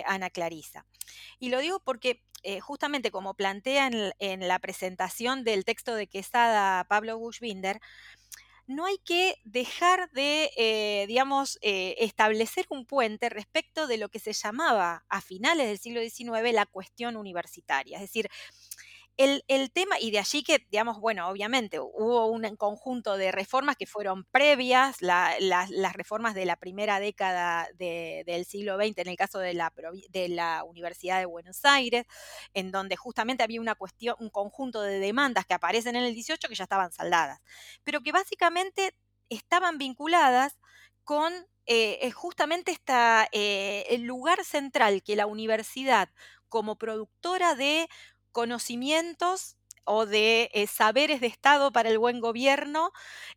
Ana 0.06 0.30
Clarisa. 0.30 0.86
Y 1.38 1.48
lo 1.50 1.58
digo 1.60 1.80
porque 1.80 2.22
justamente 2.60 3.10
como 3.10 3.34
plantea 3.34 3.88
en, 4.18 4.48
la 4.48 4.58
presentación 4.58 5.44
del 5.44 5.64
texto 5.64 5.94
de 5.94 6.06
Quesada 6.06 6.84
Pablo 6.84 7.18
Bushbinder, 7.18 7.80
no 8.66 8.86
hay 8.86 8.98
que 8.98 9.36
dejar 9.44 10.10
de, 10.12 10.50
eh, 10.56 11.04
digamos, 11.06 11.58
eh, 11.60 11.96
establecer 11.98 12.66
un 12.70 12.86
puente 12.86 13.28
respecto 13.28 13.86
de 13.86 13.98
lo 13.98 14.08
que 14.08 14.18
se 14.18 14.32
llamaba 14.32 15.04
a 15.08 15.20
finales 15.20 15.66
del 15.66 15.78
siglo 15.78 16.00
XIX 16.00 16.52
la 16.52 16.66
cuestión 16.66 17.16
universitaria. 17.16 17.96
Es 17.96 18.02
decir, 18.02 18.30
el, 19.16 19.70
tema, 19.72 19.96
y 20.00 20.10
de 20.10 20.18
allí 20.18 20.42
que, 20.42 20.66
digamos, 20.70 20.98
bueno, 20.98 21.28
obviamente 21.28 21.78
hubo 21.78 22.26
un 22.26 22.56
conjunto 22.56 23.16
de 23.16 23.30
reformas 23.30 23.76
que 23.76 23.86
fueron 23.86 24.24
previas, 24.24 25.00
las 25.00 25.92
reformas 25.92 26.34
de 26.34 26.44
la 26.44 26.56
primera 26.56 26.98
década 26.98 27.68
del 27.78 28.44
siglo 28.44 28.76
XX, 28.76 28.98
en 28.98 29.08
el 29.08 29.16
caso 29.16 29.38
de 29.38 29.54
la, 29.54 29.72
de 30.08 30.28
la 30.28 30.64
Universidad 30.64 31.20
de 31.20 31.26
Buenos 31.26 31.64
Aires, 31.64 32.06
en 32.54 32.72
donde 32.72 32.96
justamente 32.96 33.44
había 33.44 33.60
una 33.60 33.76
cuestión, 33.76 34.16
un 34.18 34.30
conjunto 34.30 34.82
de 34.82 34.98
demandas 34.98 35.46
que 35.46 35.54
aparecen 35.54 35.94
en 35.96 36.04
el 36.04 36.14
18 36.14 36.48
que 36.48 36.54
ya 36.54 36.64
estaban 36.64 36.90
saldadas, 36.90 37.40
pero 37.84 38.00
que 38.00 38.10
básicamente 38.10 38.96
estaban 39.28 39.78
vinculadas 39.78 40.58
con 41.04 41.32
eh, 41.66 42.10
justamente 42.10 42.72
esta, 42.72 43.28
eh, 43.32 43.86
el 43.90 44.02
lugar 44.02 44.44
central 44.44 45.02
que 45.02 45.16
la 45.16 45.26
universidad 45.26 46.10
como 46.48 46.76
productora 46.76 47.54
de 47.56 47.88
conocimientos 48.34 49.56
o 49.84 50.06
de 50.06 50.50
eh, 50.52 50.66
saberes 50.66 51.20
de 51.20 51.28
Estado 51.28 51.72
para 51.72 51.88
el 51.88 51.98
buen 51.98 52.20
gobierno 52.20 52.92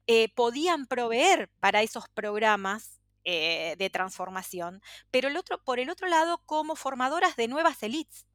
eh, 0.07 0.33
podían 0.33 0.87
proveer 0.87 1.49
para 1.59 1.83
esos 1.83 2.09
programas 2.09 2.99
eh, 3.23 3.75
de 3.77 3.89
transformación, 3.89 4.81
pero 5.11 5.29
por 5.63 5.79
el 5.79 5.89
otro 5.89 6.07
lado, 6.07 6.41
como 6.45 6.75
formadoras 6.75 7.35
de 7.35 7.47
nuevas 7.47 7.81
élites. 7.83 8.25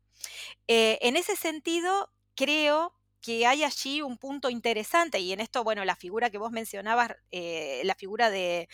en 0.69 1.17
ese 1.17 1.37
sentido, 1.37 2.13
creo 2.37 2.95
que 3.21 3.47
hay 3.47 3.65
allí 3.65 4.03
un 4.03 4.19
punto 4.19 4.51
interesante, 4.51 5.19
y 5.21 5.33
en 5.33 5.41
esto, 5.41 5.65
bueno, 5.65 5.85
la 5.85 5.97
figura 5.97 6.31
que 6.31 6.39
vos 6.39 6.53
mencionabas, 6.53 7.13
la 7.31 7.95
figura 7.97 8.31
de, 8.31 8.69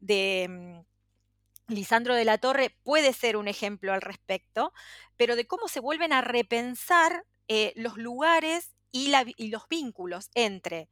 de 0.00 0.48
mm, 0.48 1.72
Lisandro 1.74 2.14
de 2.14 2.24
la 2.24 2.38
Torre 2.38 2.76
puede 2.82 3.12
ser 3.12 3.36
un 3.36 3.48
ejemplo 3.48 3.92
al 3.92 4.02
respecto, 4.02 4.72
pero 5.16 5.36
de 5.36 5.46
cómo 5.46 5.68
se 5.68 5.80
vuelven 5.80 6.12
a 6.12 6.20
repensar 6.20 7.24
eh, 7.54 7.74
los 7.76 7.98
lugares 7.98 8.72
y, 8.92 9.12
los 9.50 9.68
vínculos 9.68 10.30
entre 10.32 10.88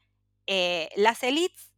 eh, 0.46 0.90
las 0.94 1.22
élites, 1.22 1.72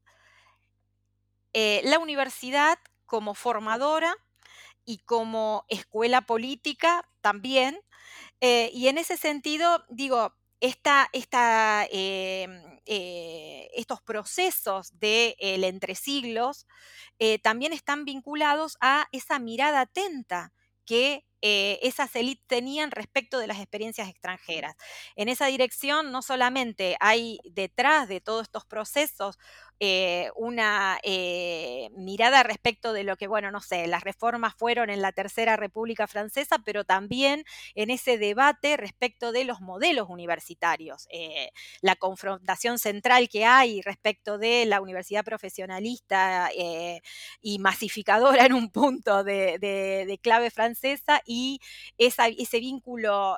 eh, 1.53 1.83
la 1.85 2.01
universidad 2.01 2.81
como 3.07 3.35
formadora 3.35 4.13
y 4.85 4.99
como 5.05 5.65
escuela 5.69 6.23
política 6.23 7.09
también. 7.21 7.81
y 8.41 8.89
en 8.89 8.99
ese 8.99 9.17
sentido, 9.17 9.85
digo, 9.89 10.35
esta, 10.59 11.09
em, 11.93 12.81
estos 12.85 14.03
procesos 14.03 14.91
del 14.99 15.37
de, 15.39 15.69
entre 15.69 15.95
siglos 15.95 16.67
también 17.45 17.73
están 17.73 18.05
vinculados 18.05 18.77
a 18.81 19.07
esa 19.13 19.39
mirada 19.39 19.83
atenta 19.83 20.53
que 20.87 21.25
eh, 21.43 21.79
esas 21.83 22.15
élites 22.15 22.45
tenían 22.47 22.91
respecto 22.93 23.39
de 23.39 23.49
las 23.49 23.59
experiencias 23.59 24.09
extranjeras. 24.09 24.75
En 25.17 25.29
esa 25.29 25.47
dirección 25.47 26.13
no 26.13 26.23
solamente 26.23 26.97
hay 27.01 27.39
detrás 27.45 28.09
de 28.09 28.21
todos 28.21 28.43
estos 28.43 28.65
procesos 28.65 29.39
eh, 29.85 30.31
una 30.37 31.01
eh, 31.03 31.91
mirada 31.97 32.45
respecto 32.45 32.93
de 32.93 33.03
lo 33.03 33.17
que, 33.17 33.27
bueno, 33.27 33.51
no 33.51 33.61
sé, 33.61 33.89
las 33.89 34.05
reformas 34.05 34.55
fueron 34.55 34.91
en 34.91 35.03
la 35.03 35.11
Tercera 35.11 35.57
República 35.57 36.07
Francesa, 36.07 36.61
pero 36.65 36.85
también 36.85 37.45
en 37.75 37.91
ese 37.91 38.17
debate 38.17 38.77
respecto 38.77 39.33
de 39.33 39.43
los 39.43 39.61
modelos 39.61 40.09
universitarios, 40.09 41.09
eh, 41.11 41.51
la 41.81 41.97
confrontación 41.97 42.79
central 42.79 43.29
que 43.29 43.45
hay 43.45 43.83
respecto 43.83 44.39
de 44.39 44.67
la 44.67 44.81
universidad 44.81 45.25
profesionalista 45.25 46.51
y 47.41 47.59
masificadora 47.59 48.47
en 48.47 48.53
un 48.53 48.71
punto 48.71 49.25
de, 49.25 50.21
clave 50.23 50.51
francesa 50.53 51.23
y 51.27 51.59
ese 51.99 52.61
vínculo 52.61 53.37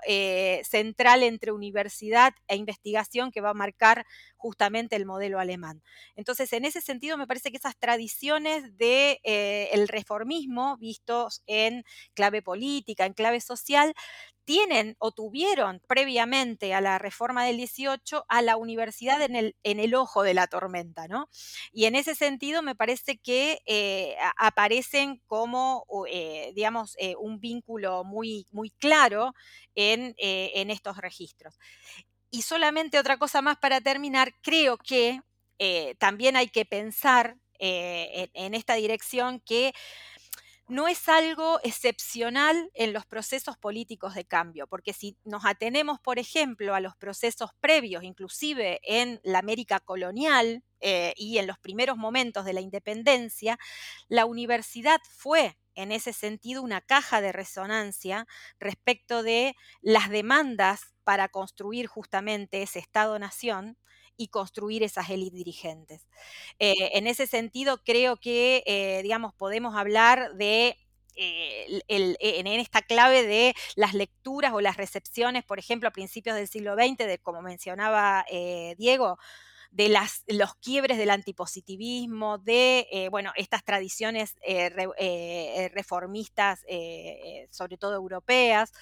central 0.62 1.22
entre 1.22 1.52
universidad 1.52 2.34
e 2.48 2.56
investigación 2.56 3.30
que 3.30 3.40
va 3.40 3.50
a 3.50 3.54
marcar 3.54 4.04
justamente 4.36 4.94
el 4.96 5.06
modelo 5.06 5.40
alemán. 5.40 5.82
Entonces, 6.16 6.33
en 6.40 6.64
ese 6.64 6.80
sentido, 6.80 7.16
me 7.16 7.26
parece 7.26 7.50
que 7.50 7.56
esas 7.56 7.76
tradiciones 7.78 8.62
del 8.62 8.78
de, 8.78 9.20
eh, 9.24 9.86
reformismo, 9.88 10.76
vistos 10.78 11.42
en 11.46 11.84
clave 12.14 12.42
política, 12.42 13.06
en 13.06 13.14
clave 13.14 13.40
social, 13.40 13.94
tienen 14.44 14.94
o 14.98 15.10
tuvieron 15.10 15.80
previamente 15.86 16.74
a 16.74 16.82
la 16.82 16.98
reforma 16.98 17.46
del 17.46 17.56
18 17.56 18.26
a 18.28 18.42
la 18.42 18.56
universidad 18.58 19.22
en 19.22 19.80
el, 19.80 19.94
ojo 19.94 20.22
de 20.22 20.34
la 20.34 20.46
tormenta, 20.46 21.08
¿no? 21.08 21.30
Y 21.72 21.86
en 21.86 21.94
ese 21.94 22.14
sentido 22.14 22.60
me 22.60 22.74
parece 22.74 23.16
que 23.16 23.60
eh, 23.64 24.16
aparecen 24.36 25.22
como, 25.26 25.86
eh, 26.10 26.52
digamos, 26.54 26.96
un 27.18 27.40
vínculo 27.40 28.04
muy, 28.04 28.46
claro 28.78 29.32
en 29.74 30.14
estos 30.70 30.98
registros. 30.98 31.58
Y 32.34 32.42
solamente 32.42 32.98
otra 32.98 33.16
cosa 33.16 33.42
más 33.42 33.58
para 33.58 33.80
terminar, 33.80 34.32
creo 34.42 34.76
que 34.76 35.20
eh, 35.58 35.94
también 35.98 36.36
hay 36.36 36.48
que 36.48 36.64
pensar 36.64 37.36
eh, 37.58 38.28
en, 38.34 38.54
esta 38.54 38.74
dirección 38.74 39.40
que 39.40 39.72
no 40.66 40.88
es 40.88 41.08
algo 41.08 41.60
excepcional 41.62 42.70
en 42.74 42.92
los 42.92 43.06
procesos 43.06 43.56
políticos 43.58 44.14
de 44.14 44.24
cambio, 44.24 44.66
porque 44.66 44.92
si 44.92 45.16
nos 45.24 45.44
atenemos, 45.44 46.00
por 46.00 46.18
ejemplo, 46.18 46.74
a 46.74 46.80
los 46.80 46.96
procesos 46.96 47.50
previos, 47.60 48.02
inclusive 48.02 48.80
en 48.82 49.20
la 49.24 49.40
América 49.40 49.78
colonial 49.80 50.64
eh, 50.80 51.12
y 51.16 51.38
en 51.38 51.46
los 51.46 51.58
primeros 51.58 51.96
momentos 51.96 52.44
de 52.44 52.54
la 52.54 52.60
independencia, 52.60 53.58
la 54.08 54.24
universidad 54.24 55.00
fue 55.16 55.58
en 55.74 55.92
ese 55.92 56.12
sentido 56.12 56.62
una 56.62 56.80
caja 56.80 57.20
de 57.20 57.32
resonancia 57.32 58.26
respecto 58.58 59.22
de 59.22 59.54
las 59.82 60.08
demandas 60.08 60.94
para 61.04 61.28
construir 61.28 61.86
justamente 61.86 62.62
ese 62.62 62.78
Estado-nación 62.78 63.76
y 64.16 64.28
construir 64.28 64.82
esas 64.82 65.10
élites 65.10 65.36
dirigentes. 65.36 66.06
Eh, 66.58 66.90
en 66.94 67.06
ese 67.06 67.26
sentido, 67.26 67.80
creo 67.84 68.16
que, 68.16 68.62
eh, 68.66 69.00
digamos, 69.02 69.34
podemos 69.34 69.76
hablar 69.76 70.34
de 70.34 70.76
eh, 71.16 71.80
en 71.88 72.46
esta 72.46 72.82
clave 72.82 73.24
de 73.24 73.54
las 73.76 73.94
lecturas 73.94 74.52
o 74.52 74.60
las 74.60 74.76
recepciones, 74.76 75.44
por 75.44 75.60
ejemplo, 75.60 75.88
a 75.88 75.92
principios 75.92 76.34
del 76.36 76.48
siglo 76.48 76.74
XX, 76.74 77.06
de 77.06 77.18
como 77.22 77.40
mencionaba 77.40 78.24
Diego, 78.76 79.18
de 79.74 79.88
las, 79.88 80.22
los 80.28 80.54
quiebres 80.54 80.98
del 80.98 81.10
antipositivismo, 81.10 82.38
de 82.38 82.86
eh, 82.92 83.08
bueno, 83.08 83.32
estas 83.36 83.64
tradiciones 83.64 84.36
eh, 84.46 84.72
eh, 84.98 85.68
reformistas, 85.74 86.60
sobre 87.50 87.76
todo 87.76 87.94
europeas, 87.94 88.72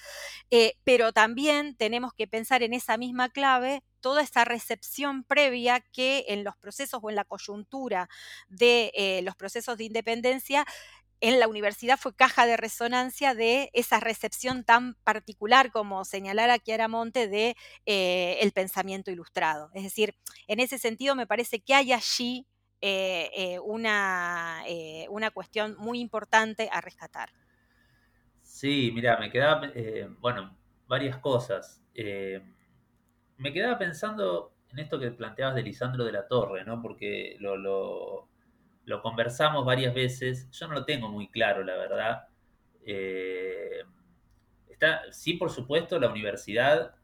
pero 0.83 1.11
también 1.11 1.75
tenemos 1.75 2.13
que 2.13 2.27
pensar 2.27 2.61
en 2.61 2.73
esa 2.73 2.97
misma 2.97 3.29
clave 3.29 3.81
toda 4.01 4.21
esa 4.21 4.45
recepción 4.45 5.23
previa 5.23 5.79
que 5.79 6.25
en 6.27 6.43
los 6.43 6.55
procesos 6.57 6.99
o 7.01 7.09
en 7.09 7.15
la 7.15 7.25
coyuntura 7.25 8.09
de 8.49 9.21
los 9.23 9.35
procesos 9.35 9.77
de 9.77 9.85
independencia 9.85 10.65
en 11.21 11.39
la 11.39 11.47
universidad 11.47 11.97
fue 11.97 12.15
caja 12.15 12.45
de 12.45 12.57
resonancia 12.57 13.33
de 13.33 13.69
esa 13.73 13.99
recepción 13.99 14.63
tan 14.63 14.95
particular 15.03 15.71
como 15.71 16.03
señalara 16.05 16.59
Chiara 16.59 16.87
Monte 16.87 17.27
de 17.27 17.55
eh, 17.85 18.37
el 18.41 18.51
pensamiento 18.51 19.11
ilustrado. 19.11 19.69
Es 19.73 19.83
decir, 19.83 20.15
en 20.47 20.59
ese 20.59 20.77
sentido 20.77 21.15
me 21.15 21.27
parece 21.27 21.61
que 21.61 21.73
hay 21.73 21.93
allí 21.93 22.45
eh, 22.81 23.31
eh, 23.35 23.59
una, 23.59 24.63
una, 25.09 25.31
cuestión 25.31 25.75
muy 25.77 26.01
importante 26.01 26.69
a 26.71 26.81
rescatar. 26.81 27.29
Sí, 28.41 28.91
mira, 28.93 29.17
me 29.17 29.31
quedaba, 29.31 29.71
bueno, 30.19 30.57
varias 30.87 31.17
cosas. 31.19 31.81
me 31.95 33.53
quedaba 33.53 33.77
pensando 33.77 34.53
en 34.71 34.79
esto 34.79 34.99
que 34.99 35.11
planteabas 35.11 35.55
de 35.55 35.63
Lisandro 35.63 36.03
de 36.03 36.11
la 36.11 36.27
Torre, 36.27 36.65
¿no? 36.65 36.81
Porque 36.81 37.37
lo 37.39 38.27
conversamos 39.01 39.65
varias 39.65 39.93
veces, 39.93 40.49
yo 40.51 40.67
no 40.67 40.73
lo 40.73 40.85
tengo 40.85 41.09
muy 41.09 41.29
claro, 41.29 41.63
la 41.63 41.75
verdad. 41.75 42.27
Eh, 42.85 43.83
está, 44.69 45.01
sí, 45.11 45.33
por 45.33 45.49
supuesto, 45.49 45.99
la 45.99 46.09
universidad 46.09 46.95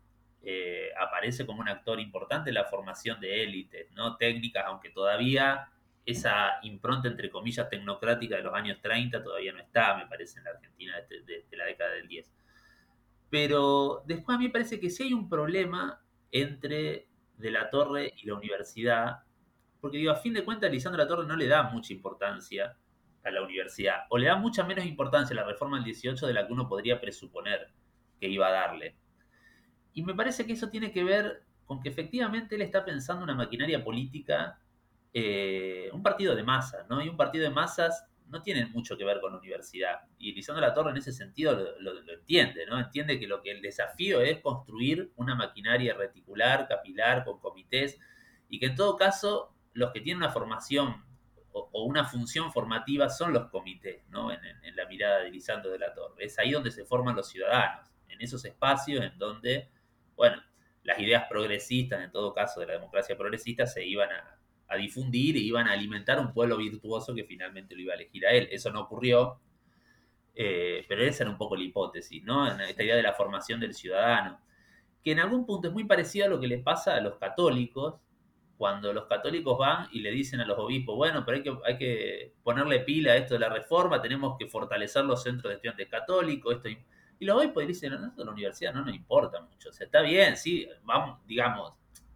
eh, 0.42 0.90
aparece 1.00 1.46
como 1.46 1.62
un 1.62 1.70
actor 1.70 2.00
importante 2.00 2.50
en 2.50 2.56
la 2.56 2.66
formación 2.66 3.20
de 3.20 3.44
élites, 3.44 3.92
¿no? 3.94 4.18
Técnicas, 4.18 4.66
aunque 4.68 4.90
todavía 4.90 5.70
esa 6.06 6.60
impronta, 6.64 7.08
entre 7.08 7.30
comillas, 7.30 7.70
tecnocrática 7.70 8.38
de 8.38 8.44
los 8.44 8.54
años 8.54 8.80
30 8.82 9.24
todavía 9.24 9.52
no 9.54 9.60
está, 9.60 9.96
me 9.98 10.08
parece, 10.08 10.40
en 10.40 10.46
la 10.46 10.52
Argentina 10.52 10.96
de, 11.10 11.46
de 11.50 11.58
la 11.58 11.66
década 11.66 11.92
del 11.92 12.08
10. 12.08 12.32
Pero 13.30 14.04
después 14.06 14.36
a 14.36 14.40
mí 14.40 14.46
me 14.46 14.52
parece 14.52 14.80
que 14.80 14.90
sí 14.90 15.04
hay 15.04 15.14
un 15.14 15.30
problema 15.30 16.02
entre 16.32 17.08
De 17.38 17.52
la 17.52 17.70
Torre 17.70 18.14
y 18.18 18.28
la 18.28 18.36
universidad, 18.36 19.24
porque 19.80 19.98
digo, 19.98 20.12
a 20.12 20.16
fin 20.16 20.34
de 20.34 20.44
cuentas, 20.44 20.72
Lisandro 20.72 21.08
Torre 21.08 21.26
no 21.26 21.36
le 21.36 21.48
da 21.48 21.64
mucha 21.64 21.94
importancia 21.94 22.78
a 23.24 23.32
la 23.32 23.42
universidad, 23.42 24.04
o 24.10 24.18
le 24.18 24.28
da 24.28 24.36
mucha 24.36 24.64
menos 24.64 24.86
importancia 24.86 25.34
a 25.34 25.42
la 25.42 25.46
reforma 25.46 25.78
del 25.78 25.86
18 25.86 26.28
de 26.28 26.34
la 26.34 26.48
que 26.48 26.54
uno 26.54 26.68
podría 26.68 27.00
presuponer 27.00 27.72
que 28.20 28.28
iba 28.28 28.48
a 28.48 28.52
darle. 28.52 28.96
Y 29.94 30.04
me 30.04 30.14
parece 30.14 30.46
que 30.46 30.54
eso 30.54 30.70
tiene 30.70 30.92
que 30.92 31.04
ver 31.04 31.44
con 31.66 31.82
que 31.82 31.90
efectivamente 31.90 32.56
él 32.56 32.62
está 32.62 32.84
pensando 32.84 33.24
una 33.24 33.36
maquinaria 33.36 33.84
política, 33.84 34.60
eh, 35.14 35.90
un 35.94 36.02
partido 36.02 36.36
de 36.36 36.44
masas, 36.44 36.88
¿no? 36.90 37.04
Y 37.04 37.10
un 37.10 37.18
partido 37.18 37.44
de 37.44 37.50
masas 37.50 38.06
no 38.28 38.42
tiene 38.42 38.66
mucho 38.68 38.98
que 38.98 39.04
ver 39.04 39.20
con 39.20 39.34
la 39.34 39.40
universidad. 39.40 40.02
Y 40.18 40.34
Lisandro 40.34 40.66
La 40.66 40.74
Torre 40.74 40.92
en 40.92 40.98
ese 40.98 41.12
sentido 41.12 41.54
lo, 41.80 41.94
lo, 41.94 42.14
entiende, 42.14 42.66
¿no? 42.66 42.80
Entiende 42.80 43.20
que 43.20 43.28
lo 43.28 43.42
que 43.42 43.52
el 43.52 43.62
desafío 43.62 44.22
es 44.22 44.40
construir 44.40 45.12
una 45.16 45.36
maquinaria 45.36 45.94
reticular, 45.94 46.68
capilar, 46.68 47.24
con 47.26 47.40
comités, 47.40 48.00
y 48.50 48.60
que 48.60 48.68
en 48.68 48.76
todo 48.76 48.96
caso 48.96 49.56
los 49.74 49.92
que 49.92 50.02
tienen 50.02 50.24
una 50.24 50.32
formación 50.32 51.04
o, 51.52 51.84
una 51.84 52.06
función 52.06 52.52
formativa 52.52 53.10
son 53.10 53.34
los 53.34 53.50
comités, 53.50 54.04
¿no? 54.10 54.32
En, 54.32 54.40
la 54.76 54.86
mirada 54.86 55.20
de 55.20 55.32
Lisandro 55.32 55.72
de 55.72 55.80
la 55.80 55.94
Torre. 55.94 56.24
Es 56.24 56.40
ahí 56.40 56.52
donde 56.52 56.72
se 56.72 56.86
forman 56.86 57.16
los 57.16 57.28
ciudadanos, 57.28 57.90
en 58.08 58.22
esos 58.22 58.46
espacios 58.46 59.04
en 59.04 59.18
donde, 59.18 59.70
bueno, 60.16 60.42
las 60.84 60.98
ideas 61.00 61.26
progresistas, 61.30 62.02
en 62.02 62.12
todo 62.12 62.34
caso 62.34 62.62
de 62.62 62.68
la 62.68 62.74
democracia 62.74 63.18
progresista, 63.18 63.68
se 63.68 63.86
iban 63.86 64.10
a, 64.12 64.36
difundir 64.78 65.36
e 65.36 65.40
iban 65.40 65.68
a 65.68 65.74
alimentar 65.74 66.20
un 66.20 66.32
pueblo 66.32 66.56
virtuoso 66.56 67.16
que 67.16 67.24
finalmente 67.24 67.76
lo 67.76 67.82
iba 67.82 67.94
a 67.94 67.96
elegir 67.96 68.26
a 68.26 68.32
él. 68.32 68.48
Eso 68.52 68.72
no 68.72 68.82
ocurrió, 68.82 69.42
eh, 70.36 70.86
pero 70.88 71.02
esa 71.02 71.24
era 71.24 71.32
un 71.32 71.38
poco 71.38 71.56
la 71.58 71.64
hipótesis, 71.64 72.24
¿no? 72.24 72.48
Esta 72.48 72.84
idea 72.84 72.96
de 72.96 73.02
la 73.02 73.14
formación 73.14 73.60
del 73.60 73.74
ciudadano, 73.74 74.40
que 75.04 75.12
en 75.12 75.20
algún 75.20 75.46
punto 75.46 75.68
es 75.68 75.74
muy 75.74 75.86
parecida 75.86 76.26
a 76.26 76.28
lo 76.30 76.40
que 76.40 76.48
le 76.48 76.60
pasa 76.60 76.96
a 76.96 77.02
los 77.02 77.18
católicos, 77.18 78.00
cuando 78.60 78.92
los 78.92 79.06
católicos 79.06 79.58
van 79.58 79.88
y 79.94 80.02
le 80.02 80.12
dicen 80.12 80.42
a 80.42 80.46
los 80.46 80.60
obispos, 80.60 80.94
bueno, 80.98 81.24
pero 81.26 81.38
hay 81.38 81.44
que, 81.44 81.58
hay 81.66 81.78
que 81.78 82.34
ponerle 82.44 82.82
pila 82.82 83.14
a 83.14 83.16
esto 83.16 83.36
de 83.36 83.40
la 83.40 83.48
reforma, 83.48 84.02
tenemos 84.02 84.38
que 84.38 84.48
fortalecer 84.48 85.06
los 85.06 85.24
centros 85.24 85.50
de 85.50 85.56
estudiantes 85.56 85.88
católicos, 85.88 86.58
esto, 86.58 86.68
y 86.68 87.26
los 87.26 87.38
obispos 87.38 87.66
dicen, 87.66 87.94
no, 87.94 88.08
esto 88.08 88.26
la 88.26 88.32
universidad 88.32 88.74
no 88.74 88.84
nos 88.84 88.94
importa 88.94 89.40
mucho, 89.40 89.70
o 89.70 89.72
sea, 89.72 89.86
está 89.86 90.02
bien, 90.02 90.36
sí, 90.36 90.68
vamos, 90.84 91.26
digamos, 91.26 91.72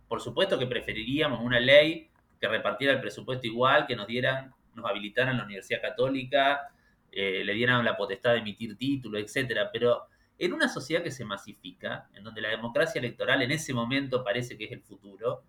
por 0.06 0.20
supuesto 0.20 0.60
que 0.60 0.68
preferiríamos 0.68 1.40
una 1.40 1.62
ley 1.62 2.10
que 2.42 2.50
repartiera 2.50 2.92
el 2.92 3.00
presupuesto 3.00 3.48
igual, 3.48 3.88
que 3.88 3.96
nos 3.96 4.06
dieran, 4.06 4.54
nos 4.76 4.86
habilitaran 4.86 5.38
la 5.38 5.46
universidad 5.46 5.82
católica, 5.82 6.74
eh, 7.10 7.42
le 7.46 7.54
dieran 7.54 7.86
la 7.86 7.96
potestad 7.96 8.34
de 8.34 8.40
emitir 8.40 8.78
títulos, 8.78 9.22
etcétera, 9.22 9.70
pero 9.72 10.08
en 10.38 10.52
una 10.52 10.68
sociedad 10.68 11.04
que 11.04 11.12
se 11.12 11.24
masifica, 11.24 12.10
en 12.14 12.26
donde 12.26 12.42
la 12.42 12.50
democracia 12.50 13.00
electoral 13.00 13.42
en 13.44 13.52
ese 13.52 13.74
momento 13.74 14.26
parece 14.26 14.58
que 14.58 14.66
es 14.66 14.74
el 14.74 14.82
futuro, 14.82 15.44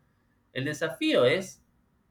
el 0.54 0.64
desafío 0.64 1.24
es 1.24 1.62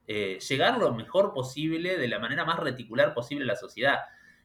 eh, 0.06 0.38
llegar 0.38 0.78
lo 0.78 0.92
mejor 0.94 1.32
posible, 1.32 1.96
de 1.96 2.08
la 2.08 2.18
manera 2.18 2.44
más 2.44 2.58
reticular 2.58 3.14
posible 3.14 3.44
a 3.44 3.48
la 3.48 3.56
sociedad. 3.56 4.00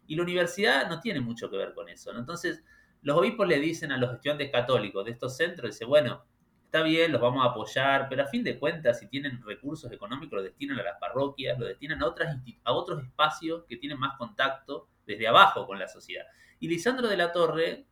Y 0.07 0.15
la 0.15 0.23
universidad 0.23 0.89
no 0.89 0.99
tiene 1.01 1.19
mucho 1.19 1.51
que 1.51 1.57
ver 1.57 1.73
con 1.73 1.89
eso. 1.89 2.11
Entonces, 2.17 2.63
los 3.01 3.17
obispos 3.17 3.47
le 3.47 3.59
dicen 3.59 3.91
a 3.91 3.97
los 3.97 4.11
estudiantes 4.13 4.51
católicos 4.51 5.05
de 5.05 5.11
estos 5.11 5.35
centros, 5.35 5.71
dice, 5.71 5.85
bueno, 5.85 6.23
está 6.65 6.81
bien, 6.81 7.11
los 7.11 7.21
vamos 7.21 7.45
a 7.45 7.49
apoyar, 7.49 8.07
pero 8.09 8.23
a 8.23 8.27
fin 8.27 8.43
de 8.43 8.57
cuentas, 8.57 8.99
si 8.99 9.07
tienen 9.07 9.41
recursos 9.43 9.91
económicos, 9.91 10.37
los 10.37 10.43
destinan 10.43 10.79
a 10.79 10.83
las 10.83 10.97
parroquias, 10.99 11.59
lo 11.59 11.65
destinan 11.65 12.01
a, 12.01 12.07
otras, 12.07 12.37
a 12.63 12.71
otros 12.73 13.03
espacios 13.03 13.65
que 13.67 13.77
tienen 13.77 13.99
más 13.99 14.17
contacto 14.17 14.87
desde 15.05 15.27
abajo 15.27 15.67
con 15.67 15.77
la 15.77 15.87
sociedad. 15.87 16.25
Y 16.59 16.67
Lisandro 16.67 17.07
de 17.07 17.17
la 17.17 17.31
Torre, 17.31 17.85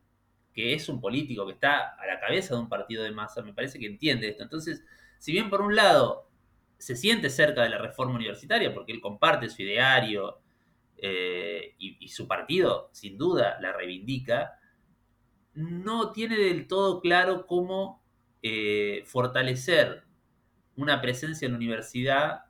que 0.52 0.74
es 0.74 0.88
un 0.88 1.00
político 1.00 1.46
que 1.46 1.52
está 1.52 1.96
a 1.96 2.06
la 2.06 2.18
cabeza 2.18 2.54
de 2.54 2.60
un 2.60 2.68
partido 2.68 3.02
de 3.02 3.10
masa, 3.10 3.42
me 3.42 3.52
parece 3.52 3.78
que 3.78 3.86
entiende 3.86 4.28
esto. 4.28 4.42
Entonces, 4.42 4.84
si 5.18 5.32
bien 5.32 5.50
por 5.50 5.60
un 5.60 5.76
lado 5.76 6.28
se 6.78 6.96
siente 6.96 7.28
cerca 7.28 7.62
de 7.62 7.70
la 7.70 7.78
reforma 7.78 8.14
universitaria 8.14 8.72
porque 8.72 8.92
él 8.92 9.00
comparte 9.00 9.48
su 9.48 9.62
ideario 9.62 10.38
eh, 10.96 11.74
y, 11.78 12.08
su 12.08 12.26
partido 12.26 12.88
sin 12.92 13.18
duda 13.18 13.58
la 13.60 13.72
reivindica, 13.72 14.58
no 15.54 16.12
tiene 16.12 16.36
del 16.36 16.66
todo 16.66 17.00
claro 17.00 17.46
cómo 17.46 18.02
eh, 18.42 19.02
fortalecer 19.06 20.04
una 20.76 21.00
presencia 21.00 21.46
en 21.46 21.52
la 21.52 21.58
universidad 21.58 22.44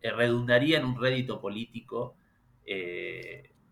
eh, 0.00 0.10
redundaría 0.10 0.78
en 0.78 0.84
un 0.84 1.00
rédito 1.00 1.40
político 1.40 2.16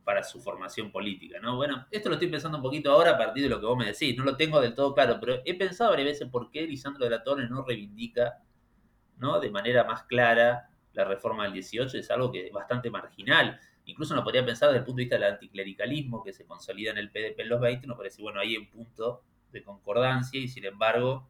para 0.05 0.23
su 0.23 0.41
formación 0.41 0.91
política, 0.91 1.39
¿no? 1.41 1.57
Bueno, 1.57 1.87
esto 1.91 2.09
lo 2.09 2.17
estoy 2.17 2.29
pensando 2.29 2.59
un 2.59 2.63
poquito 2.63 2.91
ahora 2.91 3.13
a 3.13 3.19
partir 3.19 3.45
de 3.45 3.49
lo 3.49 3.61
que 3.61 3.67
vos 3.67 3.77
me 3.77 3.87
decís, 3.87 4.17
no 4.17 4.25
lo 4.25 4.37
tengo 4.37 4.61
del 4.61 4.75
todo 4.75 4.95
claro, 4.95 5.19
pero 5.21 5.41
he 5.45 5.55
pensado 5.55 5.91
varias 5.91 6.09
veces 6.09 6.29
por 6.29 6.51
qué 6.51 6.67
Lisandro 6.67 7.05
de 7.05 7.11
la 7.11 7.23
Torre 7.23 7.49
no 7.49 7.65
reivindica, 7.65 8.43
¿no? 9.19 9.39
De 9.39 9.51
manera 9.51 9.85
más 9.85 10.05
clara 10.05 10.71
la 10.93 11.05
reforma 11.05 11.45
del 11.45 11.53
18, 11.55 11.97
es 11.97 12.11
algo 12.11 12.31
que 12.33 12.47
es 12.47 12.53
bastante 12.53 12.91
marginal. 12.91 13.59
Incluso 13.85 14.15
uno 14.15 14.25
podría 14.25 14.45
pensar 14.45 14.69
desde 14.69 14.81
el 14.81 14.85
punto 14.85 14.99
de 14.99 15.05
vista 15.05 15.17
del 15.17 15.33
anticlericalismo 15.33 16.23
que 16.23 16.33
se 16.33 16.47
consolida 16.47 16.91
en 16.91 16.99
el 16.99 17.11
PDP 17.11 17.41
en 17.41 17.49
los 17.49 17.61
20, 17.61 17.87
nos 17.87 17.97
parece, 17.97 18.23
bueno, 18.23 18.41
hay 18.41 18.57
un 18.57 18.69
punto 18.69 19.23
de 19.51 19.63
concordancia 19.63 20.41
y 20.41 20.49
sin 20.49 20.65
embargo 20.65 21.29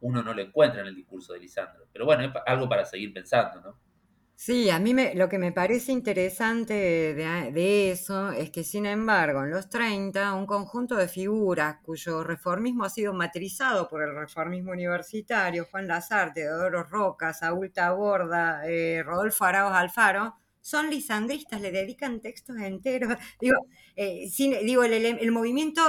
uno 0.00 0.22
no 0.22 0.34
lo 0.34 0.42
encuentra 0.42 0.80
en 0.80 0.88
el 0.88 0.94
discurso 0.94 1.32
de 1.32 1.40
Lisandro. 1.40 1.86
Pero 1.92 2.04
bueno, 2.04 2.24
es 2.24 2.32
algo 2.46 2.68
para 2.68 2.84
seguir 2.84 3.12
pensando, 3.12 3.60
¿no? 3.60 3.78
Sí, 4.44 4.70
a 4.70 4.80
mí 4.80 4.92
me, 4.92 5.14
lo 5.14 5.28
que 5.28 5.38
me 5.38 5.52
parece 5.52 5.92
interesante 5.92 6.74
de, 6.74 7.92
eso 7.92 8.32
es 8.32 8.50
que, 8.50 8.64
sin 8.64 8.86
embargo, 8.86 9.44
en 9.44 9.50
los 9.50 9.68
30, 9.68 10.34
un 10.34 10.46
conjunto 10.46 10.96
de 10.96 11.06
figuras 11.06 11.76
cuyo 11.84 12.24
reformismo 12.24 12.82
ha 12.82 12.90
sido 12.90 13.12
matrizado 13.12 13.88
por 13.88 14.02
el 14.02 14.16
reformismo 14.16 14.72
universitario, 14.72 15.68
Juan 15.70 15.86
Lazarte, 15.86 16.40
Teodoro 16.40 16.82
Roca, 16.82 17.32
Saúl 17.32 17.70
Taborda, 17.72 18.66
eh, 18.66 19.04
Rodolfo 19.04 19.44
Arauz 19.44 19.74
Alfaro, 19.74 20.34
son 20.60 20.90
lisandristas, 20.90 21.60
le 21.60 21.70
dedican 21.70 22.20
textos 22.20 22.56
enteros. 22.56 23.14
Digo, 23.40 23.54
eh, 23.94 24.28
digo 24.64 24.82
el, 24.82 24.92
el, 24.92 25.30
movimiento 25.30 25.82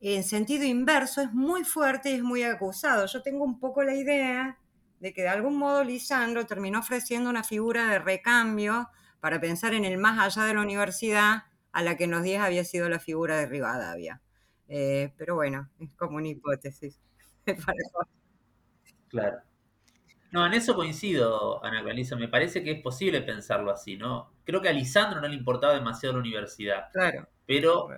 en 0.00 0.22
sentido 0.22 0.64
inverso 0.64 1.20
es 1.20 1.32
muy 1.32 1.64
fuerte 1.64 2.12
y 2.12 2.14
es 2.14 2.22
muy 2.22 2.44
acusado. 2.44 3.06
Yo 3.06 3.22
tengo 3.22 3.44
un 3.44 3.58
poco 3.58 3.82
la 3.82 3.94
idea 3.96 4.56
de 5.02 5.12
que 5.12 5.22
de 5.22 5.28
algún 5.28 5.58
modo 5.58 5.82
Lisandro 5.82 6.46
terminó 6.46 6.78
ofreciendo 6.78 7.28
una 7.28 7.42
figura 7.42 7.88
de 7.88 7.98
recambio 7.98 8.88
para 9.18 9.40
pensar 9.40 9.74
en 9.74 9.84
el 9.84 9.98
más 9.98 10.20
allá 10.20 10.46
de 10.46 10.54
la 10.54 10.60
universidad, 10.60 11.42
a 11.72 11.82
la 11.82 11.96
que 11.96 12.04
en 12.04 12.12
los 12.12 12.22
días 12.22 12.44
había 12.44 12.62
sido 12.62 12.88
la 12.88 13.00
figura 13.00 13.36
de 13.36 13.46
Rivadavia. 13.46 14.22
Eh, 14.68 15.12
pero 15.18 15.34
bueno, 15.34 15.68
es 15.80 15.90
como 15.96 16.18
una 16.18 16.28
hipótesis. 16.28 17.00
claro. 19.08 19.38
No, 20.30 20.46
en 20.46 20.52
eso 20.52 20.76
coincido, 20.76 21.64
Ana 21.64 21.82
Clarisa. 21.82 22.14
Me 22.14 22.28
parece 22.28 22.62
que 22.62 22.70
es 22.70 22.80
posible 22.80 23.22
pensarlo 23.22 23.72
así, 23.72 23.96
¿no? 23.96 24.30
Creo 24.44 24.62
que 24.62 24.68
a 24.68 24.72
Lisandro 24.72 25.20
no 25.20 25.26
le 25.26 25.34
importaba 25.34 25.74
demasiado 25.74 26.12
la 26.12 26.20
universidad. 26.20 26.92
Claro. 26.92 27.26
Pero 27.44 27.88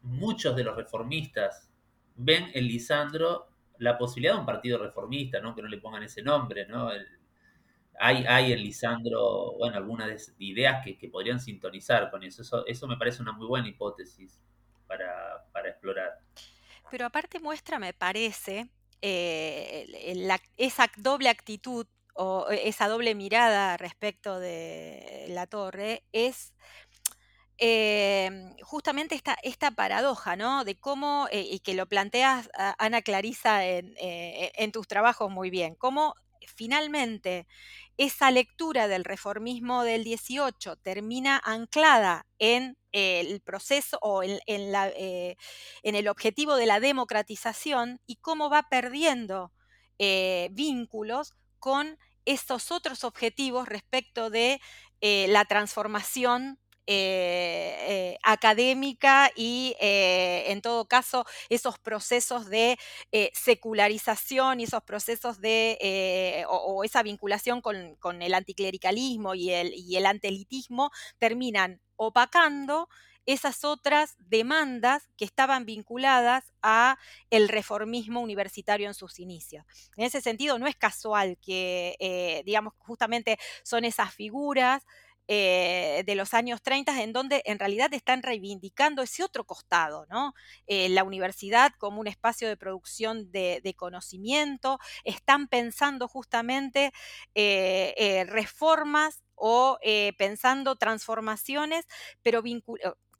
muchos 0.00 0.56
de 0.56 0.64
los 0.64 0.74
reformistas 0.74 1.68
ven 2.16 2.50
en 2.54 2.66
Lisandro 2.66 3.53
la 3.78 3.98
posibilidad 3.98 4.34
de 4.34 4.40
un 4.40 4.46
partido 4.46 4.78
reformista, 4.78 5.40
¿no? 5.40 5.54
Que 5.54 5.62
no 5.62 5.68
le 5.68 5.78
pongan 5.78 6.02
ese 6.02 6.22
nombre, 6.22 6.66
¿no? 6.66 6.90
hay, 7.98 8.24
hay 8.26 8.52
en 8.52 8.60
Lisandro, 8.60 9.54
bueno, 9.58 9.76
algunas 9.76 10.34
ideas 10.38 10.84
que, 10.84 11.08
podrían 11.08 11.40
sintonizar 11.40 12.10
con 12.10 12.22
eso. 12.22 12.64
eso. 12.66 12.86
me 12.86 12.96
parece 12.96 13.22
una 13.22 13.32
muy 13.32 13.46
buena 13.46 13.68
hipótesis 13.68 14.40
para, 14.86 15.44
para 15.52 15.68
explorar. 15.68 16.18
Pero 16.90 17.06
aparte 17.06 17.40
muestra, 17.40 17.78
me 17.78 17.92
parece, 17.92 18.68
eh, 19.00 19.86
esa 20.56 20.90
doble 20.96 21.28
actitud 21.28 21.86
o 22.14 22.48
esa 22.50 22.88
doble 22.88 23.14
mirada 23.14 23.76
respecto 23.76 24.38
de 24.38 25.26
la 25.30 25.46
torre 25.46 26.04
es 26.12 26.54
em, 27.58 28.56
justamente 28.62 29.14
esta, 29.14 29.36
esta 29.42 29.70
paradoja, 29.70 30.36
¿no? 30.36 30.64
De 30.64 30.76
cómo, 30.76 31.28
eh, 31.30 31.46
y 31.50 31.60
que 31.60 31.74
lo 31.74 31.86
planteas, 31.86 32.50
Ana 32.78 33.02
Clarisa, 33.02 33.64
en, 33.64 33.94
eh, 33.98 34.52
en, 34.56 34.72
tus 34.72 34.88
trabajos 34.88 35.30
muy 35.30 35.50
bien, 35.50 35.74
cómo 35.76 36.14
finalmente 36.56 37.46
esa 37.96 38.30
lectura 38.30 38.88
del 38.88 39.04
reformismo 39.04 39.82
del 39.84 40.04
18 40.04 40.76
termina 40.76 41.40
anclada 41.44 42.26
en 42.38 42.76
el 42.92 43.40
proceso 43.40 43.98
o 44.02 44.22
en, 44.22 44.40
eh, 44.46 45.36
en, 45.82 45.94
el 45.94 46.08
objetivo 46.08 46.56
de 46.56 46.66
la 46.66 46.80
democratización 46.80 48.00
y 48.06 48.16
cómo 48.16 48.50
va 48.50 48.68
perdiendo 48.68 49.52
vínculos 50.50 51.34
con 51.60 51.98
estos 52.24 52.72
otros 52.72 53.04
objetivos 53.04 53.68
respecto 53.68 54.28
de 54.28 54.60
la 55.00 55.44
transformación 55.44 56.58
eh, 56.86 57.76
eh, 57.88 58.18
académica 58.22 59.30
y 59.34 59.74
eh, 59.80 60.44
en 60.48 60.60
todo 60.60 60.86
caso 60.86 61.24
esos 61.48 61.78
procesos 61.78 62.50
de 62.50 62.78
secularización 63.32 64.60
y 64.60 64.64
esos 64.64 64.82
procesos 64.82 65.40
de, 65.40 66.44
o, 66.46 66.84
esa 66.84 67.02
vinculación 67.02 67.62
con, 67.62 68.20
el 68.20 68.34
anticlericalismo 68.34 69.34
y 69.34 69.50
el, 69.50 70.04
antelitismo 70.04 70.90
terminan 71.18 71.80
opacando 71.96 72.90
esas 73.24 73.64
otras 73.64 74.16
demandas 74.18 75.08
que 75.16 75.24
estaban 75.24 75.64
vinculadas 75.64 76.52
a 76.60 76.98
el 77.30 77.48
reformismo 77.48 78.20
universitario 78.20 78.88
en 78.88 78.94
sus 78.94 79.18
inicios. 79.20 79.64
En 79.96 80.04
ese 80.04 80.20
sentido, 80.20 80.58
no 80.58 80.66
es 80.66 80.76
casual 80.76 81.38
que, 81.40 82.42
digamos, 82.44 82.74
justamente 82.76 83.38
son 83.62 83.86
esas 83.86 84.14
figuras 84.14 84.84
eh, 85.26 86.02
de 86.04 86.14
los 86.16 86.34
años 86.34 86.60
30, 86.60 87.02
en 87.02 87.14
donde 87.14 87.40
en 87.46 87.58
realidad 87.58 87.94
están 87.94 88.22
reivindicando 88.22 89.02
ese 89.02 89.24
otro 89.24 89.44
costado, 89.44 90.04
¿no? 90.10 90.34
Eh, 90.66 90.90
la 90.90 91.02
universidad 91.02 91.72
como 91.78 91.98
un 92.00 92.08
espacio 92.08 92.46
de 92.46 92.58
producción 92.58 93.32
de, 93.32 93.74
conocimiento, 93.78 94.78
están 95.02 95.48
pensando 95.48 96.08
justamente 96.08 96.92
eh, 97.34 98.24
reformas 98.28 99.22
o 99.34 99.78
pensando 100.18 100.76
transformaciones, 100.76 101.86
pero 102.22 102.42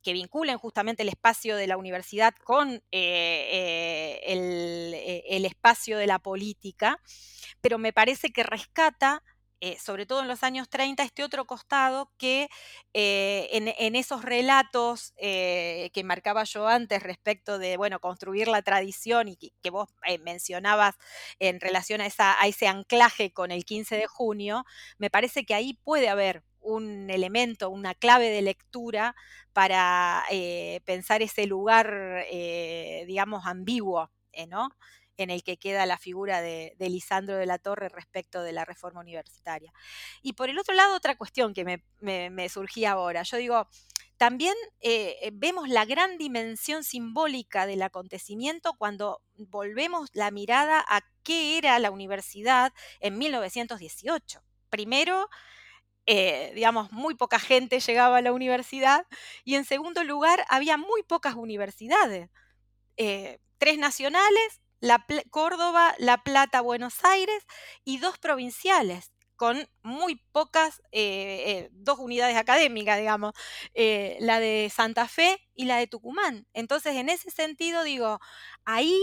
que 0.02 0.12
vinculen 0.12 0.58
justamente 0.58 1.02
el 1.02 1.08
espacio 1.08 1.56
de 1.56 1.66
la 1.66 1.78
universidad 1.78 2.34
con 2.44 2.82
el 2.92 4.44
espacio 5.44 5.98
de 5.98 6.06
la 6.06 6.18
política, 6.18 7.00
pero 7.60 7.78
me 7.78 7.92
parece 7.94 8.30
que 8.30 8.42
rescata 8.42 9.22
eh, 9.64 9.78
sobre 9.80 10.04
todo 10.04 10.20
en 10.20 10.28
los 10.28 10.42
años 10.42 10.68
30, 10.68 11.02
este 11.02 11.24
otro 11.24 11.46
costado 11.46 12.12
que 12.18 12.50
eh, 12.92 13.48
en, 13.50 13.96
esos 13.96 14.22
relatos 14.22 15.14
eh, 15.16 15.90
que 15.94 16.04
marcaba 16.04 16.44
yo 16.44 16.68
antes 16.68 17.02
respecto 17.02 17.58
de, 17.58 17.78
bueno, 17.78 17.98
construir 17.98 18.46
la 18.48 18.60
tradición 18.60 19.28
y 19.28 19.36
que, 19.38 19.70
vos 19.70 19.88
mencionabas 20.20 20.96
en 21.38 21.60
relación 21.60 22.02
a, 22.02 22.08
a 22.18 22.46
ese 22.46 22.68
anclaje 22.68 23.32
con 23.32 23.50
el 23.50 23.64
15 23.64 23.96
de 23.96 24.06
junio, 24.06 24.66
me 24.98 25.08
parece 25.08 25.46
que 25.46 25.54
ahí 25.54 25.72
puede 25.82 26.10
haber 26.10 26.42
un 26.60 27.08
elemento, 27.08 27.70
una 27.70 27.94
clave 27.94 28.28
de 28.28 28.42
lectura 28.42 29.16
para 29.54 30.24
pensar 30.84 31.22
ese 31.22 31.46
lugar, 31.46 32.26
digamos, 33.06 33.46
ambiguo, 33.46 34.10
¿no? 34.48 34.68
En 35.16 35.30
el 35.30 35.42
que 35.42 35.56
queda 35.56 35.86
la 35.86 35.98
figura 35.98 36.40
de, 36.40 36.74
Lisandro 36.78 37.36
de 37.36 37.46
la 37.46 37.58
Torre 37.58 37.88
respecto 37.88 38.42
de 38.42 38.52
la 38.52 38.64
reforma 38.64 39.00
universitaria. 39.00 39.72
Y 40.22 40.34
por 40.34 40.50
el 40.50 40.58
otro 40.58 40.74
lado, 40.74 40.96
otra 40.96 41.16
cuestión 41.16 41.54
que 41.54 41.64
me, 42.00 42.48
surgía 42.48 42.92
ahora. 42.92 43.22
Yo 43.22 43.36
digo, 43.36 43.68
también 44.16 44.54
eh, 44.80 45.16
eh, 45.22 45.30
vemos 45.32 45.68
la 45.68 45.84
gran 45.84 46.18
dimensión 46.18 46.84
simbólica 46.84 47.66
del 47.66 47.82
acontecimiento 47.82 48.74
cuando 48.74 49.22
volvemos 49.36 50.10
la 50.12 50.30
mirada 50.30 50.84
a 50.86 51.02
qué 51.22 51.58
era 51.58 51.78
la 51.78 51.90
universidad 51.90 52.72
en 53.00 53.18
1918. 53.18 54.42
Primero, 54.68 55.28
eh, 56.06 56.52
digamos, 56.54 56.92
muy 56.92 57.14
poca 57.14 57.38
gente 57.38 57.80
llegaba 57.80 58.18
a 58.18 58.22
la 58.22 58.32
universidad 58.32 59.06
y 59.44 59.54
en 59.54 59.64
segundo 59.64 60.04
lugar, 60.04 60.44
había 60.48 60.76
muy 60.76 61.02
pocas 61.02 61.34
universidades. 61.34 62.30
tres 63.58 63.78
nacionales 63.78 64.60
la 64.84 65.02
Córdoba, 65.30 65.94
La 65.98 66.18
Plata, 66.22 66.60
Buenos 66.60 67.04
Aires 67.04 67.42
y 67.84 67.98
dos 67.98 68.18
provinciales 68.18 69.12
con 69.34 69.66
muy 69.82 70.16
pocas, 70.30 70.80
eh, 70.92 71.42
eh, 71.46 71.68
dos 71.72 71.98
unidades 71.98 72.36
académicas, 72.36 72.98
digamos, 72.98 73.32
eh, 73.72 74.18
la 74.20 74.40
de 74.40 74.70
Santa 74.72 75.08
Fe 75.08 75.38
y 75.54 75.64
la 75.64 75.78
de 75.78 75.86
Tucumán. 75.86 76.46
Entonces, 76.52 76.96
en 76.96 77.08
ese 77.08 77.30
sentido, 77.30 77.82
digo, 77.82 78.20
ahí 78.66 78.94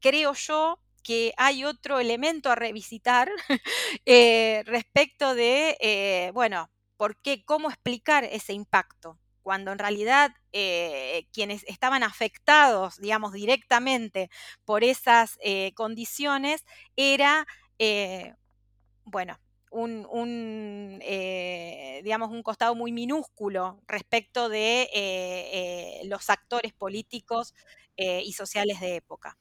creo 0.00 0.34
yo 0.34 0.80
que 1.04 1.32
hay 1.36 1.64
otro 1.64 2.00
elemento 2.00 2.50
a 2.50 2.56
revisitar 2.56 3.30
respecto 4.66 5.36
de, 5.36 6.30
bueno, 6.34 6.68
¿por 6.96 7.16
qué? 7.22 7.44
¿Cómo 7.44 7.68
explicar 7.70 8.24
ese 8.24 8.54
impacto? 8.54 9.18
Cuando 9.48 9.72
en 9.72 9.78
realidad 9.78 10.32
eh, 10.52 11.26
quienes 11.32 11.64
estaban 11.68 12.02
afectados, 12.02 12.98
digamos, 12.98 13.32
directamente 13.32 14.28
por 14.66 14.84
esas 14.84 15.38
eh, 15.42 15.72
condiciones 15.72 16.66
era, 16.96 17.46
eh, 17.78 18.34
bueno, 19.06 19.40
un, 19.70 20.98
digamos, 22.04 22.30
un 22.30 22.42
costado 22.42 22.74
muy 22.74 22.92
minúsculo 22.92 23.80
respecto 23.88 24.50
de 24.50 26.02
los 26.04 26.28
actores 26.28 26.74
políticos 26.74 27.54
y 27.96 28.34
sociales 28.34 28.80
de 28.80 28.96
época. 28.96 29.38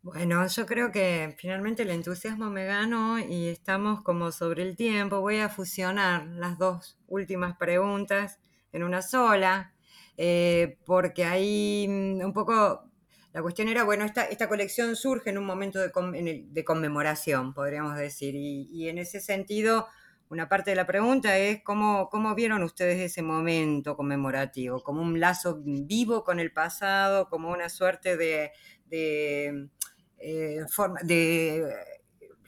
Bueno, 0.00 0.46
yo 0.46 0.64
creo 0.64 0.90
que 0.92 1.34
finalmente 1.36 1.82
el 1.82 1.90
entusiasmo 1.90 2.48
me 2.48 2.64
ganó 2.64 3.18
y 3.18 3.48
estamos 3.48 4.02
como 4.02 4.32
sobre 4.32 4.62
el 4.62 4.76
tiempo. 4.76 5.20
Voy 5.20 5.40
a 5.40 5.50
fusionar 5.50 6.26
las 6.26 6.56
dos 6.56 6.96
últimas 7.06 7.58
preguntas 7.58 8.38
en 8.72 8.82
una 8.82 9.02
sola, 9.02 9.74
eh, 10.16 10.78
porque 10.84 11.24
ahí 11.24 11.86
mm, 11.88 12.24
un 12.24 12.32
poco 12.32 12.90
la 13.32 13.42
cuestión 13.42 13.68
era, 13.68 13.84
bueno, 13.84 14.04
esta, 14.04 14.24
esta 14.24 14.48
colección 14.48 14.96
surge 14.96 15.30
en 15.30 15.38
un 15.38 15.44
momento 15.44 15.78
de, 15.78 16.64
conmemoración, 16.64 17.54
podríamos 17.54 17.96
decir, 17.96 18.34
y, 18.34 18.88
en 18.88 18.98
ese 18.98 19.20
sentido, 19.20 19.86
una 20.28 20.48
parte 20.48 20.70
de 20.70 20.76
la 20.76 20.86
pregunta 20.86 21.38
es 21.38 21.62
cómo, 21.62 22.08
cómo 22.10 22.34
vieron 22.34 22.64
ustedes 22.64 22.98
ese 23.00 23.22
momento 23.22 23.96
conmemorativo, 23.96 24.82
como 24.82 25.02
un 25.02 25.20
lazo 25.20 25.60
vivo 25.64 26.24
con 26.24 26.40
el 26.40 26.52
pasado, 26.52 27.28
como 27.28 27.50
una 27.50 27.68
suerte 27.68 28.16
de, 28.16 28.52
eh, 28.90 30.64
forma, 30.68 30.98
de 31.02 31.72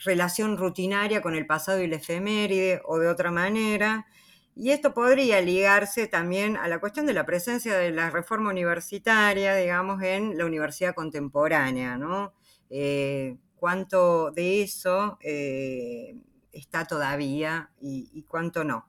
relación 0.04 0.56
rutinaria 0.56 1.22
con 1.22 1.36
el 1.36 1.46
pasado 1.46 1.80
y 1.80 1.86
la 1.86 1.96
efeméride, 1.96 2.80
o 2.84 2.98
de 2.98 3.08
otra 3.08 3.30
manera. 3.30 4.06
Y 4.54 4.70
esto 4.70 4.92
podría 4.92 5.40
ligarse 5.40 6.06
también 6.06 6.56
a 6.58 6.68
la 6.68 6.78
cuestión 6.78 7.06
de 7.06 7.14
la 7.14 7.24
presencia 7.24 7.74
de 7.78 7.90
la 7.90 8.10
reforma 8.10 8.50
universitaria, 8.50 9.54
digamos, 9.56 10.02
en 10.02 10.36
la 10.36 10.44
universidad 10.44 10.94
contemporánea, 10.94 11.96
¿no? 11.96 12.34
Eh, 12.68 13.38
¿Cuánto 13.56 14.30
de 14.30 14.62
eso 14.62 15.18
eh, 15.22 16.16
está 16.52 16.84
todavía 16.86 17.70
y, 17.80 18.24
cuánto 18.28 18.64
no? 18.64 18.88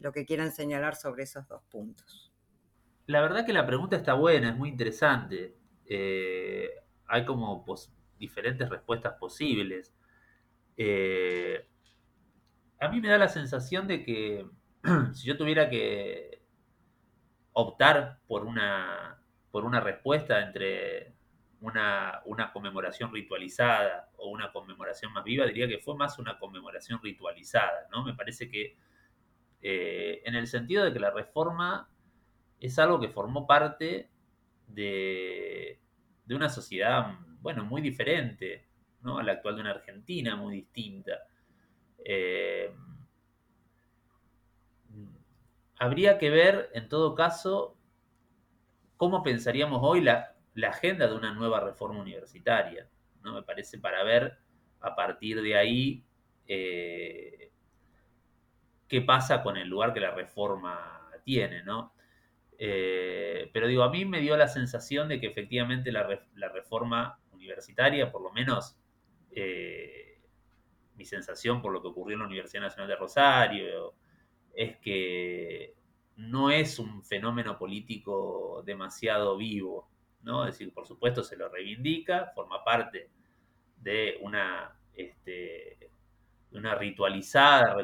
lo 0.00 0.12
que 0.12 0.26
quieran 0.26 0.50
señalar 0.50 0.96
sobre 0.96 1.22
esos 1.22 1.46
dos 1.46 1.62
puntos. 1.70 2.32
La 3.06 3.20
verdad 3.20 3.46
que 3.46 3.52
la 3.52 3.64
pregunta 3.64 3.94
está 3.94 4.14
buena, 4.14 4.50
es 4.50 4.56
muy 4.56 4.68
interesante. 4.68 5.54
Eh, 5.86 6.70
hay 7.06 7.24
como 7.24 7.64
diferentes 8.18 8.68
respuestas 8.68 9.14
posibles. 9.14 9.94
A 12.80 12.88
mí 12.88 13.00
me 13.00 13.08
da 13.08 13.18
la 13.18 13.28
sensación 13.28 13.86
de 13.86 14.02
que 14.02 14.44
si 15.14 15.26
yo 15.26 15.36
tuviera 15.36 15.68
que 15.68 16.42
optar 17.52 18.18
por 18.26 18.44
una, 18.44 19.18
por 19.50 19.64
una 19.64 19.80
respuesta 19.80 20.42
entre 20.42 21.14
una, 21.60 22.22
conmemoración 22.52 23.12
ritualizada 23.12 24.10
o 24.16 24.30
una 24.30 24.52
conmemoración 24.52 25.12
más 25.12 25.24
viva, 25.24 25.46
diría 25.46 25.68
que 25.68 25.78
fue 25.78 25.96
más 25.96 26.18
una 26.18 26.38
conmemoración 26.38 27.00
ritualizada, 27.02 27.88
¿no? 27.90 28.04
Me 28.04 28.14
parece 28.14 28.50
que 28.50 28.76
eh, 29.62 30.22
en 30.24 30.34
el 30.34 30.48
sentido 30.48 30.84
de 30.84 30.92
que 30.92 30.98
la 30.98 31.10
reforma 31.10 31.88
es 32.58 32.78
algo 32.78 33.00
que 33.00 33.08
formó 33.08 33.46
parte 33.46 34.10
de, 34.66 35.80
de 36.24 36.34
una 36.34 36.48
sociedad, 36.48 37.16
bueno, 37.40 37.64
muy 37.64 37.80
diferente, 37.80 38.66
¿no? 39.02 39.18
A 39.18 39.22
la 39.22 39.32
actual 39.32 39.54
de 39.56 39.60
una 39.60 39.70
Argentina 39.70 40.34
muy 40.34 40.56
distinta. 40.56 41.12
Eh, 42.04 42.74
habría 45.82 46.16
que 46.16 46.30
ver, 46.30 46.70
en 46.74 46.88
todo 46.88 47.16
caso, 47.16 47.76
cómo 48.96 49.24
pensaríamos 49.24 49.80
hoy 49.82 50.00
la, 50.00 50.36
agenda 50.64 51.08
de 51.08 51.16
una 51.16 51.34
nueva 51.34 51.58
reforma 51.58 52.00
universitaria. 52.00 52.88
¿no? 53.24 53.34
Me 53.34 53.42
parece 53.42 53.78
para 53.78 54.04
ver 54.04 54.38
a 54.80 54.94
partir 54.94 55.42
de 55.42 55.56
ahí 55.56 56.04
eh, 56.46 57.50
qué 58.86 59.00
pasa 59.00 59.42
con 59.42 59.56
el 59.56 59.68
lugar 59.68 59.92
que 59.92 59.98
la 59.98 60.12
reforma 60.12 61.10
tiene, 61.24 61.64
¿no? 61.64 61.92
Eh, 62.58 63.50
pero 63.52 63.66
digo, 63.66 63.82
a 63.82 63.90
mí 63.90 64.04
me 64.04 64.20
dio 64.20 64.36
la 64.36 64.46
sensación 64.46 65.08
de 65.08 65.18
que 65.18 65.26
efectivamente 65.26 65.90
la, 65.90 66.06
reforma 66.48 67.18
universitaria, 67.32 68.12
por 68.12 68.22
lo 68.22 68.30
menos 68.30 68.76
eh, 69.32 70.20
mi 70.94 71.04
sensación 71.04 71.60
por 71.60 71.72
lo 71.72 71.82
que 71.82 71.88
ocurrió 71.88 72.14
en 72.14 72.20
la 72.20 72.26
Universidad 72.26 72.62
Nacional 72.62 72.88
de 72.88 72.96
Rosario, 72.96 73.94
es 74.54 74.76
que 74.78 75.74
no 76.16 76.50
es 76.50 76.78
un 76.78 77.02
fenómeno 77.02 77.58
político 77.58 78.62
demasiado 78.64 79.36
vivo, 79.36 79.88
¿no? 80.22 80.46
Es 80.46 80.54
decir, 80.54 80.72
por 80.72 80.86
supuesto 80.86 81.22
se 81.22 81.36
lo 81.36 81.48
reivindica, 81.48 82.32
forma 82.34 82.62
parte 82.64 83.10
de 83.78 84.18
una, 84.20 84.78
este, 84.94 85.90
una 86.52 86.74
ritualizada 86.74 87.74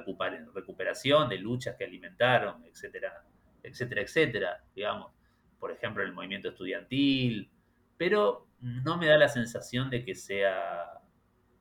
recuperación 0.55 1.29
de 1.29 1.39
luchas 1.39 1.77
que 1.77 1.85
alimentaron, 1.85 2.65
etcétera, 2.65 3.25
etcétera, 3.63 4.03
etcétera, 4.03 4.65
digamos, 4.75 5.13
por 5.59 5.73
ejemplo, 5.73 6.03
el 6.05 6.13
movimiento 6.13 6.51
estudiantil, 6.51 7.51
pero 7.97 8.47
no 8.61 8.97
me 8.97 9.07
da 9.07 9.19
la 9.19 9.29
sensación 9.29 9.91
de 9.91 10.05
que 10.05 10.15
sea 10.15 11.01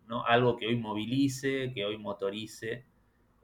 ¿no? 0.08 0.24
algo 0.26 0.58
que 0.58 0.68
hoy 0.68 0.76
movilice, 0.76 1.72
que 1.74 1.86
hoy 1.86 1.98
motorice 1.98 2.86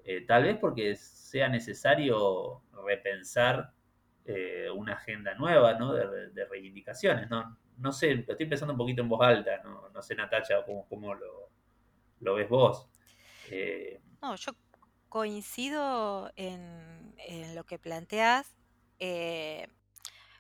eh, 0.04 0.26
tal 0.26 0.44
vez 0.44 0.58
porque 0.58 0.96
sea 0.96 1.48
necesario 1.48 2.62
repensar 2.86 3.72
eh, 4.26 4.70
una 4.74 4.94
agenda 4.94 5.34
nueva 5.36 5.74
¿no? 5.74 5.94
de, 5.94 6.46
reivindicaciones. 6.46 7.30
¿no? 7.30 7.58
no 7.78 7.92
sé, 7.92 8.16
lo 8.16 8.32
estoy 8.34 8.46
pensando 8.46 8.74
un 8.74 8.78
poquito 8.78 9.02
en 9.02 9.10
voz 9.10 9.22
alta, 9.26 9.62
no, 9.64 9.90
no 9.90 10.02
sé, 10.02 10.16
Natacha, 10.16 10.64
cómo, 10.66 10.88
cómo 10.88 11.14
lo, 11.14 11.50
lo, 12.20 12.36
ves 12.36 12.50
vos. 12.50 12.90
Eh, 13.50 14.00
no, 14.22 14.36
yo 14.36 14.54
coincido 15.10 16.32
en, 16.36 17.14
en 17.18 17.56
lo 17.56 17.64
que 17.66 17.80
planteas. 17.80 18.56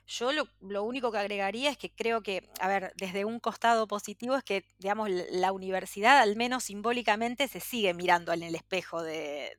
Yo 0.06 0.32
lo, 0.34 0.84
único 0.84 1.12
que 1.12 1.18
agregaría 1.18 1.70
es 1.70 1.78
que 1.78 1.93
creo 1.93 2.22
que, 2.22 2.49
a 2.60 2.68
ver, 2.68 2.93
desde 2.97 3.24
un 3.26 3.39
costado 3.39 3.88
positivo 3.88 4.36
es 4.36 4.43
que, 4.43 4.66
digamos, 4.78 5.10
la 5.10 5.51
universidad, 5.54 6.20
al 6.20 6.36
menos 6.36 6.66
simbólicamente, 6.66 7.47
se 7.47 7.62
sigue 7.62 7.93
mirando 7.93 8.34
en 8.34 8.43
el 8.43 8.56
espejo 8.56 9.01
de, 9.01 9.56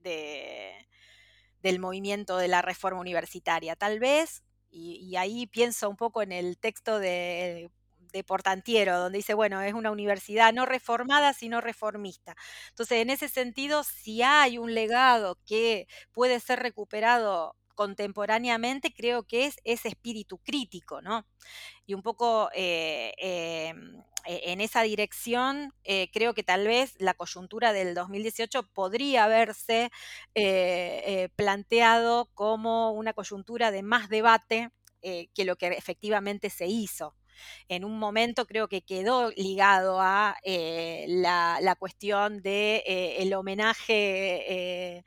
del 1.62 1.78
movimiento 1.78 2.36
de 2.36 2.48
la 2.48 2.62
reforma 2.62 3.00
universitaria. 3.00 3.74
Tal 3.74 3.98
vez, 4.00 4.42
y, 4.70 5.16
ahí 5.16 5.46
pienso 5.46 5.88
un 5.88 5.96
poco 5.96 6.22
en 6.22 6.32
el 6.32 6.58
texto 6.58 6.98
de, 6.98 7.70
de 8.12 8.24
Portantiero, 8.24 8.98
donde 8.98 9.18
dice, 9.18 9.34
bueno, 9.34 9.62
es 9.62 9.74
una 9.74 9.90
universidad 9.90 10.52
no 10.52 10.66
reformada, 10.66 11.32
sino 11.32 11.60
reformista. 11.60 12.36
Entonces, 12.70 12.98
en 12.98 13.10
ese 13.10 13.28
sentido, 13.28 13.82
si 13.82 14.22
hay 14.22 14.58
un 14.58 14.74
legado 14.74 15.38
que 15.46 15.88
puede 16.12 16.38
ser 16.40 16.60
recuperado 16.60 17.56
contemporáneamente 17.74 18.92
creo 18.92 19.24
que 19.24 19.46
es 19.46 19.56
ese 19.64 19.88
espíritu 19.88 20.38
crítico, 20.38 21.02
¿no? 21.02 21.26
Y 21.86 21.94
un 21.94 22.02
poco 22.02 22.50
eh, 22.54 23.12
em, 23.18 24.02
e, 24.26 24.52
en 24.52 24.60
esa 24.60 24.82
dirección 24.82 25.72
eh, 25.84 26.10
creo 26.12 26.34
que 26.34 26.42
tal 26.42 26.66
vez 26.66 26.94
la 26.98 27.14
coyuntura 27.14 27.72
del 27.72 27.94
2018 27.94 28.68
podría 28.72 29.24
haberse 29.24 29.90
eh, 30.34 31.28
planteado 31.36 32.30
como 32.34 32.92
una 32.92 33.12
coyuntura 33.12 33.70
de 33.70 33.82
más 33.82 34.08
debate 34.08 34.70
que 35.34 35.44
lo 35.44 35.56
que 35.56 35.66
efectivamente 35.66 36.48
se 36.48 36.66
hizo 36.66 37.14
en 37.68 37.84
un 37.84 37.98
momento 37.98 38.46
creo 38.46 38.68
que 38.68 38.82
quedó 38.82 39.30
ligado 39.30 40.00
a 40.00 40.36
la, 40.44 41.58
la, 41.60 41.74
cuestión 41.76 42.36
del 42.36 42.42
de, 42.42 43.16
el 43.18 43.34
homenaje 43.34 45.04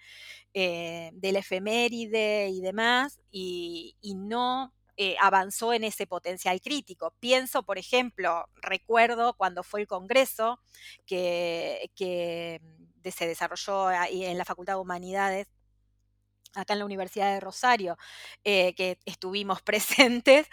eh, 0.60 1.12
del 1.14 1.36
efeméride 1.36 2.50
y 2.50 2.62
demás, 2.62 3.20
y, 3.30 3.96
no 4.16 4.74
eh, 4.96 5.16
avanzó 5.22 5.72
en 5.72 5.84
ese 5.84 6.08
potencial 6.08 6.60
crítico. 6.62 7.14
Pienso, 7.20 7.62
por 7.62 7.78
ejemplo, 7.78 8.50
recuerdo 8.56 9.36
cuando 9.36 9.62
fue 9.62 9.82
el 9.82 9.88
Congreso 9.88 10.60
que, 11.06 11.92
se 13.06 13.28
desarrolló 13.28 13.92
en 13.92 14.36
la 14.36 14.46
Facultad 14.46 14.74
de 14.74 14.80
Humanidades 14.80 15.48
acá 16.56 16.74
en 16.74 16.80
la 16.80 16.86
Universidad 16.86 17.34
de 17.34 17.40
Rosario, 17.40 17.98
eh, 18.44 18.74
que 18.76 19.00
estuvimos 19.06 19.62
presentes, 19.64 20.48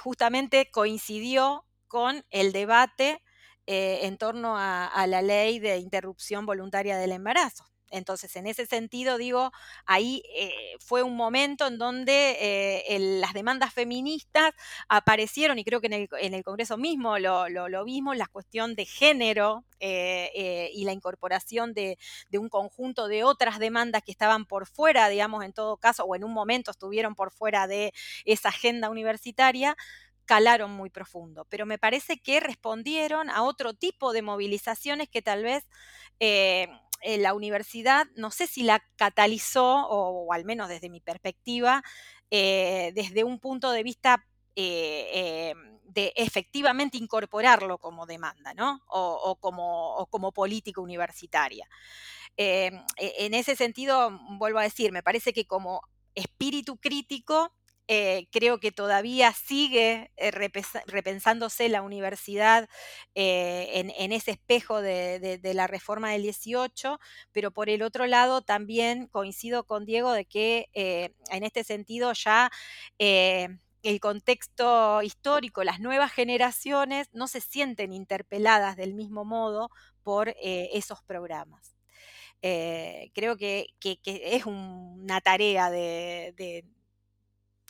justamente 0.00 0.70
coincidió 0.70 1.64
con 1.86 2.24
el 2.30 2.52
debate 2.52 3.22
en 3.66 4.16
torno 4.16 4.56
a, 4.56 5.06
la 5.06 5.20
ley 5.20 5.58
de 5.58 5.76
interrupción 5.76 6.46
voluntaria 6.46 6.96
del 6.96 7.12
embarazo. 7.12 7.64
Entonces, 7.90 8.34
en 8.36 8.46
ese 8.46 8.66
sentido, 8.66 9.18
digo, 9.18 9.50
ahí 9.86 10.22
eh, 10.34 10.76
fue 10.80 11.02
un 11.02 11.16
momento 11.16 11.66
en 11.66 11.78
donde 11.78 12.36
eh, 12.40 12.98
las 13.20 13.32
demandas 13.32 13.72
feministas 13.72 14.52
aparecieron, 14.88 15.58
y 15.58 15.64
creo 15.64 15.80
que 15.80 15.86
en 15.88 16.34
el, 16.34 16.44
Congreso 16.44 16.76
mismo 16.76 17.18
lo, 17.18 17.48
lo, 17.48 17.84
vimos, 17.84 18.16
la 18.16 18.26
cuestión 18.26 18.74
de 18.74 18.84
género 18.84 19.64
eh, 19.80 20.70
y 20.72 20.84
la 20.84 20.92
incorporación 20.92 21.74
de, 21.74 21.98
un 22.32 22.48
conjunto 22.48 23.08
de 23.08 23.24
otras 23.24 23.58
demandas 23.58 24.02
que 24.02 24.12
estaban 24.12 24.46
por 24.46 24.66
fuera, 24.66 25.08
digamos, 25.08 25.44
en 25.44 25.52
todo 25.52 25.76
caso, 25.76 26.04
o 26.04 26.14
en 26.14 26.24
un 26.24 26.32
momento 26.32 26.70
estuvieron 26.70 27.14
por 27.14 27.32
fuera 27.32 27.66
de 27.66 27.92
esa 28.24 28.50
agenda 28.50 28.90
universitaria 28.90 29.76
calaron 30.26 30.70
muy 30.72 30.90
profundo, 30.90 31.46
pero 31.48 31.64
me 31.64 31.78
parece 31.78 32.18
que 32.18 32.38
respondieron 32.38 33.30
a 33.30 33.42
otro 33.42 33.72
tipo 33.72 34.12
de 34.12 34.20
movilizaciones 34.20 35.08
que 35.08 35.22
tal 35.22 35.42
vez 35.42 35.64
eh, 37.00 37.18
la 37.18 37.34
universidad, 37.34 38.06
no 38.16 38.30
sé 38.30 38.46
si 38.46 38.62
la 38.62 38.82
catalizó, 38.96 39.86
o, 39.88 40.32
al 40.32 40.44
menos 40.44 40.68
desde 40.68 40.90
mi 40.90 41.00
perspectiva, 41.00 41.82
eh, 42.30 42.92
desde 42.94 43.24
un 43.24 43.38
punto 43.38 43.70
de 43.70 43.82
vista 43.82 44.24
eh, 44.56 45.54
de 45.84 46.12
efectivamente 46.16 46.98
incorporarlo 46.98 47.78
como 47.78 48.06
demanda, 48.06 48.52
¿no? 48.54 48.82
O, 48.88 49.36
como, 49.40 49.96
o 49.96 50.06
como, 50.06 50.32
política 50.32 50.80
universitaria. 50.80 51.68
E, 52.36 52.70
en 52.96 53.34
ese 53.34 53.56
sentido, 53.56 54.10
vuelvo 54.38 54.58
a 54.58 54.64
decir, 54.64 54.92
me 54.92 55.02
parece 55.02 55.32
que 55.32 55.46
como 55.46 55.82
espíritu 56.14 56.76
crítico 56.76 57.52
eh, 57.90 58.28
creo 58.30 58.60
que 58.60 58.70
todavía 58.70 59.32
sigue 59.32 60.12
eh, 60.18 60.30
repensándose 60.30 61.70
la 61.70 61.80
universidad 61.80 62.68
eh, 63.14 63.92
en, 63.96 64.12
ese 64.12 64.32
espejo 64.32 64.82
de, 64.82 65.40
la 65.54 65.66
reforma 65.66 66.10
del 66.10 66.20
18, 66.22 67.00
pero 67.32 67.50
por 67.50 67.70
el 67.70 67.80
otro 67.80 68.06
lado 68.06 68.42
también 68.42 69.06
coincido 69.06 69.64
con 69.64 69.86
Diego 69.86 70.12
de 70.12 70.26
que 70.26 70.68
en 70.74 71.44
este 71.44 71.64
sentido 71.64 72.12
ya 72.12 72.50
el 72.98 74.00
contexto 74.00 75.00
histórico, 75.02 75.64
las 75.64 75.80
nuevas 75.80 76.12
generaciones 76.12 77.08
no 77.14 77.26
se 77.26 77.40
sienten 77.40 77.94
interpeladas 77.94 78.76
del 78.76 78.92
mismo 78.92 79.24
modo 79.24 79.70
por 80.02 80.34
esos 80.38 81.02
programas. 81.04 81.74
creo 82.42 83.38
que, 83.38 83.68
es 83.82 84.44
una 84.44 85.20
tarea 85.22 85.70
de, 85.70 86.64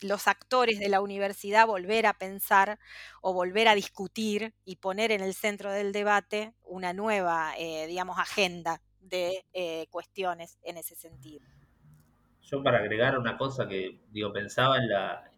los 0.01 0.27
actores 0.27 0.79
de 0.79 0.89
la 0.89 1.01
universidad 1.01 1.67
volver 1.67 2.05
a 2.05 2.13
pensar 2.13 2.79
o 3.21 3.33
volver 3.33 3.67
a 3.67 3.75
discutir 3.75 4.53
y 4.65 4.77
poner 4.77 5.11
en 5.11 5.21
el 5.21 5.33
centro 5.33 5.71
del 5.71 5.91
debate 5.91 6.53
una 6.63 6.93
nueva, 6.93 7.53
eh, 7.57 7.87
digamos, 7.87 8.17
agenda 8.17 8.81
de 8.99 9.45
eh, 9.53 9.87
cuestiones 9.89 10.57
en 10.63 10.77
ese 10.77 10.95
sentido. 10.95 11.45
yo 12.41 12.63
para 12.63 12.79
agregar 12.79 13.17
una 13.17 13.37
cosa 13.37 13.67
que, 13.67 14.01
digo, 14.11 14.31
pensaba 14.33 14.77
en 14.77 14.89
la, 14.89 15.29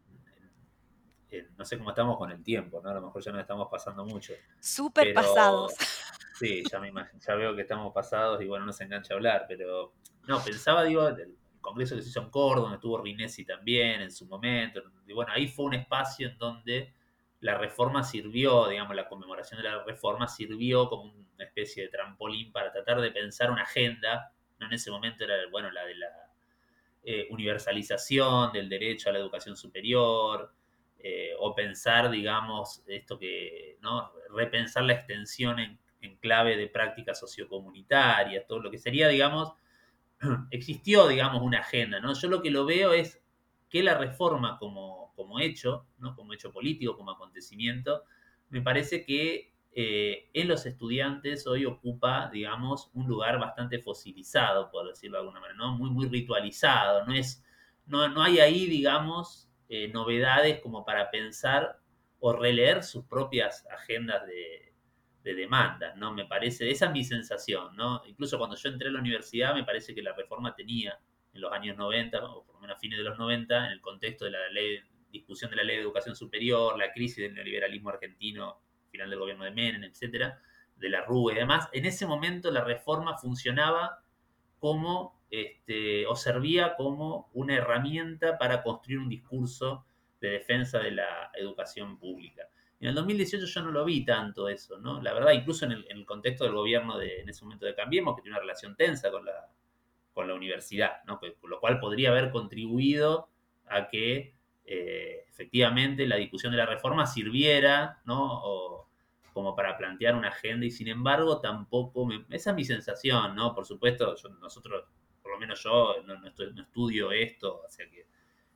no 1.58 1.66
sé 1.66 1.78
cómo 1.78 1.92
estamos 1.92 2.18
con 2.18 2.32
el 2.32 2.44
tiempo, 2.44 2.82
¿no? 2.84 2.90
A 2.90 2.94
lo 2.94 3.02
mejor 3.02 3.24
ya 3.24 3.32
nos 3.32 3.42
estamos 3.42 3.68
pasando 3.70 4.06
mucho. 4.06 4.34
Súper 4.60 5.14
pasados. 5.14 5.74
Sí, 6.34 6.64
ya, 6.72 6.80
me 6.80 6.92
ya 6.92 7.36
veo 7.36 7.56
que 7.56 7.62
estamos 7.62 7.94
pasados 7.94 8.42
y 8.42 8.48
bueno, 8.48 8.66
no 8.66 8.74
se 8.74 8.86
engancha 8.86 9.14
a 9.14 9.18
hablar, 9.18 9.46
pero 9.48 9.94
no, 10.28 10.44
pensaba, 10.44 10.84
digo, 10.84 11.08
el 11.08 11.38
congreso 11.62 11.96
que 11.96 12.02
se 12.02 12.10
hizo 12.10 12.22
en 12.22 12.30
Córdoba, 12.30 12.62
donde 12.64 12.76
estuvo 12.76 13.02
Rinesi 13.02 13.46
también 13.46 14.02
en 14.02 14.12
su 14.12 14.26
momento, 14.26 14.82
y 15.08 15.14
bueno, 15.14 15.32
ahí 15.34 15.48
fue 15.48 15.66
un 15.66 15.74
espacio 15.74 16.30
en 16.30 16.38
donde 16.38 16.94
la 17.40 17.58
reforma 17.58 18.04
sirvió, 18.04 18.68
digamos, 18.68 18.96
la 18.96 19.08
conmemoración 19.08 19.62
de 19.62 19.70
la 19.70 19.84
reforma 19.84 20.28
sirvió 20.28 20.90
como 20.90 21.04
una 21.04 21.46
especie 21.46 21.84
de 21.84 21.90
trampolín 21.90 22.52
para 22.52 22.72
tratar 22.72 23.02
de 23.02 23.12
pensar 23.12 23.52
una 23.52 23.64
agenda, 23.64 24.32
no 24.60 24.68
en 24.68 24.74
ese 24.74 24.92
momento 24.92 25.24
era, 25.24 25.36
bueno, 25.50 25.72
la 25.72 25.86
de 25.86 25.96
la 25.96 26.08
eh, 27.04 27.28
universalización 27.32 28.52
del 28.52 28.70
derecho 28.70 29.10
a 29.10 29.14
la 29.14 29.20
educación 29.20 29.58
superior, 29.58 30.54
eh, 31.04 31.32
o 31.40 31.56
pensar, 31.56 32.12
digamos, 32.12 32.84
esto 32.86 33.18
que, 33.18 33.78
¿no? 33.82 34.12
Repensar 34.30 34.84
la 34.84 34.94
extensión 34.94 35.60
en, 35.60 35.80
clave 36.20 36.58
de 36.58 36.68
prácticas 36.68 37.20
sociocomunitarias, 37.20 38.46
todo 38.46 38.60
lo 38.60 38.70
que 38.70 38.78
sería, 38.78 39.08
digamos, 39.08 39.54
existió, 40.52 41.08
digamos, 41.08 41.42
una 41.42 41.60
agenda, 41.60 42.00
¿no? 42.00 42.14
Yo 42.14 42.30
lo 42.30 42.42
que 42.42 42.52
lo 42.52 42.66
veo 42.66 42.94
es 42.94 43.22
que 43.70 43.84
la 43.84 43.98
reforma 43.98 44.58
como, 44.58 45.14
como 45.16 45.40
hecho, 45.40 45.88
¿no? 45.98 46.16
Como 46.16 46.34
hecho 46.34 46.52
político, 46.52 46.96
como 46.96 47.12
acontecimiento, 47.12 48.04
me 48.50 48.62
parece 48.62 49.06
que 49.06 49.54
eh, 49.74 50.30
en 50.34 50.48
los 50.50 50.66
estudiantes 50.66 51.48
hoy 51.48 51.66
ocupa, 51.66 52.30
digamos, 52.32 52.92
un 52.94 53.08
lugar 53.08 53.40
bastante 53.40 53.80
fosilizado, 53.80 54.70
por 54.70 54.88
decirlo 54.88 55.18
de 55.18 55.22
alguna 55.22 55.40
manera, 55.40 55.58
¿no? 55.58 55.78
Muy, 55.78 55.90
muy 55.90 56.08
ritualizado, 56.08 57.06
no 57.06 57.14
es, 57.14 57.44
no, 57.86 58.10
no 58.10 58.22
hay 58.22 58.40
ahí, 58.40 58.68
digamos, 58.68 59.50
eh, 59.70 59.88
novedades 59.88 60.60
como 60.60 60.84
para 60.84 61.10
pensar 61.10 61.80
o 62.20 62.34
releer 62.34 62.84
sus 62.84 63.06
propias 63.06 63.66
agendas 63.72 64.28
de, 64.28 64.71
de 65.24 65.36
demandas, 65.36 65.96
¿no? 65.98 66.14
Me 66.14 66.26
parece, 66.26 66.70
esa 66.70 66.88
es 66.88 66.92
mi 66.92 67.04
sensación, 67.04 67.76
¿no? 67.76 68.02
Incluso 68.06 68.38
cuando 68.38 68.56
yo 68.56 68.70
entré 68.70 68.90
a 68.90 68.92
la 68.92 69.00
universidad 69.00 69.54
me 69.54 69.64
parece 69.64 69.94
que 69.94 70.02
la 70.02 70.14
reforma 70.14 70.56
tenía 70.56 71.00
en 71.34 71.42
los 71.42 71.52
años 71.52 71.78
90, 71.78 72.26
o 72.26 72.46
por 72.46 72.56
lo 72.56 72.62
menos 72.62 72.78
a 72.78 72.80
fines 72.80 72.98
de 72.98 73.04
los 73.04 73.18
90, 73.18 73.66
en 73.66 73.72
el 73.72 73.82
contexto 73.82 74.26
de 74.26 74.32
la 74.32 74.50
ley, 74.50 74.80
discusión 75.12 75.50
de 75.52 75.58
la 75.58 75.64
ley 75.64 75.78
de 75.78 75.84
educación 75.84 76.16
superior, 76.16 76.78
la 76.78 76.92
crisis 76.92 77.18
del 77.18 77.34
neoliberalismo 77.34 77.90
argentino, 77.90 78.60
final 78.90 79.10
del 79.10 79.20
gobierno 79.20 79.46
de 79.46 79.52
Menem, 79.52 79.84
etcétera, 79.84 80.42
de 80.76 80.90
la 80.90 81.02
RUE 81.02 81.34
y 81.34 81.36
demás, 81.38 81.70
en 81.74 81.86
ese 81.86 82.06
momento 82.06 82.52
la 82.52 82.64
reforma 82.64 83.18
funcionaba 83.18 84.04
como 84.60 85.22
este, 85.30 86.06
o 86.08 86.16
servía 86.16 86.76
como 86.76 87.30
una 87.34 87.56
herramienta 87.56 88.38
para 88.38 88.64
construir 88.64 89.00
un 89.00 89.10
discurso 89.10 89.86
de 90.20 90.30
defensa 90.30 90.80
de 90.80 90.92
la 90.92 91.32
educación 91.36 91.98
pública. 91.98 92.48
En 92.82 92.88
el 92.88 92.96
2018 92.96 93.46
yo 93.46 93.62
no 93.62 93.72
lo 93.72 93.86
vi 93.86 94.04
tanto 94.04 94.50
eso, 94.50 94.80
¿no? 94.80 95.00
La 95.04 95.14
verdad, 95.14 95.34
incluso 95.34 95.66
en 95.66 95.72
el, 95.72 96.06
contexto 96.06 96.46
del 96.46 96.54
gobierno 96.54 96.98
de, 96.98 97.22
en 97.22 97.30
ese 97.30 97.44
momento 97.46 97.68
de 97.68 97.76
Cambiemos, 97.76 98.16
que 98.16 98.24
tiene 98.24 98.36
una 98.36 98.42
relación 98.42 98.76
tensa 98.76 99.12
con 99.12 99.24
la, 99.24 99.48
con 100.14 100.28
la 100.28 100.34
universidad, 100.34 101.04
¿no? 101.06 101.20
lo 101.44 101.60
cual 101.60 101.80
podría 101.80 102.10
haber 102.10 102.32
contribuido 102.32 103.30
a 103.68 103.88
que 103.88 104.34
eh, 104.66 105.26
efectivamente 105.30 106.08
la 106.08 106.16
discusión 106.16 106.52
de 106.52 106.58
la 106.58 106.66
reforma 106.66 107.06
sirviera, 107.06 108.02
¿no? 108.06 108.42
O, 108.44 108.90
como 109.32 109.56
para 109.56 109.78
plantear 109.78 110.16
una 110.16 110.30
agenda 110.30 110.66
y 110.66 110.72
sin 110.72 110.88
embargo 110.88 111.40
tampoco, 111.40 112.10
esa 112.32 112.50
es 112.50 112.56
mi 112.56 112.66
sensación, 112.66 113.36
¿no? 113.36 113.54
Por 113.54 113.66
supuesto, 113.66 114.16
nosotros 114.42 114.86
por 115.22 115.32
lo 115.32 115.40
menos 115.40 115.62
yo 115.64 115.98
no, 116.04 116.16
estudio 116.28 117.12
esto, 117.12 117.62
o 117.64 117.70
sea 117.70 117.88
que 117.88 118.08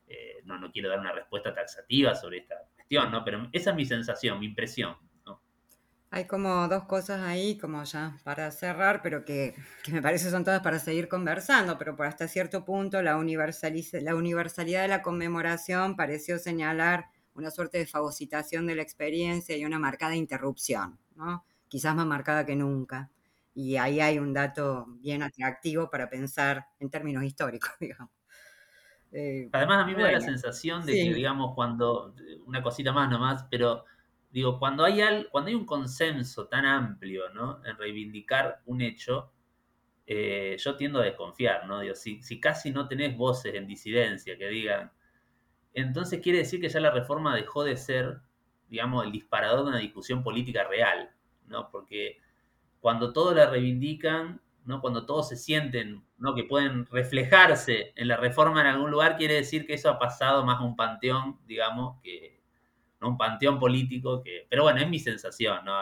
eh, 0.07 0.41
no, 0.45 0.59
no 0.59 0.71
quiero 0.71 0.89
dar 0.89 0.99
una 0.99 1.11
respuesta 1.11 1.53
taxativa 1.53 2.15
sobre 2.15 2.39
esta 2.39 2.55
cuestión, 2.85 3.11
¿no? 3.11 3.23
Pero 3.25 3.49
esa 3.51 3.71
es 3.71 3.75
mi 3.75 3.85
sensación, 3.85 4.39
mi 4.39 4.45
impresión. 4.47 4.95
¿no? 5.25 5.41
Hay 6.11 6.25
como 6.25 6.67
dos 6.67 6.83
cosas 6.83 7.21
ahí, 7.21 7.57
como 7.57 7.83
ya 7.83 8.17
para 8.23 8.51
cerrar, 8.51 9.01
pero 9.01 9.25
que, 9.25 9.55
me 9.91 10.01
parece 10.01 10.29
son 10.29 10.43
todas 10.43 10.61
para 10.61 10.79
seguir 10.79 11.07
conversando, 11.07 11.77
pero 11.77 11.95
por 11.95 12.05
hasta 12.05 12.27
cierto 12.27 12.63
punto 12.63 13.01
la, 13.01 13.13
la 13.13 14.15
universalidad 14.15 14.81
de 14.81 14.87
la 14.87 15.01
conmemoración 15.01 15.95
pareció 15.95 16.37
señalar 16.37 17.07
una 17.33 17.51
suerte 17.51 17.79
de 17.79 17.85
fagocitación 17.85 18.65
de 18.67 18.75
la 18.75 18.81
experiencia 18.81 19.57
y 19.57 19.65
una 19.65 19.79
marcada 19.79 20.15
interrupción, 20.15 20.97
¿no? 21.15 21.43
quizás 21.67 21.95
más 21.95 22.05
marcada 22.05 22.45
que 22.45 22.55
nunca. 22.55 23.09
Y 23.53 23.77
ahí 23.77 23.99
hay 23.99 24.19
un 24.19 24.33
dato 24.33 24.85
bien 24.99 25.23
atractivo 25.23 25.89
para 25.89 26.09
pensar 26.09 26.67
en 26.79 26.89
términos 26.89 27.23
históricos, 27.23 27.71
digamos. 27.79 28.14
Eh, 29.17 29.47
Además, 29.53 29.83
a 29.83 29.85
mí 29.85 29.95
me 29.95 30.03
da 30.03 30.11
la 30.11 30.19
sensación 30.19 30.85
de 30.85 30.91
que, 30.91 31.13
digamos, 31.13 31.55
cuando, 31.55 32.13
una 32.45 32.61
cosita 32.61 32.91
más 32.91 33.09
nomás, 33.09 33.45
pero 33.49 33.85
digo, 34.29 34.59
cuando 34.59 34.83
hay, 34.83 34.99
al, 34.99 35.29
cuando 35.29 35.47
hay 35.47 35.55
un 35.55 35.65
consenso 35.65 36.47
tan 36.47 36.65
amplio, 36.65 37.29
¿no? 37.29 37.63
En 37.63 37.77
reivindicar 37.77 38.61
un 38.65 38.81
hecho, 38.81 39.31
eh, 40.05 40.57
yo 40.59 40.75
tiendo 40.75 40.99
a 40.99 41.05
desconfiar, 41.05 41.65
¿no? 41.65 41.79
Digo, 41.79 41.95
si, 41.95 42.21
si 42.21 42.41
casi 42.41 42.71
no 42.71 42.89
tenés 42.89 43.15
voces 43.15 43.55
en 43.55 43.67
disidencia 43.67 44.37
que 44.37 44.49
digan, 44.49 44.91
entonces 45.73 46.19
quiere 46.19 46.39
decir 46.39 46.59
que 46.59 46.67
ya 46.67 46.81
la 46.81 46.91
reforma 46.91 47.33
dejó 47.33 47.63
de 47.63 47.77
ser, 47.77 48.19
digamos, 48.67 49.05
el 49.05 49.13
disparador 49.13 49.63
de 49.63 49.69
una 49.69 49.79
discusión 49.79 50.23
política 50.23 50.65
real, 50.65 51.09
¿no? 51.47 51.71
Porque 51.71 52.17
cuando 52.81 53.13
todos 53.13 53.33
la 53.33 53.49
reivindican, 53.49 54.41
¿no? 54.65 54.81
cuando 54.81 55.05
todos 55.05 55.29
se 55.29 55.37
sienten 55.37 56.03
¿no? 56.17 56.33
que 56.35 56.43
pueden 56.43 56.85
reflejarse 56.85 57.93
en 57.95 58.07
la 58.07 58.17
reforma 58.17 58.61
en 58.61 58.67
algún 58.67 58.91
lugar, 58.91 59.17
quiere 59.17 59.35
decir 59.35 59.65
que 59.65 59.73
eso 59.73 59.89
ha 59.89 59.99
pasado 59.99 60.45
más 60.45 60.59
a 60.59 60.63
un 60.63 60.75
panteón, 60.75 61.39
digamos, 61.45 62.01
que 62.01 62.41
¿no? 63.01 63.09
un 63.09 63.17
panteón 63.17 63.59
político 63.59 64.21
que... 64.23 64.47
Pero 64.49 64.63
bueno, 64.63 64.79
es 64.81 64.89
mi 64.89 64.99
sensación, 64.99 65.65
¿no? 65.65 65.73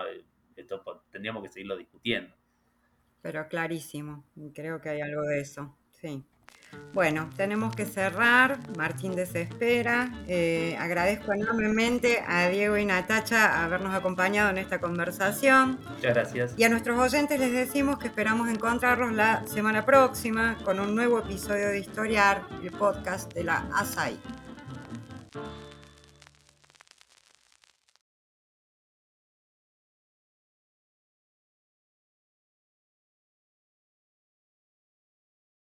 Esto 0.56 0.84
tendríamos 1.12 1.44
que 1.44 1.50
seguirlo 1.50 1.78
discutiendo. 1.78 2.36
Pero 3.22 3.48
clarísimo, 3.48 4.26
creo 4.54 4.82
que 4.82 4.90
hay 4.90 5.02
algo 5.02 5.22
de 5.22 5.40
eso, 5.40 5.78
sí. 5.92 6.24
Bueno, 6.94 7.30
tenemos 7.36 7.76
que 7.76 7.86
cerrar. 7.86 8.60
Martín 8.78 9.16
desespera. 9.16 10.12
Eh, 10.28 10.78
agradezco 10.80 11.34
enormemente 11.34 12.24
a 12.28 12.50
Diego 12.50 12.78
y 12.78 12.86
Natacha 12.86 13.64
habernos 13.64 13.96
acompañado 13.96 14.52
en 14.52 14.60
esta 14.60 14.80
conversación. 14.80 15.80
Muchas 15.96 16.14
gracias. 16.14 16.54
Y 16.56 16.64
a 16.64 16.70
nuestros 16.70 17.00
oyentes 17.00 17.40
les 17.40 17.52
decimos 17.52 17.98
que 17.98 18.08
esperamos 18.08 18.48
encontrarlos 18.48 19.12
la 19.12 19.44
semana 19.48 19.86
próxima 19.86 20.58
con 20.64 20.80
un 20.80 20.96
nuevo 20.96 21.20
episodio 21.20 21.70
de 21.70 21.80
Historiar, 21.80 22.44
el 22.62 22.72
podcast 22.72 23.34
de 23.34 23.44
la 23.44 23.68
ASAI. 23.74 24.20